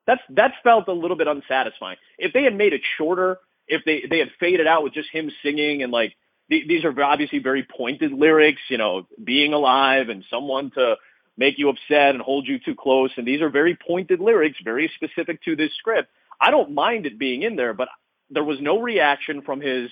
that's 0.07 0.23
that 0.31 0.53
felt 0.63 0.89
a 0.89 0.93
little 0.93 1.17
bit 1.17 1.29
unsatisfying. 1.29 1.97
If 2.19 2.33
they 2.33 2.43
had 2.43 2.55
made 2.55 2.73
it 2.73 2.83
shorter, 2.99 3.39
if 3.67 3.85
they 3.85 4.05
they 4.09 4.19
had 4.19 4.31
faded 4.41 4.67
out 4.67 4.83
with 4.83 4.93
just 4.93 5.09
him 5.11 5.31
singing 5.43 5.83
and 5.83 5.93
like 5.93 6.15
th- 6.51 6.67
these 6.69 6.85
are 6.85 7.03
obviously 7.03 7.39
very 7.39 7.65
pointed 7.65 8.13
lyrics, 8.13 8.63
you 8.69 8.79
know, 8.79 9.07
being 9.23 9.53
alive 9.53 10.09
and 10.09 10.25
someone 10.31 10.71
to 10.73 10.97
make 11.37 11.59
you 11.59 11.69
upset 11.69 12.15
and 12.15 12.21
hold 12.21 12.47
you 12.47 12.59
too 12.59 12.75
close, 12.75 13.11
and 13.17 13.27
these 13.27 13.41
are 13.41 13.49
very 13.49 13.77
pointed 13.77 14.21
lyrics, 14.21 14.59
very 14.63 14.91
specific 14.95 15.43
to 15.43 15.57
this 15.57 15.73
script. 15.79 16.11
I 16.41 16.51
don't 16.51 16.75
mind 16.75 17.07
it 17.07 17.19
being 17.19 17.43
in 17.43 17.57
there, 17.57 17.73
but 17.73 17.89
there 18.31 18.45
was 18.45 18.59
no 18.61 18.81
reaction 18.81 19.43
from 19.43 19.61
his 19.61 19.91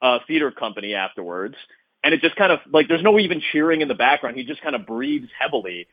uh, 0.00 0.18
theater 0.26 0.50
company 0.50 0.94
afterwards, 0.94 1.56
and 2.02 2.14
it 2.14 2.20
just 2.20 2.36
kind 2.36 2.52
of 2.52 2.60
like 2.72 2.88
there's 2.88 3.02
no 3.02 3.18
even 3.18 3.42
cheering 3.52 3.82
in 3.82 3.88
the 3.88 3.94
background. 3.94 4.36
He 4.36 4.44
just 4.44 4.62
kind 4.62 4.74
of 4.74 4.86
breathes 4.86 5.28
heavily. 5.38 5.86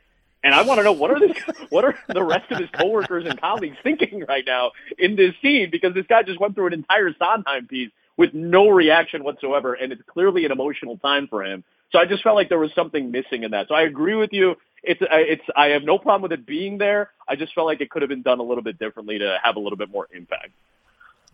And 0.44 0.54
I 0.54 0.62
want 0.62 0.80
to 0.80 0.84
know 0.84 0.92
what 0.92 1.12
are 1.12 1.20
this, 1.20 1.38
what 1.70 1.84
are 1.84 1.96
the 2.08 2.24
rest 2.24 2.52
of 2.52 2.60
his 2.60 2.70
coworkers 2.70 3.26
and 3.26 3.40
colleagues 3.40 3.78
thinking 3.84 4.24
right 4.28 4.46
now 4.46 4.72
in 4.98 5.16
this 5.16 5.34
scene 5.42 5.70
because 5.72 5.94
this 5.94 6.06
guy 6.08 6.24
just 6.24 6.40
went 6.40 6.56
through 6.56 6.68
an 6.68 6.74
entire 6.74 7.14
Sondheim 7.18 7.68
piece 7.68 7.92
with 8.18 8.34
no 8.34 8.70
reaction 8.70 9.24
whatsoever, 9.24 9.74
and 9.74 9.92
it's 9.92 10.02
clearly 10.08 10.46
an 10.46 10.52
emotional 10.52 10.98
time 10.98 11.28
for 11.28 11.44
him. 11.44 11.64
So 11.92 12.00
I 12.00 12.06
just 12.06 12.24
felt 12.24 12.36
like 12.36 12.50
there 12.50 12.60
was 12.60 12.74
something 12.74 13.12
missing 13.12 13.44
in 13.44 13.52
that. 13.52 13.68
So 13.70 13.76
I 13.76 13.84
agree 13.84 14.16
with 14.16 14.34
you. 14.34 14.56
It's 14.84 15.02
it's 15.02 15.44
I 15.56 15.68
have 15.68 15.84
no 15.84 15.98
problem 15.98 16.24
with 16.24 16.32
it 16.32 16.46
being 16.46 16.78
there. 16.78 17.12
I 17.28 17.36
just 17.36 17.54
felt 17.54 17.66
like 17.66 17.82
it 17.82 17.90
could 17.90 18.02
have 18.02 18.10
been 18.10 18.22
done 18.22 18.40
a 18.40 18.44
little 18.44 18.64
bit 18.64 18.78
differently 18.78 19.20
to 19.20 19.38
have 19.42 19.56
a 19.56 19.60
little 19.60 19.78
bit 19.78 19.90
more 19.90 20.08
impact. 20.14 20.52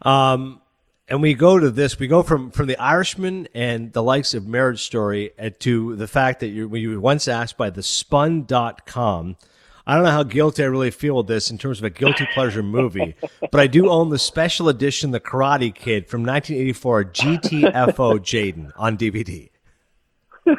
Um, 0.02 0.62
and 1.08 1.22
we 1.22 1.34
go 1.34 1.60
to 1.60 1.70
this. 1.70 2.00
We 2.00 2.08
go 2.08 2.24
from 2.24 2.52
from 2.52 2.68
the 2.68 2.78
Irishman 2.78 3.48
and 3.54 3.92
the 3.94 4.04
likes 4.04 4.34
of 4.34 4.48
Marriage 4.48 4.84
Story 4.84 5.32
to 5.60 5.96
the 5.96 6.08
fact 6.08 6.40
that 6.40 6.48
you 6.48 6.74
you 6.76 6.92
were 6.92 7.00
once 7.00 7.28
asked 7.28 7.58
by 7.58 7.70
the 7.70 7.84
Spun.com. 7.84 9.38
I 9.86 9.96
don't 9.96 10.06
know 10.06 10.12
how 10.12 10.24
guilty 10.24 10.64
I 10.64 10.68
really 10.68 10.92
feel 10.92 11.18
with 11.18 11.28
this 11.28 11.52
in 11.52 11.58
terms 11.58 11.80
of 11.80 11.84
a 11.84 11.90
guilty 11.90 12.26
pleasure 12.34 12.64
movie, 12.64 13.16
but 13.52 13.60
I 13.60 13.68
do 13.68 13.90
own 13.90 14.10
the 14.10 14.20
special 14.20 14.70
edition, 14.70 15.12
The 15.12 15.20
Karate 15.20 15.76
Kid 15.76 16.08
from 16.08 16.22
1984, 16.22 17.04
GTFO 17.06 18.20
Jaden 18.22 18.72
on 18.78 18.98
DVD. 18.98 19.50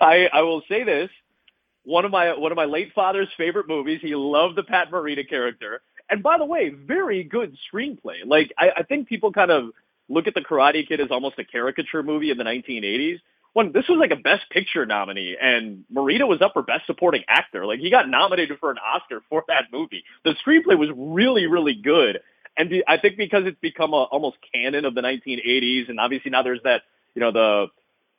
I, 0.00 0.28
I 0.32 0.42
will 0.42 0.62
say 0.68 0.84
this. 0.84 1.10
One 1.82 2.04
of 2.04 2.12
my 2.12 2.38
one 2.38 2.52
of 2.52 2.56
my 2.56 2.66
late 2.66 2.92
father's 2.94 3.28
favorite 3.36 3.66
movies. 3.66 4.00
He 4.00 4.14
loved 4.14 4.54
the 4.56 4.62
Pat 4.62 4.92
Morita 4.92 5.28
character. 5.28 5.82
And 6.10 6.22
by 6.22 6.38
the 6.38 6.44
way, 6.44 6.70
very 6.70 7.22
good 7.22 7.56
screenplay. 7.72 8.26
Like 8.26 8.52
I, 8.58 8.70
I 8.78 8.82
think 8.82 9.08
people 9.08 9.32
kind 9.32 9.50
of 9.50 9.70
look 10.08 10.26
at 10.26 10.34
the 10.34 10.40
Karate 10.40 10.86
Kid 10.86 11.00
as 11.00 11.08
almost 11.10 11.38
a 11.38 11.44
caricature 11.44 12.02
movie 12.02 12.30
in 12.30 12.36
the 12.36 12.44
1980s. 12.44 13.20
When 13.52 13.72
this 13.72 13.88
was 13.88 13.98
like 13.98 14.12
a 14.12 14.16
Best 14.16 14.48
Picture 14.50 14.86
nominee, 14.86 15.36
and 15.40 15.84
Morita 15.92 16.26
was 16.26 16.40
up 16.40 16.52
for 16.52 16.62
Best 16.62 16.86
Supporting 16.86 17.22
Actor. 17.28 17.66
Like 17.66 17.80
he 17.80 17.90
got 17.90 18.08
nominated 18.08 18.58
for 18.60 18.70
an 18.70 18.78
Oscar 18.78 19.22
for 19.28 19.44
that 19.48 19.64
movie. 19.72 20.04
The 20.24 20.34
screenplay 20.46 20.78
was 20.78 20.88
really, 20.94 21.46
really 21.46 21.74
good. 21.74 22.20
And 22.56 22.72
I 22.86 22.98
think 22.98 23.16
because 23.16 23.44
it's 23.46 23.58
become 23.60 23.92
a 23.92 24.02
almost 24.02 24.36
canon 24.52 24.84
of 24.84 24.94
the 24.94 25.00
1980s, 25.00 25.88
and 25.88 25.98
obviously 25.98 26.30
now 26.30 26.42
there's 26.42 26.62
that, 26.64 26.82
you 27.14 27.20
know, 27.20 27.32
the 27.32 27.66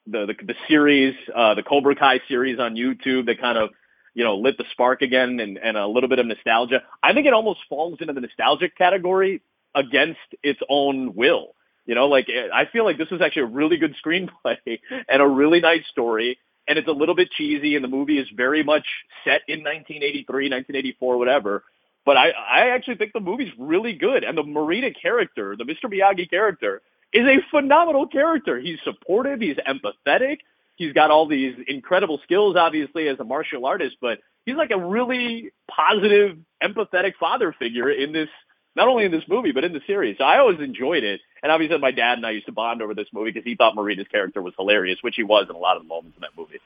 the 0.07 0.25
the, 0.27 0.45
the 0.45 0.55
series, 0.67 1.15
uh, 1.33 1.53
the 1.53 1.63
Cobra 1.63 1.95
Kai 1.95 2.19
series 2.27 2.59
on 2.59 2.75
YouTube 2.75 3.27
that 3.27 3.39
kind 3.39 3.57
of 3.57 3.69
you 4.13 4.23
know 4.23 4.37
lit 4.37 4.57
the 4.57 4.65
spark 4.71 5.01
again 5.01 5.39
and, 5.39 5.57
and 5.57 5.77
a 5.77 5.87
little 5.87 6.09
bit 6.09 6.19
of 6.19 6.25
nostalgia. 6.25 6.83
I 7.01 7.13
think 7.13 7.27
it 7.27 7.33
almost 7.33 7.59
falls 7.69 7.99
into 8.01 8.13
the 8.13 8.21
nostalgic 8.21 8.77
category 8.77 9.41
against 9.75 10.19
its 10.43 10.59
own 10.69 11.15
will. 11.15 11.55
You 11.85 11.95
know, 11.95 12.07
like 12.07 12.27
eh, 12.29 12.47
I 12.53 12.65
feel 12.65 12.85
like 12.85 12.97
this 12.97 13.09
was 13.09 13.21
actually 13.21 13.43
a 13.43 13.47
really 13.47 13.77
good 13.77 13.95
screenplay 14.05 14.79
and 15.09 15.21
a 15.21 15.27
really 15.27 15.59
nice 15.59 15.85
story. 15.91 16.37
And 16.67 16.77
it's 16.77 16.87
a 16.87 16.91
little 16.91 17.15
bit 17.15 17.31
cheesy, 17.31 17.75
and 17.75 17.83
the 17.83 17.89
movie 17.89 18.19
is 18.19 18.27
very 18.37 18.63
much 18.63 18.85
set 19.25 19.41
in 19.47 19.59
1983, 19.59 20.25
1984, 20.25 21.17
whatever. 21.17 21.63
But 22.05 22.17
I, 22.17 22.29
I 22.29 22.69
actually 22.69 22.95
think 22.95 23.13
the 23.13 23.19
movie's 23.19 23.51
really 23.57 23.93
good, 23.93 24.23
and 24.23 24.37
the 24.37 24.43
Morita 24.43 24.93
character, 24.99 25.55
the 25.57 25.63
Mr. 25.63 25.85
Miyagi 25.85 26.29
character, 26.29 26.81
is 27.13 27.25
a 27.27 27.39
phenomenal 27.49 28.07
character. 28.07 28.59
He's 28.59 28.77
supportive, 28.83 29.41
he's 29.41 29.57
empathetic, 29.57 30.37
he's 30.81 30.93
got 30.93 31.11
all 31.11 31.27
these 31.27 31.55
incredible 31.67 32.19
skills, 32.23 32.55
obviously, 32.55 33.07
as 33.07 33.19
a 33.19 33.23
martial 33.23 33.65
artist, 33.65 33.97
but 34.01 34.19
he's 34.45 34.55
like 34.55 34.71
a 34.71 34.77
really 34.77 35.51
positive, 35.69 36.37
empathetic 36.61 37.13
father 37.19 37.55
figure 37.57 37.89
in 37.89 38.11
this, 38.11 38.29
not 38.75 38.87
only 38.87 39.05
in 39.05 39.11
this 39.11 39.23
movie, 39.27 39.51
but 39.51 39.63
in 39.63 39.73
the 39.73 39.81
series. 39.85 40.17
So 40.17 40.23
I 40.23 40.39
always 40.39 40.59
enjoyed 40.59 41.03
it. 41.03 41.21
And 41.43 41.51
obviously 41.51 41.77
my 41.77 41.91
dad 41.91 42.17
and 42.17 42.25
I 42.25 42.31
used 42.31 42.47
to 42.47 42.51
bond 42.51 42.81
over 42.81 42.93
this 42.93 43.07
movie 43.13 43.31
because 43.31 43.45
he 43.45 43.55
thought 43.55 43.75
Morita's 43.75 44.07
character 44.07 44.41
was 44.41 44.53
hilarious, 44.57 44.97
which 45.01 45.15
he 45.15 45.23
was 45.23 45.47
in 45.49 45.55
a 45.55 45.59
lot 45.59 45.77
of 45.77 45.83
the 45.83 45.87
moments 45.87 46.17
in 46.17 46.21
that 46.21 46.31
movie. 46.37 46.59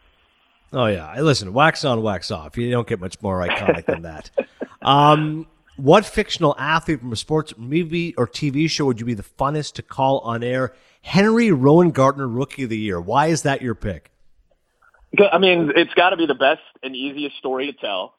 Oh 0.73 0.87
yeah, 0.87 1.21
listen, 1.21 1.53
wax 1.53 1.85
on, 1.85 2.01
wax 2.01 2.31
off. 2.31 2.57
You 2.57 2.71
don't 2.71 2.87
get 2.87 2.99
much 2.99 3.21
more 3.21 3.45
iconic 3.45 3.85
than 3.85 4.03
that. 4.03 4.31
Um, 4.81 5.47
what 5.77 6.05
fictional 6.05 6.55
athlete 6.59 6.99
from 6.99 7.11
a 7.11 7.15
sports 7.15 7.55
movie 7.57 8.13
or 8.17 8.27
TV 8.27 8.69
show 8.69 8.85
would 8.85 8.99
you 8.99 9.05
be 9.05 9.15
the 9.15 9.23
funnest 9.23 9.73
to 9.73 9.81
call 9.81 10.19
on 10.19 10.43
air? 10.43 10.73
Henry 11.05 11.49
Rowengartner, 11.49 12.27
Rookie 12.27 12.63
of 12.63 12.71
the 12.71 12.77
Year. 12.77 12.99
Why 12.99 13.27
is 13.27 13.43
that 13.43 13.61
your 13.61 13.75
pick? 13.75 14.11
I 15.31 15.37
mean, 15.37 15.71
it's 15.75 15.93
got 15.93 16.09
to 16.09 16.17
be 16.17 16.25
the 16.25 16.33
best 16.33 16.63
and 16.81 16.95
easiest 16.95 17.37
story 17.37 17.67
to 17.67 17.73
tell. 17.73 18.15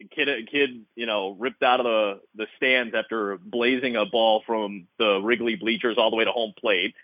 A 0.00 0.08
kid, 0.08 0.28
kid, 0.50 0.70
you 0.96 1.04
know, 1.04 1.36
ripped 1.38 1.62
out 1.62 1.78
of 1.78 1.84
the 1.84 2.20
the 2.34 2.46
stands 2.56 2.94
after 2.94 3.36
blazing 3.36 3.96
a 3.96 4.06
ball 4.06 4.42
from 4.46 4.88
the 4.98 5.20
Wrigley 5.22 5.56
bleachers 5.56 5.96
all 5.98 6.10
the 6.10 6.16
way 6.16 6.24
to 6.24 6.32
home 6.32 6.54
plate. 6.58 6.94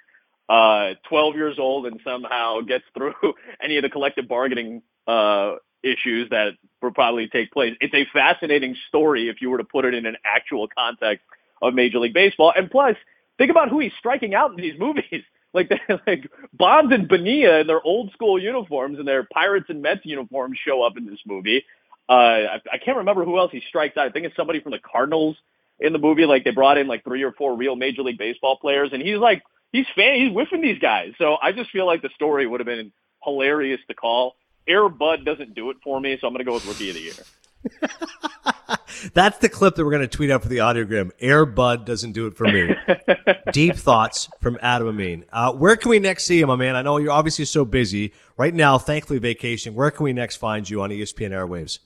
Uh, 0.48 0.94
12 1.10 1.34
years 1.36 1.58
old 1.58 1.84
and 1.84 2.00
somehow 2.02 2.62
gets 2.62 2.84
through 2.96 3.12
any 3.62 3.76
of 3.76 3.82
the 3.82 3.90
collective 3.90 4.26
bargaining 4.26 4.80
uh, 5.06 5.56
issues 5.82 6.30
that 6.30 6.54
will 6.80 6.90
probably 6.90 7.28
take 7.28 7.52
place. 7.52 7.76
It's 7.82 7.94
a 7.94 8.06
fascinating 8.14 8.76
story 8.88 9.28
if 9.28 9.42
you 9.42 9.50
were 9.50 9.58
to 9.58 9.64
put 9.64 9.84
it 9.84 9.92
in 9.92 10.06
an 10.06 10.16
actual 10.24 10.68
context 10.68 11.22
of 11.60 11.74
Major 11.74 11.98
League 11.98 12.14
Baseball. 12.14 12.50
And 12.56 12.70
plus, 12.70 12.96
think 13.38 13.50
about 13.50 13.70
who 13.70 13.80
he's 13.80 13.92
striking 13.98 14.34
out 14.34 14.50
in 14.50 14.56
these 14.56 14.74
movies. 14.78 15.24
Like, 15.54 15.70
like 16.06 16.30
Bonds 16.52 16.92
and 16.92 17.08
Bonilla 17.08 17.60
in 17.60 17.66
their 17.66 17.80
old 17.80 18.12
school 18.12 18.40
uniforms 18.40 18.98
and 18.98 19.08
their 19.08 19.24
Pirates 19.24 19.66
and 19.70 19.80
Mets 19.80 20.04
uniforms 20.04 20.58
show 20.62 20.82
up 20.82 20.98
in 20.98 21.06
this 21.06 21.20
movie. 21.26 21.64
Uh, 22.08 22.12
I, 22.12 22.60
I 22.72 22.78
can't 22.78 22.98
remember 22.98 23.24
who 23.24 23.38
else 23.38 23.50
he 23.50 23.62
strikes 23.66 23.96
out. 23.96 24.06
I 24.06 24.10
think 24.10 24.26
it's 24.26 24.36
somebody 24.36 24.60
from 24.60 24.72
the 24.72 24.78
Cardinals 24.78 25.36
in 25.80 25.92
the 25.92 25.98
movie. 25.98 26.26
Like 26.26 26.44
they 26.44 26.50
brought 26.50 26.78
in 26.78 26.86
like 26.86 27.04
three 27.04 27.22
or 27.22 27.32
four 27.32 27.56
real 27.56 27.76
Major 27.76 28.02
League 28.02 28.18
Baseball 28.18 28.58
players, 28.58 28.90
and 28.92 29.02
he's 29.02 29.18
like 29.18 29.42
he's 29.72 29.86
fan, 29.94 30.20
he's 30.20 30.32
whiffing 30.32 30.60
these 30.60 30.78
guys. 30.78 31.12
So 31.18 31.36
I 31.40 31.52
just 31.52 31.70
feel 31.70 31.86
like 31.86 32.02
the 32.02 32.10
story 32.14 32.46
would 32.46 32.60
have 32.60 32.66
been 32.66 32.92
hilarious 33.22 33.80
to 33.88 33.94
call. 33.94 34.36
Air 34.66 34.88
Bud 34.88 35.24
doesn't 35.24 35.54
do 35.54 35.70
it 35.70 35.78
for 35.82 36.00
me, 36.00 36.18
so 36.20 36.26
I'm 36.26 36.34
going 36.34 36.44
to 36.44 36.50
go 36.50 36.54
with 36.54 36.66
Rookie 36.66 36.90
of 36.90 36.94
the 36.94 37.00
Year. 37.00 37.14
That's 39.14 39.38
the 39.38 39.48
clip 39.48 39.76
that 39.76 39.84
we're 39.84 39.90
going 39.90 40.02
to 40.02 40.08
tweet 40.08 40.30
out 40.30 40.42
for 40.42 40.48
the 40.48 40.58
audiogram. 40.58 41.10
Air 41.20 41.46
Bud 41.46 41.86
doesn't 41.86 42.12
do 42.12 42.26
it 42.26 42.36
for 42.36 42.44
me. 42.44 42.74
Deep 43.52 43.76
thoughts 43.76 44.28
from 44.40 44.58
Adam 44.60 44.88
Amin. 44.88 45.24
Uh, 45.32 45.52
where 45.52 45.76
can 45.76 45.90
we 45.90 45.98
next 45.98 46.24
see 46.24 46.38
you, 46.38 46.46
my 46.46 46.56
man? 46.56 46.76
I 46.76 46.82
know 46.82 46.98
you're 46.98 47.12
obviously 47.12 47.44
so 47.44 47.64
busy 47.64 48.12
right 48.36 48.54
now. 48.54 48.78
Thankfully, 48.78 49.18
vacation. 49.18 49.74
Where 49.74 49.90
can 49.90 50.04
we 50.04 50.12
next 50.12 50.36
find 50.36 50.68
you 50.68 50.82
on 50.82 50.90
ESPN 50.90 51.30
airwaves? 51.30 51.78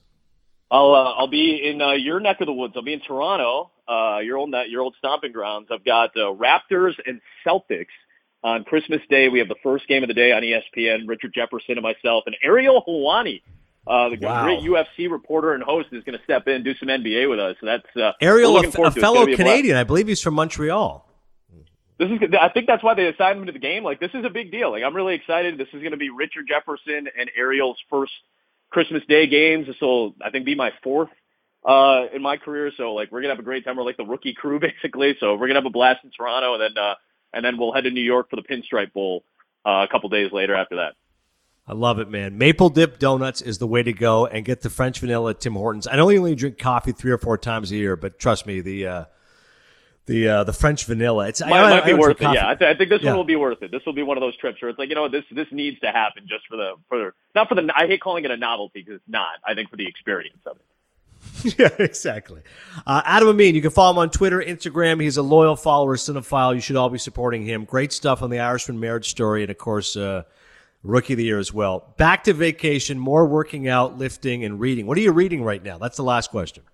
I'll 0.71 0.95
uh, 0.95 1.13
I'll 1.13 1.29
be 1.29 1.61
in 1.63 1.83
uh, 1.83 1.93
your 1.93 2.19
neck 2.19 2.41
of 2.41 2.47
the 2.47 2.53
woods. 2.53 2.73
I'll 2.77 2.83
be 2.83 2.95
in 2.95 3.01
Toronto, 3.01 3.71
uh, 3.87 4.21
your 4.21 4.39
old 4.39 4.55
your 4.69 4.81
old 4.81 4.95
stomping 4.99 5.33
grounds. 5.33 5.69
I've 5.71 5.85
got 5.85 6.17
uh, 6.17 6.33
Raptors 6.33 6.95
and 7.07 7.21
Celtics 7.47 7.93
On 8.43 8.65
Christmas 8.65 9.01
Day, 9.11 9.29
we 9.29 9.39
have 9.39 9.49
the 9.49 9.55
first 9.63 9.87
game 9.87 10.03
of 10.03 10.09
the 10.09 10.15
day 10.15 10.33
on 10.33 10.43
ESPN. 10.43 11.07
Richard 11.07 11.33
Jefferson 11.35 11.77
and 11.77 11.83
myself, 11.83 12.25
and 12.27 12.37
Ariel 12.43 12.83
Helwani, 12.89 13.43
uh, 13.87 14.09
the 14.11 14.17
Wow. 14.21 14.45
great 14.45 14.61
UFC 14.61 15.11
reporter 15.11 15.55
and 15.55 15.63
host, 15.63 15.89
is 15.93 16.05
going 16.05 16.17
to 16.17 16.25
step 16.25 16.47
in 16.47 16.55
and 16.55 16.65
do 16.65 16.75
some 16.77 16.89
NBA 16.89 17.29
with 17.29 17.41
us. 17.41 17.57
So 17.61 17.67
that's 17.67 17.97
uh, 17.97 18.13
Ariel, 18.21 18.57
a, 18.57 18.61
a 18.61 18.63
to 18.63 18.83
it. 18.83 18.87
It's 18.89 18.99
fellow 18.99 19.15
gonna 19.17 19.27
be 19.27 19.33
a 19.33 19.37
blast. 19.37 19.49
Canadian, 19.49 19.77
I 19.77 19.85
believe 19.85 20.07
he's 20.09 20.21
from 20.21 20.35
Montreal. 20.35 21.09
This 21.99 22.09
is. 22.11 22.19
I 22.41 22.49
think 22.49 22.67
that's 22.67 22.83
why 22.83 22.95
they 22.95 23.07
assigned 23.07 23.39
him 23.41 23.47
to 23.47 23.53
the 23.53 23.59
game. 23.59 23.85
Like 23.85 24.01
this 24.01 24.11
is 24.15 24.25
a 24.25 24.31
big 24.31 24.51
deal. 24.51 24.71
Like 24.71 24.83
I'm 24.83 24.95
really 24.97 25.15
excited. 25.15 25.59
This 25.59 25.69
is 25.73 25.81
going 25.81 25.93
to 25.93 25.97
be 25.97 26.11
Richard 26.11 26.47
Jefferson 26.49 27.09
and 27.19 27.31
Ariel's 27.37 27.79
first 27.91 28.13
Christmas 28.71 29.03
Day 29.09 29.27
games. 29.27 29.67
This 29.67 29.77
will, 29.81 30.15
I 30.25 30.31
think, 30.31 30.45
be 30.47 30.55
my 30.55 30.73
fourth 30.83 31.11
uh, 31.65 32.07
in 32.13 32.23
my 32.23 32.37
career. 32.39 32.73
So 32.77 32.95
like 32.95 33.13
we're 33.13 33.21
gonna 33.21 33.35
have 33.35 33.41
a 33.41 33.45
great 33.45 33.65
time. 33.65 33.77
We're 33.77 33.85
like 33.85 33.97
the 33.97 34.07
rookie 34.07 34.35
crew 34.35 34.59
basically. 34.83 35.17
So 35.21 35.35
we're 35.35 35.49
gonna 35.49 35.61
have 35.61 35.67
a 35.67 35.71
blast 35.71 36.05
in 36.05 36.11
Toronto, 36.11 36.55
and 36.55 36.63
then 36.63 36.83
uh, 36.83 36.95
and 37.33 37.45
then 37.45 37.59
we'll 37.59 37.73
head 37.73 37.85
to 37.85 37.91
New 37.91 38.01
York 38.03 38.31
for 38.31 38.37
the 38.37 38.43
Pinstripe 38.43 38.93
Bowl 38.93 39.25
uh, 39.65 39.87
a 39.87 39.89
couple 39.91 40.09
days 40.09 40.33
later 40.33 40.55
after 40.55 40.77
that. 40.77 40.95
I 41.73 41.75
love 41.75 41.99
it, 42.01 42.11
man. 42.11 42.37
Maple 42.37 42.69
dip 42.69 42.99
donuts 42.99 43.41
is 43.41 43.57
the 43.57 43.67
way 43.67 43.83
to 43.83 43.95
go, 43.95 44.27
and 44.27 44.45
get 44.45 44.61
the 44.61 44.69
French 44.69 45.01
vanilla 45.01 45.31
at 45.31 45.41
Tim 45.41 45.55
Hortons. 45.55 45.87
I 45.87 45.97
know 45.97 46.07
you 46.11 46.19
only 46.19 46.35
drink 46.35 46.59
coffee 46.59 46.93
three 46.93 47.11
or 47.11 47.17
four 47.17 47.39
times 47.39 47.73
a 47.73 47.77
year, 47.77 47.97
but 47.97 48.19
trust 48.19 48.47
me, 48.47 48.61
the 48.61 48.87
uh, 48.87 49.05
the 50.05 50.29
uh, 50.29 50.45
the 50.45 50.53
French 50.53 50.85
vanilla. 50.85 51.29
It's 51.29 51.41
I- 51.41 51.49
Might, 51.49 51.61
I- 51.61 51.71
might 51.71 51.83
I 51.83 51.85
be 51.87 51.91
don't 51.93 52.01
worth 52.01 52.21
it. 52.21 52.25
Yeah, 52.35 52.51
I, 52.51 52.55
th- 52.55 52.75
I 52.75 52.77
think 52.77 52.91
this 52.91 53.01
Yeah. 53.01 53.11
one 53.13 53.17
will 53.17 53.25
be 53.25 53.37
worth 53.37 53.63
it. 53.63 53.71
This 53.71 53.81
will 53.87 53.95
be 53.95 54.03
one 54.03 54.19
of 54.19 54.21
those 54.21 54.37
trips 54.37 54.61
where 54.61 54.69
it's 54.69 54.79
like 54.79 54.91
you 54.91 54.95
know 54.95 55.09
this 55.09 55.25
this 55.31 55.47
needs 55.51 55.81
to 55.81 55.87
happen 55.87 56.25
just 56.29 56.47
for 56.47 56.59
the 56.59 56.73
for 56.91 57.15
not 57.35 57.49
for 57.49 57.55
the. 57.55 57.67
I 57.75 57.87
hate 57.87 58.03
calling 58.03 58.27
it 58.27 58.31
a 58.31 58.37
novelty 58.37 58.83
because 58.83 58.97
it's 58.97 59.09
not. 59.09 59.37
I 59.47 59.55
think 59.55 59.71
for 59.71 59.77
the 59.77 59.87
experience 59.87 60.41
of 60.45 60.59
it. 60.59 60.65
yeah, 61.59 61.69
exactly. 61.79 62.43
Uh, 62.87 63.01
Adam 63.07 63.29
Amin, 63.29 63.55
you 63.55 63.63
can 63.63 63.71
follow 63.71 63.93
him 63.93 63.99
on 63.99 64.11
Twitter, 64.11 64.43
Instagram. 64.43 65.01
He's 65.01 65.17
a 65.17 65.23
loyal 65.23 65.57
follower, 65.57 65.97
cinephile. 65.97 66.55
You 66.55 66.61
should 66.61 66.77
all 66.77 66.91
be 66.91 66.99
supporting 66.99 67.47
him. 67.47 67.65
Great 67.65 67.93
stuff 67.93 68.23
on 68.23 68.29
the 68.29 68.41
Irishman 68.41 68.79
marriage 68.79 69.09
story, 69.09 69.43
and 69.43 69.51
of 69.51 69.57
course, 69.57 69.97
uh, 69.97 70.25
rookie 70.83 71.13
of 71.13 71.17
the 71.19 71.25
year 71.25 71.39
as 71.39 71.53
well. 71.53 71.95
Back 71.97 72.25
to 72.25 72.33
vacation, 72.33 72.99
more 72.99 73.27
working 73.27 73.69
out, 73.69 73.99
lifting, 73.99 74.45
and 74.45 74.59
reading. 74.59 74.87
What 74.87 74.99
are 74.99 75.01
you 75.01 75.13
reading 75.13 75.43
right 75.43 75.63
now? 75.63 75.79
That's 75.79 75.97
the 75.97 76.03
last 76.05 76.31
question. 76.31 76.65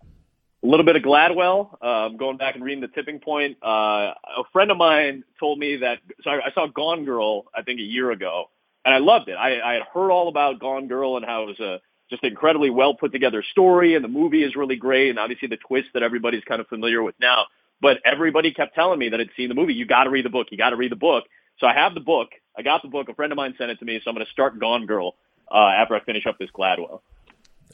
a 0.63 0.67
little 0.67 0.85
bit 0.85 0.97
of 0.97 1.03
Gladwell. 1.03 1.77
I'm 1.83 2.17
going 2.17 2.37
back 2.37 2.55
and 2.55 2.65
reading 2.65 2.81
the 2.81 2.89
tipping 2.89 3.21
point. 3.21 3.59
Uh, 3.63 4.13
a 4.39 4.45
friend 4.53 4.71
of 4.71 4.77
mine 4.77 5.25
told 5.39 5.59
me 5.59 5.77
that, 5.79 5.99
so 6.23 6.31
I, 6.31 6.47
I 6.47 6.53
saw 6.55 6.67
Gone 6.67 7.05
Girl, 7.05 7.45
I 7.55 7.63
think 7.63 7.81
a 7.81 7.85
year 7.85 8.11
ago, 8.11 8.51
and 8.85 8.95
I 8.95 8.99
loved 8.99 9.29
it. 9.29 9.35
I, 9.35 9.61
I 9.61 9.73
had 9.75 9.83
heard 9.93 10.11
all 10.11 10.29
about 10.29 10.59
Gone 10.59 10.89
Girl 10.89 11.17
and 11.17 11.25
how 11.25 11.45
it 11.45 11.47
was 11.47 11.61
a 11.61 11.81
just 12.11 12.25
incredibly 12.25 12.71
well 12.71 12.95
put 12.95 13.13
together 13.13 13.45
story, 13.51 13.95
and 13.95 14.03
the 14.03 14.09
movie 14.09 14.43
is 14.43 14.57
really 14.57 14.77
great, 14.77 15.11
and 15.11 15.19
obviously 15.19 15.47
the 15.49 15.59
twist 15.59 15.89
that 15.93 16.03
everybody's 16.03 16.43
kind 16.45 16.61
of 16.61 16.67
familiar 16.69 17.03
with 17.03 17.15
now. 17.21 17.45
But 17.81 17.99
everybody 18.05 18.53
kept 18.53 18.75
telling 18.75 18.99
me 18.99 19.11
that 19.11 19.21
had 19.21 19.29
seen 19.37 19.49
the 19.49 19.55
movie. 19.55 19.75
You 19.75 19.87
got 19.87 20.05
to 20.05 20.11
read 20.11 20.25
the 20.25 20.31
book. 20.31 20.49
You 20.51 20.59
got 20.59 20.71
to 20.71 20.77
read 20.77 20.91
the 20.91 20.97
book. 20.97 21.25
So 21.59 21.67
I 21.67 21.75
have 21.75 21.95
the 21.95 22.01
book. 22.01 22.31
I 22.59 22.63
got 22.63 22.83
the 22.83 22.89
book. 22.89 23.09
A 23.09 23.15
friend 23.15 23.33
of 23.33 23.37
mine 23.37 23.55
sent 23.57 23.71
it 23.71 23.79
to 23.79 23.85
me, 23.85 24.01
so 24.03 24.11
I'm 24.11 24.17
going 24.17 24.27
to 24.27 24.33
start 24.33 24.59
Gone 24.59 24.85
Girl 24.85 25.15
uh, 25.51 25.59
after 25.59 25.95
I 25.95 26.01
finish 26.01 26.27
up 26.27 26.39
this 26.39 26.51
Gladwell. 26.51 27.01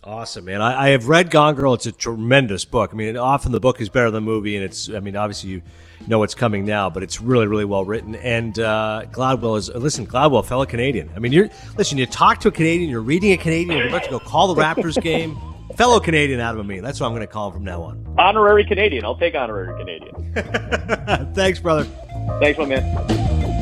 Awesome, 0.02 0.44
man. 0.44 0.60
I, 0.60 0.88
I 0.88 0.88
have 0.90 1.08
read 1.08 1.30
Gone 1.30 1.54
Girl. 1.54 1.72
It's 1.72 1.86
a 1.86 1.92
tremendous 1.92 2.66
book. 2.66 2.90
I 2.92 2.96
mean, 2.96 3.16
often 3.16 3.52
the 3.52 3.60
book 3.60 3.80
is 3.80 3.88
better 3.88 4.10
than 4.10 4.22
the 4.22 4.30
movie, 4.30 4.56
and 4.56 4.64
it's, 4.64 4.90
I 4.90 5.00
mean, 5.00 5.16
obviously 5.16 5.50
you 5.50 5.62
know 6.06 6.18
what's 6.18 6.34
coming 6.34 6.66
now, 6.66 6.90
but 6.90 7.02
it's 7.02 7.22
really, 7.22 7.46
really 7.46 7.64
well 7.64 7.86
written. 7.86 8.14
And 8.16 8.58
uh, 8.58 9.04
Gladwell 9.10 9.56
is, 9.56 9.70
listen, 9.70 10.06
Gladwell, 10.06 10.44
fellow 10.44 10.66
Canadian. 10.66 11.10
I 11.16 11.18
mean, 11.18 11.32
you're, 11.32 11.48
listen, 11.78 11.96
you 11.96 12.04
talk 12.04 12.40
to 12.40 12.48
a 12.48 12.52
Canadian, 12.52 12.90
you're 12.90 13.00
reading 13.00 13.32
a 13.32 13.38
Canadian, 13.38 13.78
you're 13.78 13.88
about 13.88 14.04
to 14.04 14.10
go 14.10 14.18
call 14.18 14.52
the 14.52 14.60
Raptors 14.60 15.00
game. 15.00 15.38
Fellow 15.76 15.98
Canadian 15.98 16.38
Adam 16.38 16.60
Amin. 16.60 16.84
That's 16.84 17.00
what 17.00 17.06
I'm 17.06 17.12
going 17.14 17.22
to 17.22 17.26
call 17.26 17.48
him 17.48 17.54
from 17.54 17.64
now 17.64 17.82
on. 17.82 18.14
Honorary 18.16 18.64
Canadian. 18.64 19.04
I'll 19.04 19.16
take 19.16 19.34
honorary 19.34 19.76
Canadian. 19.76 21.32
Thanks, 21.34 21.58
brother. 21.58 21.84
Thanks, 22.38 22.58
my 22.58 22.66
man. 22.66 23.53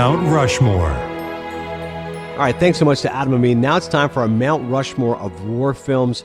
Mount 0.00 0.26
Rushmore. 0.28 0.92
All 0.92 2.38
right, 2.38 2.56
thanks 2.58 2.78
so 2.78 2.84
much 2.84 3.00
to 3.02 3.14
Adam 3.14 3.34
Amin. 3.34 3.60
Now 3.60 3.76
it's 3.76 3.86
time 3.88 4.08
for 4.08 4.20
our 4.20 4.28
Mount 4.28 4.70
Rushmore 4.70 5.16
of 5.18 5.44
war 5.44 5.74
films. 5.74 6.24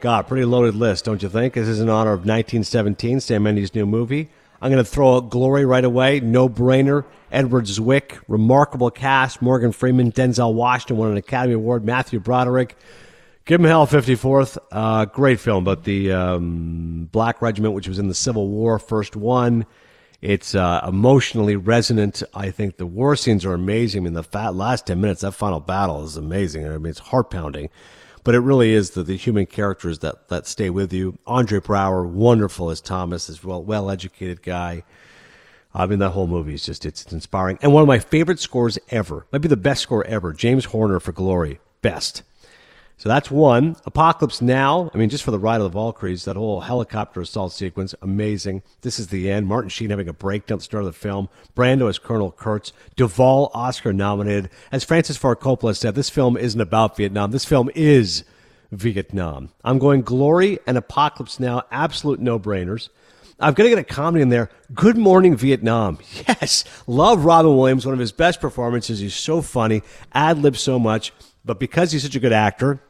God, 0.00 0.28
pretty 0.28 0.44
loaded 0.44 0.76
list, 0.76 1.04
don't 1.04 1.20
you 1.22 1.28
think? 1.28 1.54
This 1.54 1.66
is 1.66 1.80
in 1.80 1.88
honor 1.88 2.12
of 2.12 2.20
1917, 2.20 3.18
Sam 3.18 3.42
Mendes' 3.42 3.74
new 3.74 3.84
movie. 3.84 4.30
I'm 4.62 4.70
going 4.70 4.82
to 4.82 4.88
throw 4.88 5.16
out 5.16 5.30
Glory 5.30 5.64
right 5.64 5.84
away. 5.84 6.20
No 6.20 6.48
brainer. 6.48 7.04
Edward 7.32 7.64
Zwick, 7.64 8.20
remarkable 8.28 8.90
cast. 8.92 9.42
Morgan 9.42 9.72
Freeman, 9.72 10.12
Denzel 10.12 10.54
Washington 10.54 10.98
won 10.98 11.10
an 11.10 11.16
Academy 11.16 11.54
Award. 11.54 11.84
Matthew 11.84 12.20
Broderick. 12.20 12.76
Give 13.44 13.60
him 13.60 13.66
hell, 13.66 13.88
54th. 13.88 14.58
Uh, 14.70 15.04
great 15.06 15.40
film 15.40 15.64
about 15.64 15.82
the 15.82 16.12
um, 16.12 17.08
Black 17.10 17.42
Regiment, 17.42 17.74
which 17.74 17.88
was 17.88 17.98
in 17.98 18.06
the 18.06 18.14
Civil 18.14 18.48
War, 18.48 18.78
first 18.78 19.16
one. 19.16 19.66
It's 20.22 20.54
uh, 20.54 20.84
emotionally 20.86 21.56
resonant. 21.56 22.22
I 22.34 22.50
think 22.50 22.76
the 22.76 22.86
war 22.86 23.16
scenes 23.16 23.44
are 23.44 23.54
amazing. 23.54 24.02
I 24.02 24.04
mean, 24.04 24.12
the 24.12 24.22
fat 24.22 24.54
last 24.54 24.86
10 24.86 25.00
minutes, 25.00 25.22
that 25.22 25.32
final 25.32 25.60
battle 25.60 26.04
is 26.04 26.16
amazing. 26.16 26.66
I 26.66 26.76
mean, 26.78 26.86
it's 26.86 26.98
heart 26.98 27.30
pounding. 27.30 27.70
But 28.28 28.34
it 28.34 28.40
really 28.40 28.74
is 28.74 28.90
the, 28.90 29.02
the 29.02 29.16
human 29.16 29.46
characters 29.46 30.00
that, 30.00 30.28
that 30.28 30.46
stay 30.46 30.68
with 30.68 30.92
you. 30.92 31.18
Andre 31.26 31.60
Braugher, 31.60 32.06
wonderful 32.06 32.68
as 32.68 32.82
Thomas, 32.82 33.30
as 33.30 33.42
well, 33.42 33.62
well 33.62 33.90
educated 33.90 34.42
guy. 34.42 34.84
I 35.72 35.86
mean, 35.86 35.98
that 36.00 36.10
whole 36.10 36.26
movie 36.26 36.52
is 36.52 36.62
just, 36.62 36.84
it's, 36.84 37.00
it's 37.04 37.12
inspiring. 37.14 37.58
And 37.62 37.72
one 37.72 37.80
of 37.80 37.86
my 37.88 37.98
favorite 37.98 38.38
scores 38.38 38.78
ever, 38.90 39.26
might 39.32 39.38
be 39.38 39.48
the 39.48 39.56
best 39.56 39.80
score 39.80 40.04
ever, 40.04 40.34
James 40.34 40.66
Horner 40.66 41.00
for 41.00 41.12
Glory. 41.12 41.58
Best. 41.80 42.22
So 42.98 43.08
that's 43.08 43.30
one. 43.30 43.76
Apocalypse 43.86 44.42
Now. 44.42 44.90
I 44.92 44.98
mean, 44.98 45.08
just 45.08 45.22
for 45.22 45.30
the 45.30 45.38
ride 45.38 45.60
of 45.60 45.62
the 45.62 45.68
Valkyries, 45.68 46.24
that 46.24 46.34
whole 46.34 46.62
helicopter 46.62 47.20
assault 47.20 47.52
sequence, 47.52 47.94
amazing. 48.02 48.64
This 48.80 48.98
is 48.98 49.06
the 49.06 49.30
end. 49.30 49.46
Martin 49.46 49.68
Sheen 49.68 49.90
having 49.90 50.08
a 50.08 50.12
breakdown 50.12 50.56
at 50.56 50.58
the 50.58 50.64
start 50.64 50.82
of 50.82 50.88
the 50.88 50.98
film. 50.98 51.28
Brando 51.54 51.88
as 51.88 52.00
Colonel 52.00 52.32
Kurtz. 52.32 52.72
Duvall, 52.96 53.52
Oscar 53.54 53.92
nominated. 53.92 54.50
As 54.72 54.82
Francis 54.82 55.16
Ford 55.16 55.38
Coppola 55.38 55.76
said, 55.76 55.94
this 55.94 56.10
film 56.10 56.36
isn't 56.36 56.60
about 56.60 56.96
Vietnam. 56.96 57.30
This 57.30 57.44
film 57.44 57.70
is 57.76 58.24
Vietnam. 58.72 59.50
I'm 59.62 59.78
going 59.78 60.02
Glory 60.02 60.58
and 60.66 60.76
Apocalypse 60.76 61.38
Now. 61.38 61.62
Absolute 61.70 62.18
no 62.18 62.36
brainers. 62.40 62.88
I've 63.38 63.54
got 63.54 63.62
to 63.62 63.68
get 63.68 63.78
a 63.78 63.84
comedy 63.84 64.22
in 64.22 64.30
there. 64.30 64.50
Good 64.74 64.98
Morning 64.98 65.36
Vietnam. 65.36 65.98
Yes. 66.26 66.64
Love 66.88 67.24
Robin 67.24 67.56
Williams, 67.56 67.86
one 67.86 67.92
of 67.92 68.00
his 68.00 68.10
best 68.10 68.40
performances. 68.40 68.98
He's 68.98 69.14
so 69.14 69.40
funny, 69.40 69.82
ad 70.12 70.38
libs 70.38 70.60
so 70.60 70.80
much. 70.80 71.12
But 71.44 71.60
because 71.60 71.92
he's 71.92 72.02
such 72.02 72.16
a 72.16 72.20
good 72.20 72.32
actor, 72.32 72.80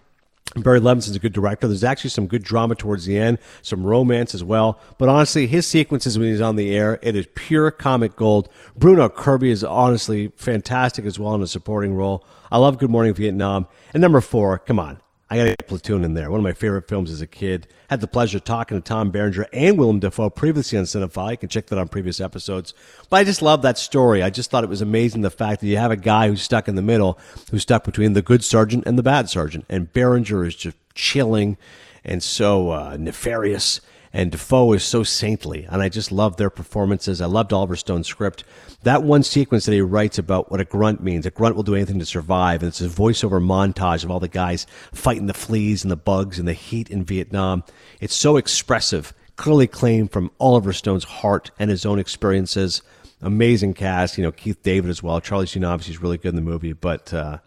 Barry 0.56 0.80
Levinson's 0.80 1.16
a 1.16 1.20
good 1.20 1.32
director. 1.32 1.68
There's 1.68 1.84
actually 1.84 2.10
some 2.10 2.26
good 2.26 2.42
drama 2.42 2.74
towards 2.74 3.04
the 3.04 3.18
end, 3.18 3.38
some 3.62 3.84
romance 3.84 4.34
as 4.34 4.42
well. 4.42 4.80
But 4.96 5.08
honestly, 5.08 5.46
his 5.46 5.66
sequences 5.66 6.18
when 6.18 6.28
he's 6.28 6.40
on 6.40 6.56
the 6.56 6.74
air, 6.74 6.98
it 7.02 7.14
is 7.14 7.28
pure 7.34 7.70
comic 7.70 8.16
gold. 8.16 8.48
Bruno 8.76 9.08
Kirby 9.08 9.50
is 9.50 9.62
honestly 9.62 10.32
fantastic 10.36 11.04
as 11.04 11.18
well 11.18 11.34
in 11.34 11.42
a 11.42 11.46
supporting 11.46 11.94
role. 11.94 12.24
I 12.50 12.58
love 12.58 12.78
Good 12.78 12.90
Morning 12.90 13.14
Vietnam. 13.14 13.66
And 13.92 14.00
number 14.00 14.20
four, 14.20 14.58
come 14.58 14.78
on. 14.78 15.00
I 15.30 15.36
got 15.36 15.44
to 15.44 15.50
get 15.50 15.66
Platoon 15.66 16.04
in 16.04 16.14
there. 16.14 16.30
One 16.30 16.40
of 16.40 16.44
my 16.44 16.54
favorite 16.54 16.88
films 16.88 17.10
as 17.10 17.20
a 17.20 17.26
kid. 17.26 17.68
Had 17.90 18.00
the 18.00 18.06
pleasure 18.06 18.38
of 18.38 18.44
talking 18.44 18.78
to 18.78 18.82
Tom 18.82 19.10
Berenger 19.10 19.46
and 19.52 19.78
Willem 19.78 20.00
Dafoe 20.00 20.30
previously 20.30 20.78
on 20.78 20.84
Cinephile. 20.84 21.32
You 21.32 21.36
can 21.36 21.48
check 21.50 21.66
that 21.66 21.78
on 21.78 21.88
previous 21.88 22.20
episodes. 22.20 22.72
But 23.10 23.16
I 23.18 23.24
just 23.24 23.42
love 23.42 23.60
that 23.62 23.76
story. 23.76 24.22
I 24.22 24.30
just 24.30 24.50
thought 24.50 24.64
it 24.64 24.70
was 24.70 24.80
amazing 24.80 25.20
the 25.20 25.30
fact 25.30 25.60
that 25.60 25.66
you 25.66 25.76
have 25.76 25.90
a 25.90 25.96
guy 25.96 26.28
who's 26.28 26.42
stuck 26.42 26.66
in 26.66 26.76
the 26.76 26.82
middle, 26.82 27.18
who's 27.50 27.62
stuck 27.62 27.84
between 27.84 28.14
the 28.14 28.22
good 28.22 28.42
sergeant 28.42 28.84
and 28.86 28.98
the 28.98 29.02
bad 29.02 29.28
sergeant. 29.28 29.66
And 29.68 29.92
Berenger 29.92 30.44
is 30.44 30.54
just 30.54 30.76
chilling 30.94 31.58
and 32.04 32.22
so 32.22 32.70
uh, 32.70 32.96
nefarious. 32.98 33.82
And 34.12 34.30
Dafoe 34.32 34.72
is 34.72 34.84
so 34.84 35.02
saintly, 35.02 35.66
and 35.68 35.82
I 35.82 35.88
just 35.88 36.10
love 36.10 36.36
their 36.36 36.50
performances. 36.50 37.20
I 37.20 37.26
loved 37.26 37.52
Oliver 37.52 37.76
Stone's 37.76 38.06
script. 38.06 38.42
That 38.82 39.02
one 39.02 39.22
sequence 39.22 39.66
that 39.66 39.72
he 39.72 39.80
writes 39.80 40.18
about 40.18 40.50
what 40.50 40.60
a 40.60 40.64
grunt 40.64 41.02
means. 41.02 41.26
A 41.26 41.30
grunt 41.30 41.56
will 41.56 41.62
do 41.62 41.74
anything 41.74 41.98
to 41.98 42.06
survive, 42.06 42.62
and 42.62 42.68
it's 42.68 42.80
a 42.80 42.88
voiceover 42.88 43.42
montage 43.42 44.04
of 44.04 44.10
all 44.10 44.20
the 44.20 44.28
guys 44.28 44.66
fighting 44.92 45.26
the 45.26 45.34
fleas 45.34 45.84
and 45.84 45.90
the 45.90 45.96
bugs 45.96 46.38
and 46.38 46.48
the 46.48 46.54
heat 46.54 46.88
in 46.90 47.04
Vietnam. 47.04 47.64
It's 48.00 48.14
so 48.14 48.36
expressive, 48.36 49.12
clearly 49.36 49.66
claimed 49.66 50.10
from 50.10 50.30
Oliver 50.40 50.72
Stone's 50.72 51.04
heart 51.04 51.50
and 51.58 51.70
his 51.70 51.84
own 51.84 51.98
experiences. 51.98 52.82
Amazing 53.20 53.74
cast, 53.74 54.16
you 54.16 54.24
know, 54.24 54.32
Keith 54.32 54.62
David 54.62 54.90
as 54.90 55.02
well. 55.02 55.20
Charlie 55.20 55.46
Sheen 55.46 55.64
obviously 55.64 55.94
is 55.94 56.02
really 56.02 56.18
good 56.18 56.30
in 56.30 56.36
the 56.36 56.40
movie, 56.40 56.72
but 56.72 57.12
uh, 57.12 57.38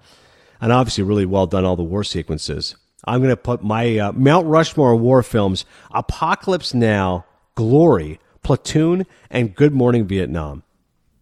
and 0.59 0.71
obviously 0.71 1.03
really 1.03 1.25
well 1.25 1.47
done 1.47 1.65
all 1.65 1.75
the 1.75 1.83
war 1.83 2.03
sequences. 2.03 2.75
I'm 3.05 3.19
going 3.19 3.29
to 3.29 3.37
put 3.37 3.63
my 3.63 3.97
uh, 3.97 4.11
Mount 4.13 4.47
Rushmore 4.47 4.95
war 4.95 5.23
films: 5.23 5.65
Apocalypse 5.91 6.73
Now, 6.73 7.25
Glory, 7.55 8.19
Platoon, 8.43 9.05
and 9.29 9.55
Good 9.55 9.73
Morning 9.73 10.05
Vietnam. 10.05 10.63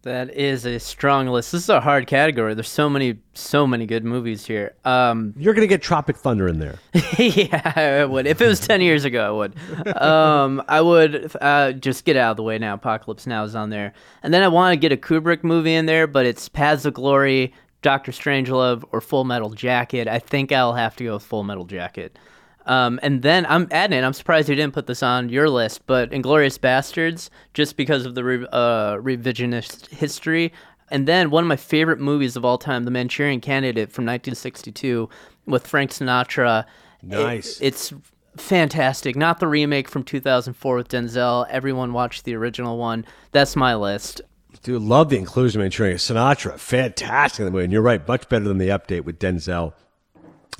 That 0.02 0.34
is 0.34 0.64
a 0.64 0.80
strong 0.80 1.26
list. 1.26 1.52
This 1.52 1.64
is 1.64 1.68
a 1.68 1.78
hard 1.78 2.06
category. 2.06 2.54
There's 2.54 2.70
so 2.70 2.88
many, 2.88 3.18
so 3.34 3.66
many 3.66 3.84
good 3.84 4.02
movies 4.02 4.46
here. 4.46 4.74
Um, 4.82 5.34
You're 5.38 5.52
going 5.52 5.68
to 5.68 5.68
get 5.68 5.82
Tropic 5.82 6.16
Thunder 6.16 6.48
in 6.48 6.58
there. 6.58 6.78
yeah, 7.18 7.72
I 7.76 8.06
would. 8.06 8.26
If 8.26 8.40
it 8.40 8.46
was 8.46 8.60
10 8.60 8.80
years 8.80 9.04
ago, 9.04 9.26
I 9.26 9.30
would. 9.30 9.96
Um, 10.00 10.62
I 10.68 10.80
would 10.80 11.30
uh, 11.38 11.72
just 11.72 12.06
get 12.06 12.16
out 12.16 12.30
of 12.30 12.36
the 12.38 12.42
way 12.42 12.56
now. 12.56 12.74
Apocalypse 12.74 13.26
Now 13.26 13.44
is 13.44 13.54
on 13.54 13.68
there. 13.68 13.92
And 14.22 14.32
then 14.32 14.42
I 14.42 14.48
want 14.48 14.72
to 14.72 14.78
get 14.78 14.90
a 14.90 14.96
Kubrick 14.96 15.44
movie 15.44 15.74
in 15.74 15.84
there, 15.84 16.06
but 16.06 16.24
it's 16.24 16.48
Paths 16.48 16.86
of 16.86 16.94
Glory, 16.94 17.52
Doctor 17.82 18.12
Strangelove, 18.12 18.84
or 18.92 19.00
Full 19.00 19.24
Metal 19.24 19.50
Jacket. 19.50 20.06
I 20.08 20.18
think 20.18 20.52
I'll 20.52 20.74
have 20.74 20.96
to 20.96 21.04
go 21.04 21.14
with 21.14 21.22
Full 21.22 21.44
Metal 21.44 21.64
Jacket. 21.64 22.18
Um, 22.66 23.00
and 23.02 23.22
then 23.22 23.46
I'm 23.46 23.66
adding. 23.70 24.04
I'm 24.04 24.12
surprised 24.12 24.48
you 24.48 24.54
didn't 24.54 24.74
put 24.74 24.86
this 24.86 25.02
on 25.02 25.28
your 25.30 25.48
list, 25.48 25.86
but 25.86 26.10
Inglourious 26.10 26.58
Basterds, 26.58 27.30
just 27.54 27.76
because 27.76 28.04
of 28.04 28.14
the 28.14 28.22
re- 28.22 28.46
uh, 28.52 28.96
revisionist 28.96 29.88
history. 29.88 30.52
And 30.90 31.08
then 31.08 31.30
one 31.30 31.44
of 31.44 31.48
my 31.48 31.56
favorite 31.56 32.00
movies 32.00 32.36
of 32.36 32.44
all 32.44 32.58
time, 32.58 32.84
The 32.84 32.90
Manchurian 32.90 33.40
Candidate 33.40 33.90
from 33.92 34.04
1962 34.04 35.08
with 35.46 35.66
Frank 35.66 35.90
Sinatra. 35.90 36.64
Nice. 37.02 37.60
It- 37.60 37.66
it's 37.68 37.92
fantastic. 38.36 39.16
Not 39.16 39.40
the 39.40 39.48
remake 39.48 39.88
from 39.88 40.02
2004 40.04 40.76
with 40.76 40.88
Denzel. 40.88 41.46
Everyone 41.48 41.92
watched 41.92 42.24
the 42.24 42.34
original 42.34 42.76
one. 42.78 43.04
That's 43.32 43.56
my 43.56 43.74
list. 43.74 44.20
Dude, 44.62 44.82
love 44.82 45.08
the 45.08 45.16
inclusion 45.16 45.60
of 45.60 45.64
Manchurian 45.64 45.96
Sinatra. 45.96 46.58
Fantastic 46.58 47.40
in 47.40 47.44
the 47.46 47.50
movie. 47.50 47.64
And 47.64 47.72
you're 47.72 47.82
right, 47.82 48.06
much 48.06 48.28
better 48.28 48.44
than 48.44 48.58
the 48.58 48.68
update 48.68 49.04
with 49.04 49.18
Denzel 49.18 49.72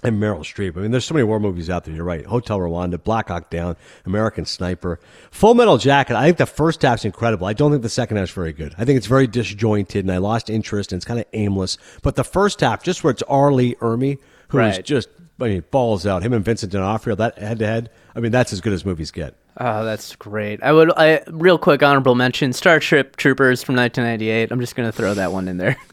and 0.03 0.17
Meryl 0.21 0.39
Streep. 0.41 0.77
I 0.77 0.81
mean, 0.81 0.91
there's 0.91 1.05
so 1.05 1.13
many 1.13 1.25
war 1.25 1.39
movies 1.39 1.69
out 1.69 1.85
there. 1.85 1.95
You're 1.95 2.05
right. 2.05 2.25
Hotel 2.25 2.59
Rwanda, 2.59 3.03
Black 3.03 3.29
Hawk 3.29 3.51
Down, 3.51 3.77
American 4.07 4.47
Sniper, 4.47 4.99
Full 5.31 5.53
Metal 5.55 5.77
Jacket. 5.77 6.17
I 6.17 6.25
think 6.25 6.39
the 6.39 6.47
first 6.47 6.81
half's 6.81 7.05
incredible. 7.05 7.47
I 7.47 7.53
don't 7.53 7.71
think 7.71 7.83
the 7.83 7.91
second 7.91 8.17
half's 8.17 8.33
very 8.33 8.53
good. 8.55 8.75
I 8.79 8.87
think 8.87 8.97
it's 8.97 9.07
very 9.07 9.27
disjointed, 9.27 10.05
and 10.05 10.13
I 10.13 10.17
lost 10.19 10.49
interest, 10.49 10.93
and 10.93 10.99
it's 10.99 11.05
kind 11.05 11.21
of 11.21 11.27
aimless. 11.35 11.77
But 12.03 12.17
the 12.17 12.25
first 12.25 12.61
half, 12.61 12.83
just 12.83 13.05
where 13.05 13.11
it's 13.11 13.23
R. 13.25 13.53
Lee 13.53 13.75
Ermey, 13.77 14.19
who 14.49 14.59
is 14.61 14.77
Right. 14.77 14.85
just 14.85 15.09
I 15.39 15.45
mean, 15.49 15.65
balls 15.71 16.07
out. 16.07 16.23
Him 16.23 16.33
and 16.35 16.45
Vincent 16.45 16.71
D'Onofrio, 16.73 17.17
that 17.17 17.39
head 17.39 17.59
to 17.61 17.67
head. 17.67 17.91
I 18.15 18.21
mean, 18.21 18.31
that's 18.33 18.53
as 18.53 18.61
good 18.61 18.73
as 18.75 18.85
movies 18.85 19.11
get. 19.11 19.35
Oh, 19.63 19.85
that's 19.85 20.17
great. 20.17 20.63
I 20.63 20.73
would, 20.73 20.91
I 20.97 21.23
real 21.29 21.59
quick 21.59 21.83
honorable 21.83 22.15
mention 22.15 22.55
Star 22.55 22.81
Starship 22.81 23.17
Troopers 23.17 23.63
from 23.63 23.77
1998. 23.77 24.51
I'm 24.51 24.59
just 24.59 24.75
gonna 24.75 24.91
throw 24.91 25.13
that 25.13 25.33
one 25.33 25.49
in 25.49 25.59
there. 25.59 25.77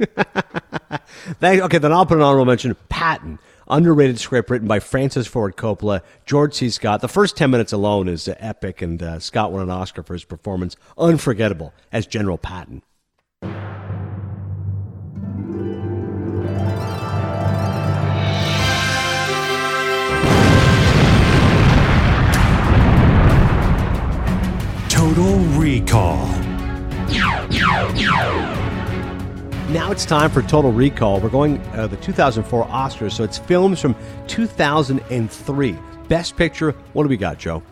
Okay, 1.44 1.78
then 1.78 1.92
I'll 1.92 2.06
put 2.06 2.18
an 2.18 2.24
honorable 2.24 2.46
mention. 2.46 2.76
Patton, 2.88 3.40
underrated 3.70 4.20
script 4.20 4.50
written 4.50 4.68
by 4.68 4.80
Francis 4.80 5.28
Ford 5.28 5.58
Coppola, 5.58 6.02
George 6.26 6.54
C. 6.54 6.70
Scott. 6.70 7.02
The 7.02 7.10
first 7.10 7.36
ten 7.36 7.52
minutes 7.52 7.74
alone 7.74 8.08
is 8.08 8.30
epic, 8.40 8.82
and 8.82 9.04
uh, 9.04 9.20
Scott 9.20 9.52
won 9.52 9.62
an 9.64 9.70
Oscar 9.70 10.04
for 10.04 10.14
his 10.14 10.24
performance, 10.24 10.78
unforgettable 10.98 11.74
as 11.92 12.08
General 12.08 12.38
Patton. 12.38 12.82
Total 25.18 25.40
Recall. 25.60 26.28
Now 29.72 29.90
it's 29.92 30.06
time 30.06 30.30
for 30.30 30.44
Total 30.44 30.72
Recall. 30.72 31.20
We're 31.20 31.30
going 31.30 31.60
uh, 31.74 31.88
the 31.88 31.98
2004 31.98 32.68
Oscars, 32.68 33.14
so 33.14 33.24
it's 33.24 33.40
films 33.40 33.82
from 33.82 33.96
2003. 34.28 35.78
Best 36.08 36.38
Picture. 36.38 36.70
What 36.94 37.02
do 37.02 37.10
we 37.10 37.18
got, 37.18 37.40
Joe? 37.40 37.64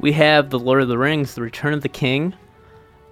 we 0.00 0.10
have 0.10 0.50
The 0.50 0.58
Lord 0.58 0.82
of 0.82 0.88
the 0.88 0.98
Rings: 0.98 1.36
The 1.36 1.42
Return 1.42 1.72
of 1.72 1.82
the 1.82 1.88
King, 1.88 2.34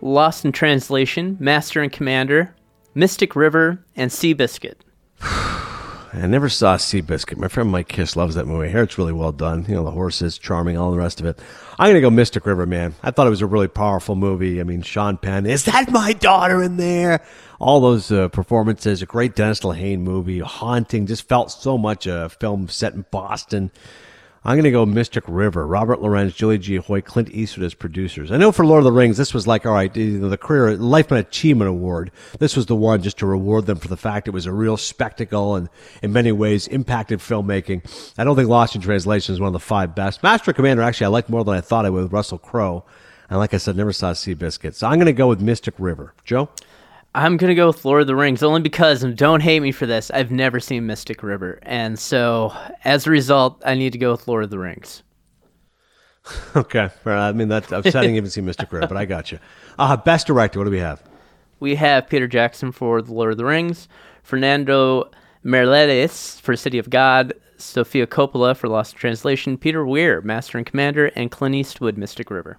Lost 0.00 0.44
in 0.44 0.50
Translation, 0.50 1.36
Master 1.38 1.80
and 1.80 1.92
Commander, 1.92 2.56
Mystic 2.96 3.36
River, 3.36 3.84
and 3.94 4.10
Seabiscuit. 4.10 4.78
I 6.22 6.26
never 6.26 6.48
saw 6.48 6.76
Seabiscuit. 6.76 7.36
My 7.36 7.48
friend 7.48 7.70
Mike 7.70 7.88
Kiss 7.88 8.16
loves 8.16 8.36
that 8.36 8.46
movie. 8.46 8.70
Hear 8.70 8.82
it's 8.82 8.96
really 8.96 9.12
well 9.12 9.32
done. 9.32 9.66
You 9.68 9.74
know, 9.74 9.84
the 9.84 9.90
horses, 9.90 10.38
charming, 10.38 10.78
all 10.78 10.90
the 10.90 10.96
rest 10.96 11.20
of 11.20 11.26
it. 11.26 11.38
I'm 11.78 11.86
going 11.86 11.96
to 11.96 12.00
go 12.00 12.08
Mystic 12.08 12.46
River, 12.46 12.64
man. 12.64 12.94
I 13.02 13.10
thought 13.10 13.26
it 13.26 13.30
was 13.30 13.42
a 13.42 13.46
really 13.46 13.68
powerful 13.68 14.16
movie. 14.16 14.58
I 14.58 14.64
mean, 14.64 14.80
Sean 14.80 15.18
Penn, 15.18 15.44
is 15.44 15.64
that 15.66 15.90
my 15.90 16.14
daughter 16.14 16.62
in 16.62 16.78
there? 16.78 17.22
All 17.60 17.80
those 17.80 18.10
uh, 18.10 18.28
performances, 18.28 19.02
a 19.02 19.06
great 19.06 19.34
Dennis 19.34 19.60
Lehane 19.60 20.00
movie, 20.00 20.38
haunting, 20.38 21.06
just 21.06 21.28
felt 21.28 21.50
so 21.50 21.76
much 21.76 22.06
a 22.06 22.30
film 22.30 22.68
set 22.68 22.94
in 22.94 23.04
Boston. 23.10 23.70
I'm 24.46 24.54
going 24.54 24.62
to 24.62 24.70
go 24.70 24.86
Mystic 24.86 25.24
River. 25.26 25.66
Robert 25.66 26.00
Lorenz, 26.00 26.32
Judie 26.32 26.60
G. 26.60 26.76
Hoyt, 26.76 27.04
Clint 27.04 27.30
Eastwood 27.30 27.66
as 27.66 27.74
producers. 27.74 28.30
I 28.30 28.36
know 28.36 28.52
for 28.52 28.64
Lord 28.64 28.78
of 28.78 28.84
the 28.84 28.92
Rings, 28.92 29.16
this 29.16 29.34
was 29.34 29.48
like, 29.48 29.66
all 29.66 29.72
right, 29.72 29.94
you 29.96 30.20
know, 30.20 30.28
the 30.28 30.38
career 30.38 30.76
lifetime 30.76 31.18
achievement 31.18 31.68
award. 31.68 32.12
This 32.38 32.54
was 32.54 32.66
the 32.66 32.76
one 32.76 33.02
just 33.02 33.18
to 33.18 33.26
reward 33.26 33.66
them 33.66 33.78
for 33.78 33.88
the 33.88 33.96
fact 33.96 34.28
it 34.28 34.30
was 34.30 34.46
a 34.46 34.52
real 34.52 34.76
spectacle 34.76 35.56
and 35.56 35.68
in 36.00 36.12
many 36.12 36.30
ways 36.30 36.68
impacted 36.68 37.18
filmmaking. 37.18 37.82
I 38.16 38.22
don't 38.22 38.36
think 38.36 38.48
Lost 38.48 38.76
in 38.76 38.80
Translation 38.82 39.32
is 39.34 39.40
one 39.40 39.48
of 39.48 39.52
the 39.52 39.58
five 39.58 39.96
best. 39.96 40.22
Master 40.22 40.52
Commander, 40.52 40.84
actually, 40.84 41.06
I 41.06 41.08
like 41.08 41.28
more 41.28 41.42
than 41.42 41.54
I 41.54 41.60
thought 41.60 41.84
I 41.84 41.90
would 41.90 42.04
with 42.04 42.12
Russell 42.12 42.38
Crowe. 42.38 42.84
And 43.28 43.40
like 43.40 43.52
I 43.52 43.56
said, 43.56 43.74
never 43.76 43.92
saw 43.92 44.12
Seabiscuit. 44.12 44.74
So 44.74 44.86
I'm 44.86 44.94
going 44.94 45.06
to 45.06 45.12
go 45.12 45.26
with 45.26 45.40
Mystic 45.40 45.74
River. 45.76 46.14
Joe? 46.24 46.50
I'm 47.16 47.38
gonna 47.38 47.54
go 47.54 47.68
with 47.68 47.82
Lord 47.86 48.02
of 48.02 48.06
the 48.06 48.14
Rings 48.14 48.42
only 48.42 48.60
because, 48.60 49.02
and 49.02 49.16
don't 49.16 49.40
hate 49.40 49.60
me 49.60 49.72
for 49.72 49.86
this, 49.86 50.10
I've 50.10 50.30
never 50.30 50.60
seen 50.60 50.86
Mystic 50.86 51.22
River, 51.22 51.58
and 51.62 51.98
so 51.98 52.54
as 52.84 53.06
a 53.06 53.10
result, 53.10 53.62
I 53.64 53.74
need 53.74 53.94
to 53.94 53.98
go 53.98 54.10
with 54.10 54.28
Lord 54.28 54.44
of 54.44 54.50
the 54.50 54.58
Rings. 54.58 55.02
Okay. 56.56 56.90
I 57.04 57.32
mean, 57.32 57.48
that, 57.48 57.72
I'm 57.72 57.84
sad 57.84 57.96
I 57.96 58.00
didn't 58.02 58.16
even 58.16 58.30
see 58.30 58.40
Mystic 58.40 58.72
River, 58.72 58.88
but 58.88 58.96
I 58.96 59.04
got 59.04 59.30
you. 59.30 59.38
Uh, 59.78 59.96
best 59.96 60.26
director, 60.26 60.58
what 60.58 60.64
do 60.64 60.72
we 60.72 60.80
have? 60.80 61.02
We 61.60 61.76
have 61.76 62.08
Peter 62.08 62.26
Jackson 62.26 62.72
for 62.72 63.00
The 63.00 63.14
Lord 63.14 63.30
of 63.30 63.38
the 63.38 63.44
Rings, 63.44 63.88
Fernando 64.24 65.10
Meirelles 65.44 66.40
for 66.40 66.56
City 66.56 66.78
of 66.78 66.90
God, 66.90 67.32
Sofia 67.58 68.06
Coppola 68.08 68.56
for 68.56 68.68
Lost 68.68 68.96
Translation, 68.96 69.56
Peter 69.56 69.86
Weir, 69.86 70.20
Master 70.20 70.58
and 70.58 70.66
Commander, 70.66 71.06
and 71.14 71.30
Clint 71.30 71.54
Eastwood, 71.54 71.96
Mystic 71.96 72.30
River. 72.30 72.58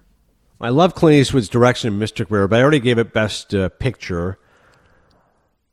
I 0.60 0.70
love 0.70 0.94
Clint 0.94 1.20
Eastwood's 1.20 1.48
direction 1.48 1.92
in 1.92 1.98
Mystic 1.98 2.30
River, 2.30 2.48
but 2.48 2.58
I 2.58 2.62
already 2.62 2.80
gave 2.80 2.98
it 2.98 3.12
Best 3.12 3.54
uh, 3.54 3.68
Picture. 3.68 4.38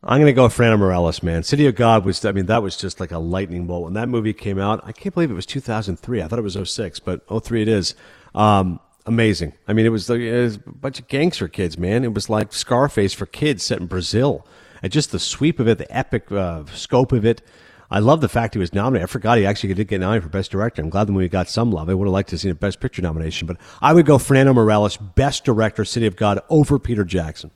I'm 0.08 0.20
going 0.20 0.28
to 0.28 0.34
go 0.34 0.44
with 0.44 0.54
Fernando 0.54 0.86
Meirelles, 0.86 1.24
man. 1.24 1.42
City 1.42 1.66
of 1.66 1.74
God 1.74 2.06
was, 2.06 2.24
I 2.24 2.32
mean, 2.32 2.46
that 2.46 2.62
was 2.62 2.78
just 2.78 3.00
like 3.00 3.12
a 3.12 3.18
lightning 3.18 3.66
bolt. 3.66 3.86
When 3.86 3.94
that 3.94 4.08
movie 4.08 4.34
came 4.34 4.60
out, 4.60 4.82
I 4.86 4.92
can't 4.92 5.16
believe 5.16 5.32
it 5.32 5.36
was 5.36 5.48
2003. 5.48 6.22
I 6.22 6.28
thought 6.28 6.38
it 6.38 6.44
was 6.44 6.58
06, 6.64 7.00
but 7.00 7.24
03 7.28 7.64
it 7.64 7.68
is. 7.68 7.96
Um, 8.36 8.80
amazing. 9.08 9.54
I 9.68 9.74
mean, 9.74 9.88
it 9.88 9.90
was, 9.90 10.08
it 10.08 10.32
was 10.32 10.58
a 10.58 10.60
bunch 10.60 11.00
of 11.00 11.08
gangster 11.08 11.48
kids, 11.48 11.80
man. 11.80 12.04
It 12.04 12.14
was 12.14 12.30
like 12.30 12.54
Scarface 12.54 13.14
for 13.14 13.26
kids 13.26 13.64
set 13.64 13.80
in 13.80 13.88
Brazil. 13.88 14.46
And 14.84 14.92
just 14.92 15.12
the 15.12 15.18
sweep 15.18 15.60
of 15.60 15.68
it, 15.68 15.80
the 15.80 15.92
epic 15.96 16.32
uh, 16.32 16.66
scope 16.66 17.12
of 17.12 17.26
it. 17.26 17.42
I 17.90 17.98
love 17.98 18.22
the 18.22 18.30
fact 18.30 18.54
he 18.54 18.60
was 18.60 18.74
nominated. 18.74 19.10
I 19.10 19.12
forgot 19.12 19.40
he 19.40 19.46
actually 19.48 19.74
did 19.74 19.88
get 19.88 20.02
nominated 20.02 20.24
for 20.24 20.30
Best 20.30 20.52
Director. 20.52 20.84
I'm 20.84 20.90
glad 20.90 21.08
the 21.08 21.14
movie 21.14 21.30
got 21.30 21.50
some 21.50 21.72
love. 21.72 21.90
I 21.90 21.96
would 21.96 22.06
have 22.06 22.14
liked 22.14 22.30
to 22.30 22.38
see 22.38 22.50
a 22.50 22.56
Best 22.56 22.80
Picture 22.80 23.02
nomination, 23.02 23.48
but 23.48 23.58
I 23.82 23.94
would 23.94 24.06
go 24.06 24.20
Fernando 24.20 24.54
Meirelles, 24.54 25.00
Best 25.16 25.46
Director, 25.46 25.84
City 25.84 26.06
of 26.06 26.16
God, 26.16 26.42
over 26.50 26.78
Peter 26.78 27.04
Jackson. 27.04 27.50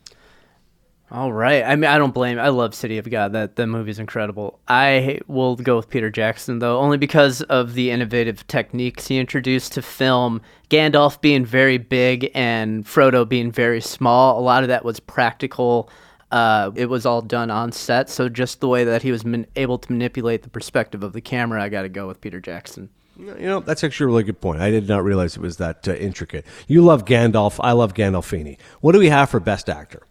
All 1.11 1.33
right. 1.33 1.63
I 1.63 1.75
mean, 1.75 1.89
I 1.89 1.97
don't 1.97 2.13
blame. 2.13 2.37
I 2.37 2.49
love 2.49 2.75
City 2.75 2.99
of 2.99 3.09
God. 3.09 3.33
That 3.33 3.55
that 3.55 3.65
movie's 3.65 3.97
incredible. 3.97 4.59
I 4.67 5.19
will 5.27 5.55
go 5.55 5.77
with 5.77 5.89
Peter 5.89 6.11
Jackson 6.11 6.59
though, 6.59 6.77
only 6.79 6.97
because 6.97 7.41
of 7.43 7.73
the 7.73 7.89
innovative 7.89 8.45
techniques 8.47 9.07
he 9.07 9.17
introduced 9.17 9.73
to 9.73 9.81
film. 9.81 10.41
Gandalf 10.69 11.19
being 11.19 11.45
very 11.45 11.79
big 11.79 12.29
and 12.35 12.85
Frodo 12.85 13.27
being 13.27 13.51
very 13.51 13.81
small. 13.81 14.39
A 14.39 14.41
lot 14.41 14.63
of 14.63 14.69
that 14.69 14.85
was 14.85 14.99
practical. 14.99 15.89
Uh, 16.31 16.69
it 16.75 16.85
was 16.85 17.07
all 17.07 17.23
done 17.23 17.49
on 17.49 17.71
set, 17.71 18.07
so 18.07 18.29
just 18.29 18.59
the 18.59 18.67
way 18.67 18.83
that 18.83 19.01
he 19.01 19.11
was 19.11 19.25
man- 19.25 19.47
able 19.55 19.79
to 19.79 19.91
manipulate 19.91 20.43
the 20.43 20.49
perspective 20.49 21.01
of 21.01 21.13
the 21.13 21.21
camera, 21.21 21.63
I 21.63 21.69
got 21.69 21.81
to 21.81 21.89
go 21.89 22.07
with 22.07 22.21
Peter 22.21 22.39
Jackson. 22.39 22.89
You 23.17 23.33
know, 23.35 23.59
that's 23.61 23.83
actually 23.83 24.05
a 24.05 24.07
really 24.07 24.23
good 24.23 24.39
point. 24.39 24.61
I 24.61 24.69
did 24.69 24.87
not 24.87 25.03
realize 25.03 25.35
it 25.35 25.41
was 25.41 25.57
that 25.57 25.87
uh, 25.87 25.93
intricate. 25.95 26.45
You 26.67 26.83
love 26.83 27.03
Gandalf. 27.03 27.59
I 27.61 27.71
love 27.71 27.95
Gandolfini. 27.95 28.57
What 28.79 28.91
do 28.91 28.99
we 28.99 29.09
have 29.09 29.31
for 29.31 29.39
Best 29.39 29.69
Actor? 29.69 30.03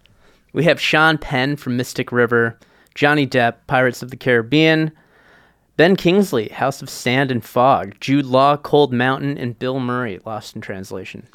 We 0.52 0.64
have 0.64 0.80
Sean 0.80 1.18
Penn 1.18 1.56
from 1.56 1.76
Mystic 1.76 2.10
River, 2.10 2.58
Johnny 2.94 3.26
Depp, 3.26 3.54
Pirates 3.66 4.02
of 4.02 4.10
the 4.10 4.16
Caribbean, 4.16 4.92
Ben 5.76 5.94
Kingsley, 5.94 6.48
House 6.48 6.82
of 6.82 6.90
Sand 6.90 7.30
and 7.30 7.44
Fog, 7.44 7.94
Jude 8.00 8.26
Law, 8.26 8.56
Cold 8.56 8.92
Mountain, 8.92 9.38
and 9.38 9.58
Bill 9.58 9.78
Murray, 9.78 10.18
Lost 10.24 10.56
in 10.56 10.60
Translation. 10.60 11.28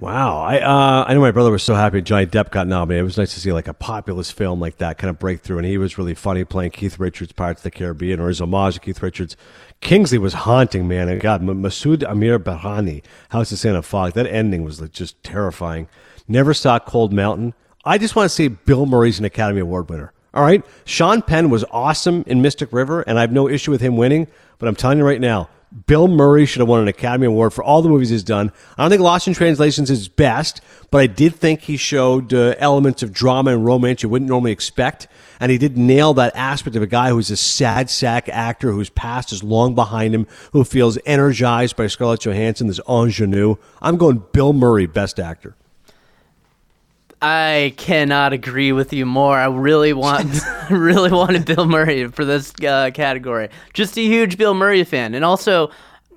Wow, 0.00 0.38
I 0.42 0.60
uh, 0.60 1.06
I 1.08 1.14
know 1.14 1.20
my 1.20 1.32
brother 1.32 1.50
was 1.50 1.64
so 1.64 1.74
happy 1.74 2.00
Johnny 2.00 2.26
Depp 2.26 2.50
got 2.52 2.68
nominated. 2.68 3.00
It 3.00 3.04
was 3.04 3.18
nice 3.18 3.34
to 3.34 3.40
see 3.40 3.52
like 3.52 3.66
a 3.66 3.74
populist 3.74 4.32
film 4.32 4.60
like 4.60 4.76
that 4.76 4.96
kind 4.96 5.08
of 5.08 5.18
breakthrough, 5.18 5.58
and 5.58 5.66
he 5.66 5.76
was 5.76 5.98
really 5.98 6.14
funny 6.14 6.44
playing 6.44 6.70
Keith 6.70 7.00
Richards, 7.00 7.32
Pirates 7.32 7.60
of 7.60 7.64
the 7.64 7.72
Caribbean, 7.72 8.20
or 8.20 8.28
his 8.28 8.40
homage 8.40 8.74
to 8.74 8.80
Keith 8.80 9.02
Richards. 9.02 9.36
Kingsley 9.80 10.18
was 10.18 10.34
haunting, 10.34 10.86
man, 10.86 11.08
and 11.08 11.20
God, 11.20 11.42
Masood 11.42 12.08
Amir 12.08 12.38
Behrani, 12.38 13.02
House 13.30 13.50
of 13.50 13.58
Sand 13.58 13.74
and 13.74 13.84
Fog. 13.84 14.12
That 14.12 14.26
ending 14.26 14.62
was 14.62 14.80
like, 14.80 14.92
just 14.92 15.20
terrifying. 15.24 15.88
Never 16.28 16.54
saw 16.54 16.78
Cold 16.78 17.12
Mountain. 17.12 17.54
I 17.84 17.98
just 17.98 18.16
want 18.16 18.26
to 18.26 18.34
say 18.34 18.48
Bill 18.48 18.86
Murray's 18.86 19.18
an 19.18 19.24
Academy 19.24 19.60
Award 19.60 19.88
winner. 19.88 20.12
All 20.34 20.42
right, 20.42 20.64
Sean 20.84 21.22
Penn 21.22 21.48
was 21.48 21.64
awesome 21.70 22.22
in 22.26 22.42
Mystic 22.42 22.72
River, 22.72 23.02
and 23.02 23.18
I 23.18 23.22
have 23.22 23.32
no 23.32 23.48
issue 23.48 23.70
with 23.70 23.80
him 23.80 23.96
winning. 23.96 24.26
But 24.58 24.68
I'm 24.68 24.76
telling 24.76 24.98
you 24.98 25.04
right 25.04 25.20
now, 25.20 25.48
Bill 25.86 26.08
Murray 26.08 26.46
should 26.46 26.60
have 26.60 26.68
won 26.68 26.80
an 26.80 26.88
Academy 26.88 27.26
Award 27.26 27.52
for 27.52 27.62
all 27.62 27.82
the 27.82 27.88
movies 27.88 28.08
he's 28.08 28.22
done. 28.22 28.52
I 28.76 28.82
don't 28.82 28.90
think 28.90 29.02
Lost 29.02 29.28
in 29.28 29.34
Translation 29.34 29.84
is 29.84 29.90
his 29.90 30.08
best, 30.08 30.60
but 30.90 30.98
I 30.98 31.06
did 31.06 31.34
think 31.34 31.60
he 31.62 31.76
showed 31.76 32.32
uh, 32.32 32.54
elements 32.58 33.02
of 33.02 33.12
drama 33.12 33.52
and 33.52 33.64
romance 33.64 34.02
you 34.02 34.08
wouldn't 34.08 34.28
normally 34.28 34.52
expect. 34.52 35.08
And 35.40 35.52
he 35.52 35.58
did 35.58 35.76
nail 35.76 36.14
that 36.14 36.34
aspect 36.34 36.74
of 36.74 36.82
a 36.82 36.86
guy 36.86 37.10
who's 37.10 37.30
a 37.30 37.36
sad 37.36 37.90
sack 37.90 38.28
actor 38.28 38.72
whose 38.72 38.90
past 38.90 39.32
is 39.32 39.44
long 39.44 39.74
behind 39.74 40.14
him, 40.14 40.26
who 40.52 40.64
feels 40.64 40.98
energized 41.04 41.76
by 41.76 41.86
Scarlett 41.86 42.20
Johansson, 42.20 42.66
this 42.66 42.80
ingenue. 42.88 43.56
I'm 43.80 43.98
going 43.98 44.24
Bill 44.32 44.52
Murray, 44.52 44.86
best 44.86 45.20
actor. 45.20 45.54
I 47.20 47.74
cannot 47.76 48.32
agree 48.32 48.72
with 48.72 48.92
you 48.92 49.04
more. 49.04 49.36
I 49.36 49.46
really 49.46 49.92
want, 49.92 50.40
really 50.70 51.10
wanted 51.10 51.44
Bill 51.44 51.66
Murray 51.66 52.06
for 52.08 52.24
this 52.24 52.52
uh, 52.64 52.90
category. 52.94 53.48
Just 53.72 53.96
a 53.98 54.02
huge 54.02 54.38
Bill 54.38 54.54
Murray 54.54 54.84
fan, 54.84 55.14
and 55.14 55.24
also, 55.24 55.70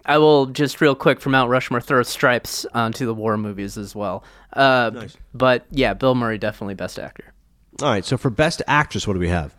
I 0.06 0.18
will 0.18 0.48
just 0.48 0.80
real 0.80 0.96
quick 0.96 1.20
from 1.20 1.32
Mount 1.32 1.50
Rushmore 1.50 1.82
throw 1.82 2.04
stripes 2.04 2.66
onto 2.74 3.06
the 3.06 3.14
war 3.14 3.38
movies 3.38 3.78
as 3.78 3.96
well. 3.96 4.24
Uh, 4.54 4.92
nice. 4.94 5.18
But 5.34 5.66
yeah, 5.72 5.94
Bill 5.94 6.16
Murray 6.16 6.38
definitely 6.38 6.76
best 6.76 7.00
actor. 7.00 7.34
All 7.82 7.90
right, 7.90 8.06
so 8.06 8.18
for 8.18 8.30
best 8.30 8.62
actress, 8.68 9.08
what 9.08 9.14
do 9.14 9.20
we 9.20 9.30
have? 9.30 9.56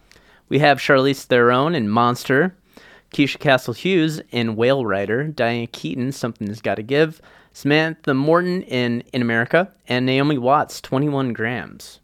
We 0.49 0.61
have 0.61 0.78
Charlize 0.78 1.24
Theron 1.24 1.74
in 1.74 1.88
Monster, 1.88 2.55
Keisha 3.12 3.38
Castle 3.38 3.74
Hughes 3.74 4.20
in 4.30 4.55
Whale 4.55 4.84
Rider, 4.84 5.24
Diane 5.24 5.66
Keaton, 5.68 6.12
Something's 6.12 6.61
Gotta 6.61 6.82
Give. 6.82 7.20
Samantha 7.53 8.14
Morton 8.14 8.62
in 8.62 9.03
In 9.12 9.22
America, 9.22 9.72
and 9.88 10.07
Naomi 10.07 10.38
Watts, 10.38 10.80
21 10.80 11.32
grams. 11.32 12.00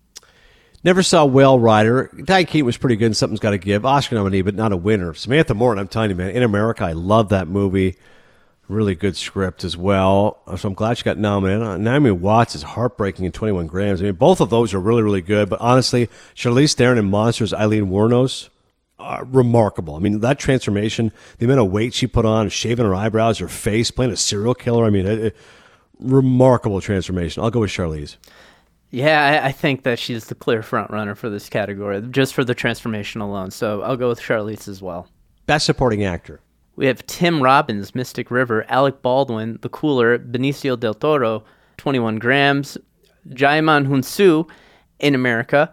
Never 0.85 1.03
saw 1.03 1.25
Whale 1.25 1.59
Rider. 1.59 2.11
Diane 2.25 2.47
Keaton 2.47 2.67
was 2.67 2.77
pretty 2.77 2.97
good. 2.97 3.17
Something's 3.17 3.41
got 3.41 3.51
to 3.51 3.59
give. 3.59 3.85
Oscar 3.85 4.15
nominee, 4.15 4.43
but 4.43 4.55
not 4.55 4.73
a 4.73 4.77
winner. 4.77 5.13
Samantha 5.13 5.55
Morton, 5.55 5.81
I'm 5.81 5.89
telling 5.89 6.11
you, 6.11 6.17
man. 6.17 6.31
In 6.31 6.43
America, 6.43 6.85
I 6.85 6.93
love 6.93 7.31
that 7.31 7.49
movie. 7.49 7.97
Really 8.69 8.95
good 8.95 9.17
script 9.17 9.65
as 9.65 9.77
well. 9.77 10.39
So 10.57 10.69
I'm 10.69 10.75
glad 10.75 10.99
she 10.99 11.05
got 11.05 11.19
nominated. 11.19 11.63
Uh, 11.63 11.77
Naomi 11.79 12.11
Watts 12.13 12.55
is 12.55 12.63
heartbreaking 12.63 13.25
in 13.25 13.33
21 13.33 13.67
grams. 13.67 14.01
I 14.01 14.05
mean, 14.05 14.15
both 14.15 14.41
of 14.41 14.51
those 14.51 14.73
are 14.73 14.79
really, 14.81 15.03
really 15.03 15.23
good. 15.23 15.49
But 15.49 15.61
honestly, 15.61 16.09
Charlize 16.37 16.75
Theron 16.75 16.99
in 16.99 17.11
Monsters, 17.11 17.53
Eileen 17.53 17.87
Wuornos, 17.87 18.51
uh, 18.99 19.25
remarkable. 19.27 19.95
I 19.95 20.01
mean, 20.01 20.21
that 20.21 20.39
transformation, 20.39 21.13
the 21.39 21.47
amount 21.47 21.61
of 21.61 21.71
weight 21.71 21.95
she 21.95 22.07
put 22.07 22.25
on, 22.25 22.49
shaving 22.49 22.85
her 22.85 22.95
eyebrows, 22.95 23.39
her 23.39 23.49
face, 23.49 23.91
playing 23.91 24.13
a 24.13 24.17
serial 24.17 24.55
killer. 24.55 24.85
I 24.85 24.91
mean, 24.91 25.07
it, 25.07 25.19
it, 25.19 25.37
remarkable 25.99 26.81
transformation. 26.81 27.43
I'll 27.43 27.51
go 27.51 27.61
with 27.61 27.71
Charlize. 27.71 28.17
Yeah, 28.91 29.41
I, 29.43 29.49
I, 29.49 29.53
think 29.53 29.83
that 29.83 29.99
she's 29.99 30.27
the 30.27 30.35
clear 30.35 30.63
front 30.63 30.91
runner 30.91 31.15
for 31.15 31.29
this 31.29 31.51
category, 31.51 32.01
just 32.11 32.33
for 32.33 32.43
the 32.43 32.55
transformation 32.55 33.21
alone. 33.21 33.51
So 33.51 33.83
I'll 33.83 33.99
go 33.99 34.09
with 34.09 34.21
Charlize 34.21 34.67
as 34.67 34.81
well. 34.81 35.09
Best 35.47 35.67
supporting 35.67 36.05
actor. 36.05 36.41
We 36.75 36.87
have 36.87 37.05
Tim 37.07 37.43
Robbins, 37.43 37.95
Mystic 37.95 38.31
River, 38.31 38.65
Alec 38.69 39.03
Baldwin, 39.03 39.59
The 39.61 39.69
Cooler, 39.69 40.19
Benicio 40.19 40.79
del 40.79 40.95
Toro, 40.95 41.45
21 41.77 42.19
Grams, 42.19 42.79
Djimon 43.29 43.89
Hounsou, 43.89 44.49
in 45.01 45.15
America, 45.15 45.73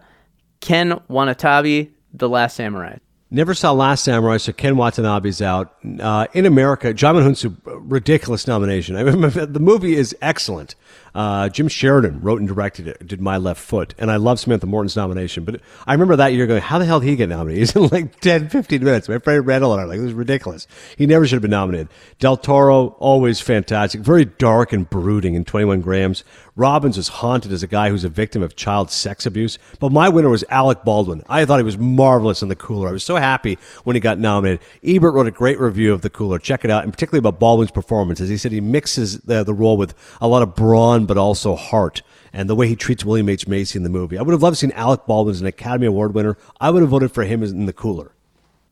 Ken 0.60 1.00
Watanabe, 1.08 1.88
The 2.12 2.28
Last 2.28 2.56
Samurai. 2.56 2.98
Never 3.28 3.54
saw 3.54 3.72
Last 3.72 4.04
Samurai, 4.04 4.36
so 4.36 4.52
Ken 4.52 4.76
Watanabe's 4.76 5.42
out. 5.42 5.74
Uh, 6.00 6.28
in 6.32 6.46
America, 6.46 6.94
Djimon 6.94 7.24
Hounsou, 7.24 7.56
ridiculous 7.64 8.46
nomination. 8.46 8.96
I 8.96 9.02
mean, 9.02 9.20
the 9.52 9.60
movie 9.60 9.96
is 9.96 10.14
excellent. 10.22 10.76
Uh, 11.16 11.48
Jim 11.48 11.66
Sheridan 11.66 12.20
wrote 12.20 12.40
and 12.40 12.46
directed 12.46 12.86
it, 12.86 13.06
did 13.06 13.22
My 13.22 13.38
Left 13.38 13.58
Foot, 13.58 13.94
and 13.96 14.10
I 14.10 14.16
love 14.16 14.38
Samantha 14.38 14.66
Morton's 14.66 14.96
nomination. 14.96 15.44
But 15.44 15.62
I 15.86 15.94
remember 15.94 16.14
that 16.16 16.34
year 16.34 16.46
going, 16.46 16.60
how 16.60 16.78
the 16.78 16.84
hell 16.84 17.00
did 17.00 17.06
he 17.06 17.16
get 17.16 17.30
nominated? 17.30 17.58
He's 17.58 17.74
in 17.76 17.88
like 17.88 18.20
10, 18.20 18.50
15 18.50 18.84
minutes. 18.84 19.08
My 19.08 19.18
friend 19.18 19.46
Randall 19.46 19.72
and 19.72 19.80
I 19.80 19.84
like, 19.84 19.98
it 19.98 20.02
was 20.02 20.12
ridiculous. 20.12 20.66
He 20.98 21.06
never 21.06 21.26
should 21.26 21.36
have 21.36 21.42
been 21.42 21.50
nominated. 21.52 21.88
Del 22.18 22.36
Toro, 22.36 22.88
always 22.98 23.40
fantastic. 23.40 24.02
Very 24.02 24.26
dark 24.26 24.74
and 24.74 24.90
brooding 24.90 25.34
in 25.34 25.46
21 25.46 25.80
grams. 25.80 26.22
Robbins 26.54 26.96
is 26.96 27.08
haunted 27.08 27.52
as 27.52 27.62
a 27.62 27.66
guy 27.66 27.90
who's 27.90 28.04
a 28.04 28.08
victim 28.08 28.42
of 28.42 28.56
child 28.56 28.90
sex 28.90 29.26
abuse. 29.26 29.58
But 29.78 29.92
my 29.92 30.08
winner 30.08 30.30
was 30.30 30.44
Alec 30.50 30.84
Baldwin. 30.84 31.22
I 31.28 31.44
thought 31.44 31.58
he 31.58 31.64
was 31.64 31.78
marvelous 31.78 32.42
in 32.42 32.48
The 32.48 32.56
Cooler. 32.56 32.88
I 32.88 32.92
was 32.92 33.04
so 33.04 33.16
happy 33.16 33.58
when 33.84 33.94
he 33.94 34.00
got 34.00 34.18
nominated. 34.18 34.60
Ebert 34.82 35.14
wrote 35.14 35.26
a 35.26 35.30
great 35.30 35.60
review 35.60 35.92
of 35.92 36.00
The 36.00 36.10
Cooler. 36.10 36.38
Check 36.38 36.64
it 36.64 36.70
out, 36.70 36.84
and 36.84 36.92
particularly 36.92 37.18
about 37.18 37.38
Baldwin's 37.38 37.70
performance. 37.70 38.20
As 38.20 38.30
he 38.30 38.38
said, 38.38 38.52
he 38.52 38.62
mixes 38.62 39.18
the, 39.20 39.44
the 39.44 39.54
role 39.54 39.76
with 39.76 39.94
a 40.20 40.28
lot 40.28 40.42
of 40.42 40.54
brawn 40.54 41.05
but 41.06 41.16
also 41.18 41.54
heart. 41.54 42.02
And 42.32 42.50
the 42.50 42.54
way 42.54 42.68
he 42.68 42.76
treats 42.76 43.04
William 43.04 43.28
H. 43.28 43.48
Macy 43.48 43.78
in 43.78 43.82
the 43.82 43.88
movie. 43.88 44.18
I 44.18 44.22
would 44.22 44.32
have 44.32 44.42
loved 44.42 44.56
to 44.56 44.60
seen 44.60 44.72
Alec 44.72 45.06
Baldwin 45.06 45.34
as 45.34 45.40
an 45.40 45.46
Academy 45.46 45.86
Award 45.86 46.14
winner. 46.14 46.36
I 46.60 46.70
would 46.70 46.82
have 46.82 46.90
voted 46.90 47.12
for 47.12 47.24
him 47.24 47.42
in 47.42 47.66
the 47.66 47.72
cooler. 47.72 48.12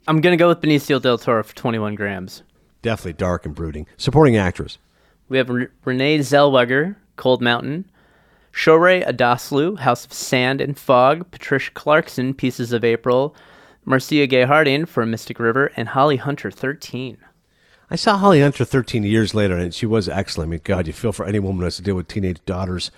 I'm 0.07 0.21
going 0.21 0.37
to 0.37 0.43
go 0.43 0.49
with 0.49 0.61
Benicio 0.61 1.01
del 1.01 1.17
Toro 1.17 1.43
for 1.43 1.55
21 1.55 1.95
grams. 1.95 2.43
Definitely 2.83 3.15
dark 3.15 3.47
and 3.47 3.55
brooding. 3.55 3.87
Supporting 3.97 4.37
actress. 4.37 4.77
We 5.31 5.39
have 5.39 5.49
R- 5.49 5.71
Renee 5.87 6.19
Zellweger, 6.19 6.97
Cold 7.17 7.41
Mountain. 7.41 7.87
Shohreh 8.53 9.07
Aghdashloo, 9.07 9.79
House 9.79 10.05
of 10.05 10.13
Sand 10.13 10.61
and 10.61 10.79
Fog. 10.79 11.31
Patricia 11.31 11.71
Clarkson, 11.73 12.35
Pieces 12.35 12.73
of 12.73 12.85
April. 12.85 13.35
Marcia 13.87 14.27
Gay 14.27 14.45
Harden 14.45 14.85
for 14.85 15.07
Mystic 15.07 15.39
River. 15.39 15.73
And 15.77 15.89
Holly 15.89 16.17
Hunter, 16.17 16.51
13. 16.51 17.17
I 17.91 17.97
saw 17.97 18.17
Holly 18.17 18.41
Hunter 18.41 18.65
13 18.65 19.03
years 19.03 19.35
later, 19.35 19.57
and 19.57 19.75
she 19.75 19.85
was 19.85 20.09
excellent. 20.09 20.49
I 20.49 20.51
mean, 20.53 20.61
God, 20.65 20.87
you 20.87 20.93
feel 20.93 21.13
for 21.13 21.27
any 21.27 21.39
woman 21.39 21.59
who 21.59 21.65
has 21.65 21.77
to 21.77 21.83
deal 21.83 21.95
with 21.95 22.09
teenage 22.09 22.43
daughters. 22.47 22.91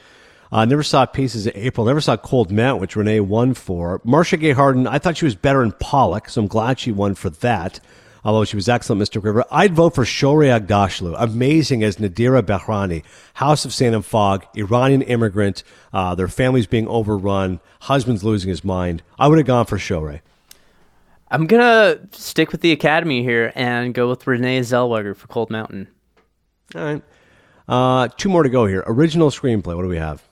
I 0.52 0.62
uh, 0.62 0.64
never 0.64 0.84
saw 0.84 1.04
Pieces 1.06 1.48
of 1.48 1.56
April. 1.56 1.86
Never 1.86 2.00
saw 2.00 2.16
Cold 2.16 2.52
Mount, 2.52 2.80
which 2.80 2.94
Renee 2.94 3.18
won 3.18 3.54
for. 3.54 4.00
Marcia 4.04 4.36
Gay 4.36 4.52
Harden, 4.52 4.86
I 4.86 5.00
thought 5.00 5.16
she 5.16 5.24
was 5.24 5.34
better 5.34 5.64
in 5.64 5.72
Pollock, 5.72 6.28
so 6.28 6.40
I'm 6.40 6.46
glad 6.46 6.78
she 6.78 6.92
won 6.92 7.16
for 7.16 7.30
that. 7.30 7.80
Although 8.24 8.44
she 8.44 8.56
was 8.56 8.68
excellent, 8.68 9.00
Mystic 9.00 9.24
River. 9.24 9.44
I'd 9.50 9.74
vote 9.74 9.94
for 9.94 10.04
Shohreh 10.04 10.60
Aghdashloo. 10.60 11.16
Amazing 11.18 11.82
as 11.82 11.96
Nadira 11.96 12.42
Behrani. 12.42 13.02
House 13.34 13.64
of 13.64 13.74
Sand 13.74 13.94
and 13.94 14.04
Fog, 14.04 14.46
Iranian 14.56 15.02
immigrant, 15.02 15.64
uh, 15.92 16.14
their 16.14 16.28
families 16.28 16.66
being 16.66 16.86
overrun, 16.88 17.60
husband's 17.80 18.24
losing 18.24 18.48
his 18.48 18.64
mind. 18.64 19.02
I 19.18 19.26
would 19.26 19.38
have 19.38 19.46
gone 19.46 19.66
for 19.66 19.78
Shohreh. 19.78 20.20
I'm 21.28 21.46
gonna 21.46 21.98
stick 22.12 22.52
with 22.52 22.60
the 22.60 22.72
Academy 22.72 23.22
here 23.22 23.52
and 23.54 23.92
go 23.92 24.08
with 24.08 24.26
Renee 24.26 24.60
Zellweger 24.60 25.16
for 25.16 25.26
Cold 25.26 25.50
Mountain. 25.50 25.88
All 26.74 26.82
right. 26.82 27.02
Uh, 27.68 28.08
two 28.16 28.28
more 28.28 28.44
to 28.44 28.48
go 28.48 28.66
here. 28.66 28.84
Original 28.86 29.30
screenplay. 29.30 29.74
What 29.74 29.82
do 29.82 29.88
we 29.88 29.96
have? 29.96 30.22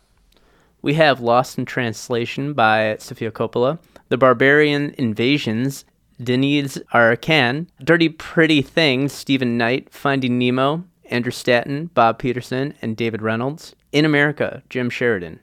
We 0.83 0.95
have 0.95 1.21
Lost 1.21 1.59
in 1.59 1.65
Translation 1.65 2.53
by 2.53 2.97
Sofia 3.01 3.33
Coppola, 3.33 3.79
The 4.09 4.19
Barbarian 4.19 4.95
Invasions, 4.99 5.85
Denys 6.21 6.81
Arcand, 6.93 7.69
Dirty 7.83 8.09
Pretty 8.09 8.63
Things, 8.63 9.13
Stephen 9.13 9.59
Knight, 9.59 9.93
Finding 9.93 10.39
Nemo, 10.39 10.85
Andrew 11.11 11.33
Stanton, 11.33 11.87
Bob 11.95 12.19
Peterson, 12.19 12.75
and 12.83 12.97
David 12.97 13.23
Reynolds. 13.23 13.75
In 13.93 14.05
America, 14.05 14.63
Jim 14.69 14.91
Sheridan. 14.91 15.41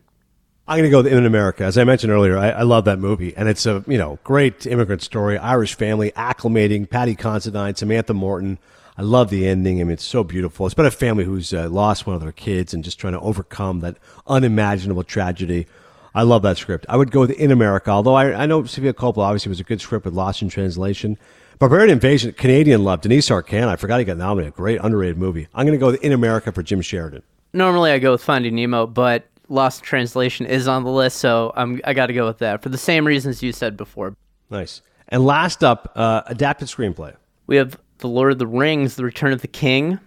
I'm 0.68 0.78
going 0.78 0.84
to 0.84 0.92
go 0.92 1.02
with 1.02 1.12
In 1.12 1.26
America. 1.26 1.64
As 1.64 1.78
I 1.78 1.84
mentioned 1.84 2.14
earlier, 2.14 2.38
I, 2.38 2.50
I, 2.52 2.62
love 2.62 2.86
that 2.86 3.00
movie, 3.00 3.36
and 3.36 3.50
it's 3.50 3.66
a 3.66 3.84
you 3.88 3.98
know 3.98 4.20
great 4.24 4.66
immigrant 4.68 5.02
story, 5.02 5.38
Irish 5.38 5.76
family 5.76 6.12
acclimating, 6.12 6.90
Paddy 6.90 7.16
Considine, 7.16 7.76
Samantha 7.76 8.14
Morton. 8.14 8.60
I 8.98 9.02
love 9.02 9.30
the 9.30 9.48
ending. 9.48 9.82
I 9.82 9.84
mean, 9.84 9.94
it's 9.94 10.06
so 10.06 10.24
beautiful. 10.24 10.66
It's 10.66 10.74
about 10.74 10.86
a 10.86 10.92
family 10.92 11.24
who's 11.24 11.54
uh, 11.54 11.68
lost 11.70 12.06
one 12.06 12.16
of 12.16 12.22
their 12.22 12.32
kids 12.32 12.74
and 12.74 12.84
just 12.84 13.00
trying 13.00 13.14
to 13.14 13.20
overcome 13.20 13.80
that 13.80 13.98
unimaginable 14.28 15.04
tragedy. 15.04 15.66
I 16.14 16.24
love 16.24 16.42
that 16.44 16.58
script. 16.58 16.86
I 16.90 16.98
would 16.98 17.10
go 17.10 17.22
with 17.22 17.32
In 17.32 17.52
America, 17.52 17.90
although 17.90 18.16
I, 18.16 18.44
I 18.44 18.46
know 18.46 18.64
Sofia 18.66 18.94
Coppola 18.94 19.24
obviously 19.24 19.50
was 19.50 19.60
a 19.60 19.64
good 19.64 19.82
script 19.82 20.06
with 20.06 20.14
Lost 20.14 20.42
in 20.42 20.50
Translation. 20.50 21.18
Barbarian 21.58 21.90
Invasion, 21.90 22.34
Canadian 22.34 22.84
love. 22.84 23.02
Denys 23.02 23.30
Arcand, 23.30 23.68
I 23.68 23.78
forgot 23.78 24.00
he 24.00 24.06
got 24.06 24.18
nominated. 24.18 24.56
Great 24.56 24.80
underrated 24.82 25.18
movie. 25.18 25.48
I'm 25.54 25.66
going 25.66 25.78
to 25.78 25.84
go 25.84 25.92
with 25.92 26.04
In 26.04 26.12
America 26.12 26.52
for 26.52 26.64
Jim 26.64 26.82
Sheridan. 26.82 27.24
Normally 27.54 27.92
I 27.92 28.00
go 28.00 28.12
with 28.12 28.24
Finding 28.24 28.56
Nemo, 28.56 28.88
but 28.88 29.28
Lost 29.52 29.84
Translation 29.84 30.46
is 30.46 30.68
on 30.68 30.84
the 30.84 30.90
list, 30.90 31.18
so 31.18 31.52
I'm, 31.56 31.82
I 31.84 31.94
got 31.94 32.08
to 32.08 32.14
go 32.14 32.26
with 32.26 32.38
that 32.40 32.64
for 32.64 32.70
the 32.70 32.78
same 32.78 33.06
reasons 33.06 33.44
you 33.44 33.52
said 33.52 33.76
before. 33.76 34.16
Nice. 34.50 34.82
And 35.10 35.26
last 35.26 35.62
up, 35.64 35.92
uh, 35.96 36.22
adapted 36.28 36.70
screenplay. 36.70 37.16
We 37.48 37.58
have 37.58 37.78
The 37.98 38.08
Lord 38.08 38.32
of 38.32 38.40
the 38.40 38.48
Rings, 38.48 38.96
The 38.96 39.04
Return 39.04 39.34
of 39.34 39.42
the 39.42 39.48
King, 39.48 40.00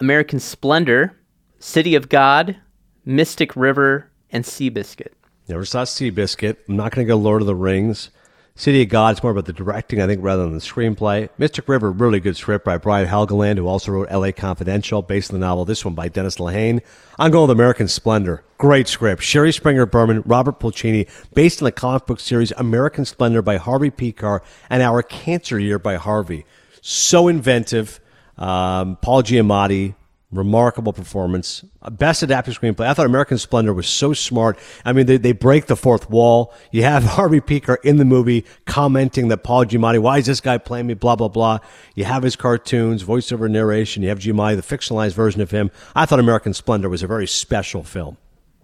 American 0.00 0.40
Splendor, 0.40 1.14
City 1.58 1.94
of 1.94 2.08
God, 2.08 2.56
Mystic 3.04 3.54
River, 3.54 4.10
and 4.30 4.44
Seabiscuit. 4.44 5.12
Never 5.46 5.64
saw 5.64 5.84
Seabiscuit. 5.84 6.56
I'm 6.68 6.76
not 6.76 6.92
going 6.92 7.06
to 7.06 7.08
go 7.08 7.16
Lord 7.16 7.42
of 7.42 7.46
the 7.46 7.54
Rings. 7.54 8.10
City 8.58 8.80
of 8.80 8.88
God 8.88 9.14
is 9.14 9.22
more 9.22 9.32
about 9.32 9.44
the 9.44 9.52
directing, 9.52 10.00
I 10.00 10.06
think, 10.06 10.22
rather 10.24 10.42
than 10.42 10.54
the 10.54 10.60
screenplay. 10.60 11.28
Mystic 11.36 11.68
River, 11.68 11.92
really 11.92 12.20
good 12.20 12.38
script 12.38 12.64
by 12.64 12.78
Brian 12.78 13.06
Helgeland, 13.06 13.58
who 13.58 13.66
also 13.66 13.92
wrote 13.92 14.08
L.A. 14.10 14.32
Confidential, 14.32 15.02
based 15.02 15.30
on 15.30 15.38
the 15.38 15.46
novel. 15.46 15.66
This 15.66 15.84
one 15.84 15.94
by 15.94 16.08
Dennis 16.08 16.36
Lehane. 16.36 16.80
I'm 17.18 17.30
going 17.30 17.48
with 17.48 17.50
American 17.50 17.86
Splendor. 17.86 18.42
Great 18.56 18.88
script. 18.88 19.22
Shari 19.22 19.52
Springer 19.52 19.84
Berman, 19.84 20.22
Robert 20.24 20.58
Pulcini, 20.58 21.06
based 21.34 21.60
on 21.60 21.66
the 21.66 21.72
comic 21.72 22.06
book 22.06 22.18
series 22.18 22.50
American 22.52 23.04
Splendor 23.04 23.42
by 23.42 23.58
Harvey 23.58 23.90
Pekar 23.90 24.40
and 24.70 24.82
Our 24.82 25.02
Cancer 25.02 25.58
Year 25.58 25.78
by 25.78 25.96
Harvey. 25.96 26.46
So 26.80 27.28
inventive. 27.28 28.00
Um, 28.38 28.96
Paul 29.02 29.22
Giamatti, 29.22 29.94
remarkable 30.36 30.92
performance. 30.92 31.64
Uh, 31.82 31.90
Best 31.90 32.22
adapted 32.22 32.54
screenplay. 32.54 32.86
I 32.86 32.94
thought 32.94 33.06
American 33.06 33.38
Splendor 33.38 33.72
was 33.72 33.86
so 33.86 34.12
smart. 34.12 34.58
I 34.84 34.92
mean, 34.92 35.06
they, 35.06 35.16
they 35.16 35.32
break 35.32 35.66
the 35.66 35.76
fourth 35.76 36.10
wall. 36.10 36.52
You 36.70 36.82
have 36.82 37.04
Harvey 37.16 37.40
Pekar 37.40 37.78
in 37.82 37.96
the 37.96 38.04
movie 38.04 38.44
commenting 38.66 39.28
that 39.28 39.38
Paul 39.44 39.64
Giamatti, 39.64 39.98
why 39.98 40.18
is 40.18 40.26
this 40.26 40.40
guy 40.40 40.58
playing 40.58 40.86
me? 40.86 40.94
Blah 40.94 41.16
blah 41.16 41.28
blah. 41.28 41.58
You 41.94 42.04
have 42.04 42.22
his 42.22 42.36
cartoons, 42.36 43.02
voiceover 43.04 43.50
narration. 43.50 44.02
You 44.02 44.08
have 44.10 44.18
Giamatti, 44.18 44.56
the 44.56 44.76
fictionalized 44.76 45.14
version 45.14 45.40
of 45.40 45.50
him. 45.50 45.70
I 45.94 46.06
thought 46.06 46.20
American 46.20 46.54
Splendor 46.54 46.88
was 46.88 47.02
a 47.02 47.06
very 47.06 47.26
special 47.26 47.82
film. 47.82 48.16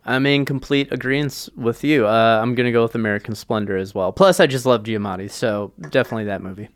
I'm 0.05 0.27
in 0.27 0.45
complete 0.45 0.93
agreement 0.93 1.49
with 1.57 1.85
you. 1.85 2.07
Uh, 2.07 2.41
I'm 2.43 2.55
gonna 2.55 2.73
go 2.73 2.83
with 2.83 2.95
American 2.95 3.35
Splendor 3.35 3.77
as 3.77 3.95
well. 3.95 4.12
Plus, 4.12 4.41
I 4.41 4.47
just 4.47 4.66
love 4.66 4.83
Giamatti, 4.83 5.31
so 5.31 5.73
definitely 5.91 6.25
that 6.25 6.43
movie. 6.43 6.68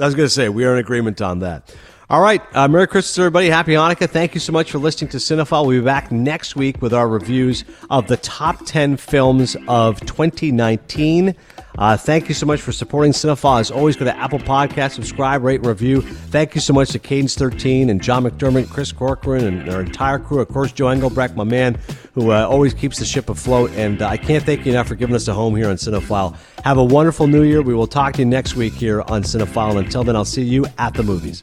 I 0.00 0.04
was 0.06 0.14
going 0.14 0.26
to 0.26 0.30
say 0.32 0.48
we 0.48 0.64
are 0.64 0.74
in 0.74 0.78
agreement 0.78 1.20
on 1.20 1.40
that. 1.40 1.74
All 2.10 2.22
right, 2.22 2.40
uh, 2.56 2.66
Merry 2.68 2.86
Christmas, 2.86 3.18
everybody. 3.18 3.50
Happy 3.50 3.72
Hanukkah. 3.72 4.08
Thank 4.08 4.32
you 4.32 4.40
so 4.40 4.50
much 4.50 4.70
for 4.70 4.78
listening 4.78 5.10
to 5.10 5.18
Cinephile. 5.18 5.66
We'll 5.66 5.80
be 5.82 5.84
back 5.84 6.10
next 6.10 6.56
week 6.56 6.80
with 6.80 6.94
our 6.94 7.06
reviews 7.06 7.66
of 7.90 8.08
the 8.08 8.16
top 8.16 8.64
10 8.64 8.96
films 8.96 9.58
of 9.68 10.00
2019. 10.00 11.36
Uh, 11.76 11.96
thank 11.98 12.30
you 12.30 12.34
so 12.34 12.46
much 12.46 12.62
for 12.62 12.72
supporting 12.72 13.12
Cinephile. 13.12 13.60
As 13.60 13.70
always, 13.70 13.94
go 13.94 14.06
to 14.06 14.16
Apple 14.16 14.38
Podcast, 14.38 14.92
subscribe, 14.92 15.42
rate, 15.42 15.62
review. 15.66 16.00
Thank 16.00 16.54
you 16.54 16.62
so 16.62 16.72
much 16.72 16.88
to 16.92 16.98
Cadence 16.98 17.34
13 17.34 17.90
and 17.90 18.00
John 18.00 18.24
McDermott, 18.24 18.70
Chris 18.70 18.90
Corcoran, 18.90 19.44
and 19.44 19.68
our 19.68 19.82
entire 19.82 20.18
crew. 20.18 20.40
Of 20.40 20.48
course, 20.48 20.72
Joe 20.72 20.88
Engelbrecht, 20.88 21.36
my 21.36 21.44
man, 21.44 21.78
who 22.14 22.32
uh, 22.32 22.46
always 22.46 22.72
keeps 22.72 22.98
the 22.98 23.04
ship 23.04 23.28
afloat. 23.28 23.70
And 23.72 24.00
uh, 24.00 24.08
I 24.08 24.16
can't 24.16 24.42
thank 24.42 24.64
you 24.64 24.72
enough 24.72 24.88
for 24.88 24.94
giving 24.94 25.14
us 25.14 25.28
a 25.28 25.34
home 25.34 25.54
here 25.54 25.68
on 25.68 25.76
Cinephile. 25.76 26.38
Have 26.64 26.78
a 26.78 26.84
wonderful 26.84 27.26
new 27.26 27.42
year. 27.42 27.60
We 27.60 27.74
will 27.74 27.86
talk 27.86 28.14
to 28.14 28.20
you 28.20 28.24
next 28.24 28.56
week 28.56 28.72
here 28.72 29.02
on 29.02 29.24
Cinephile. 29.24 29.76
Until 29.78 30.04
then, 30.04 30.16
I'll 30.16 30.24
see 30.24 30.42
you 30.42 30.64
at 30.78 30.94
the 30.94 31.02
movies. 31.02 31.42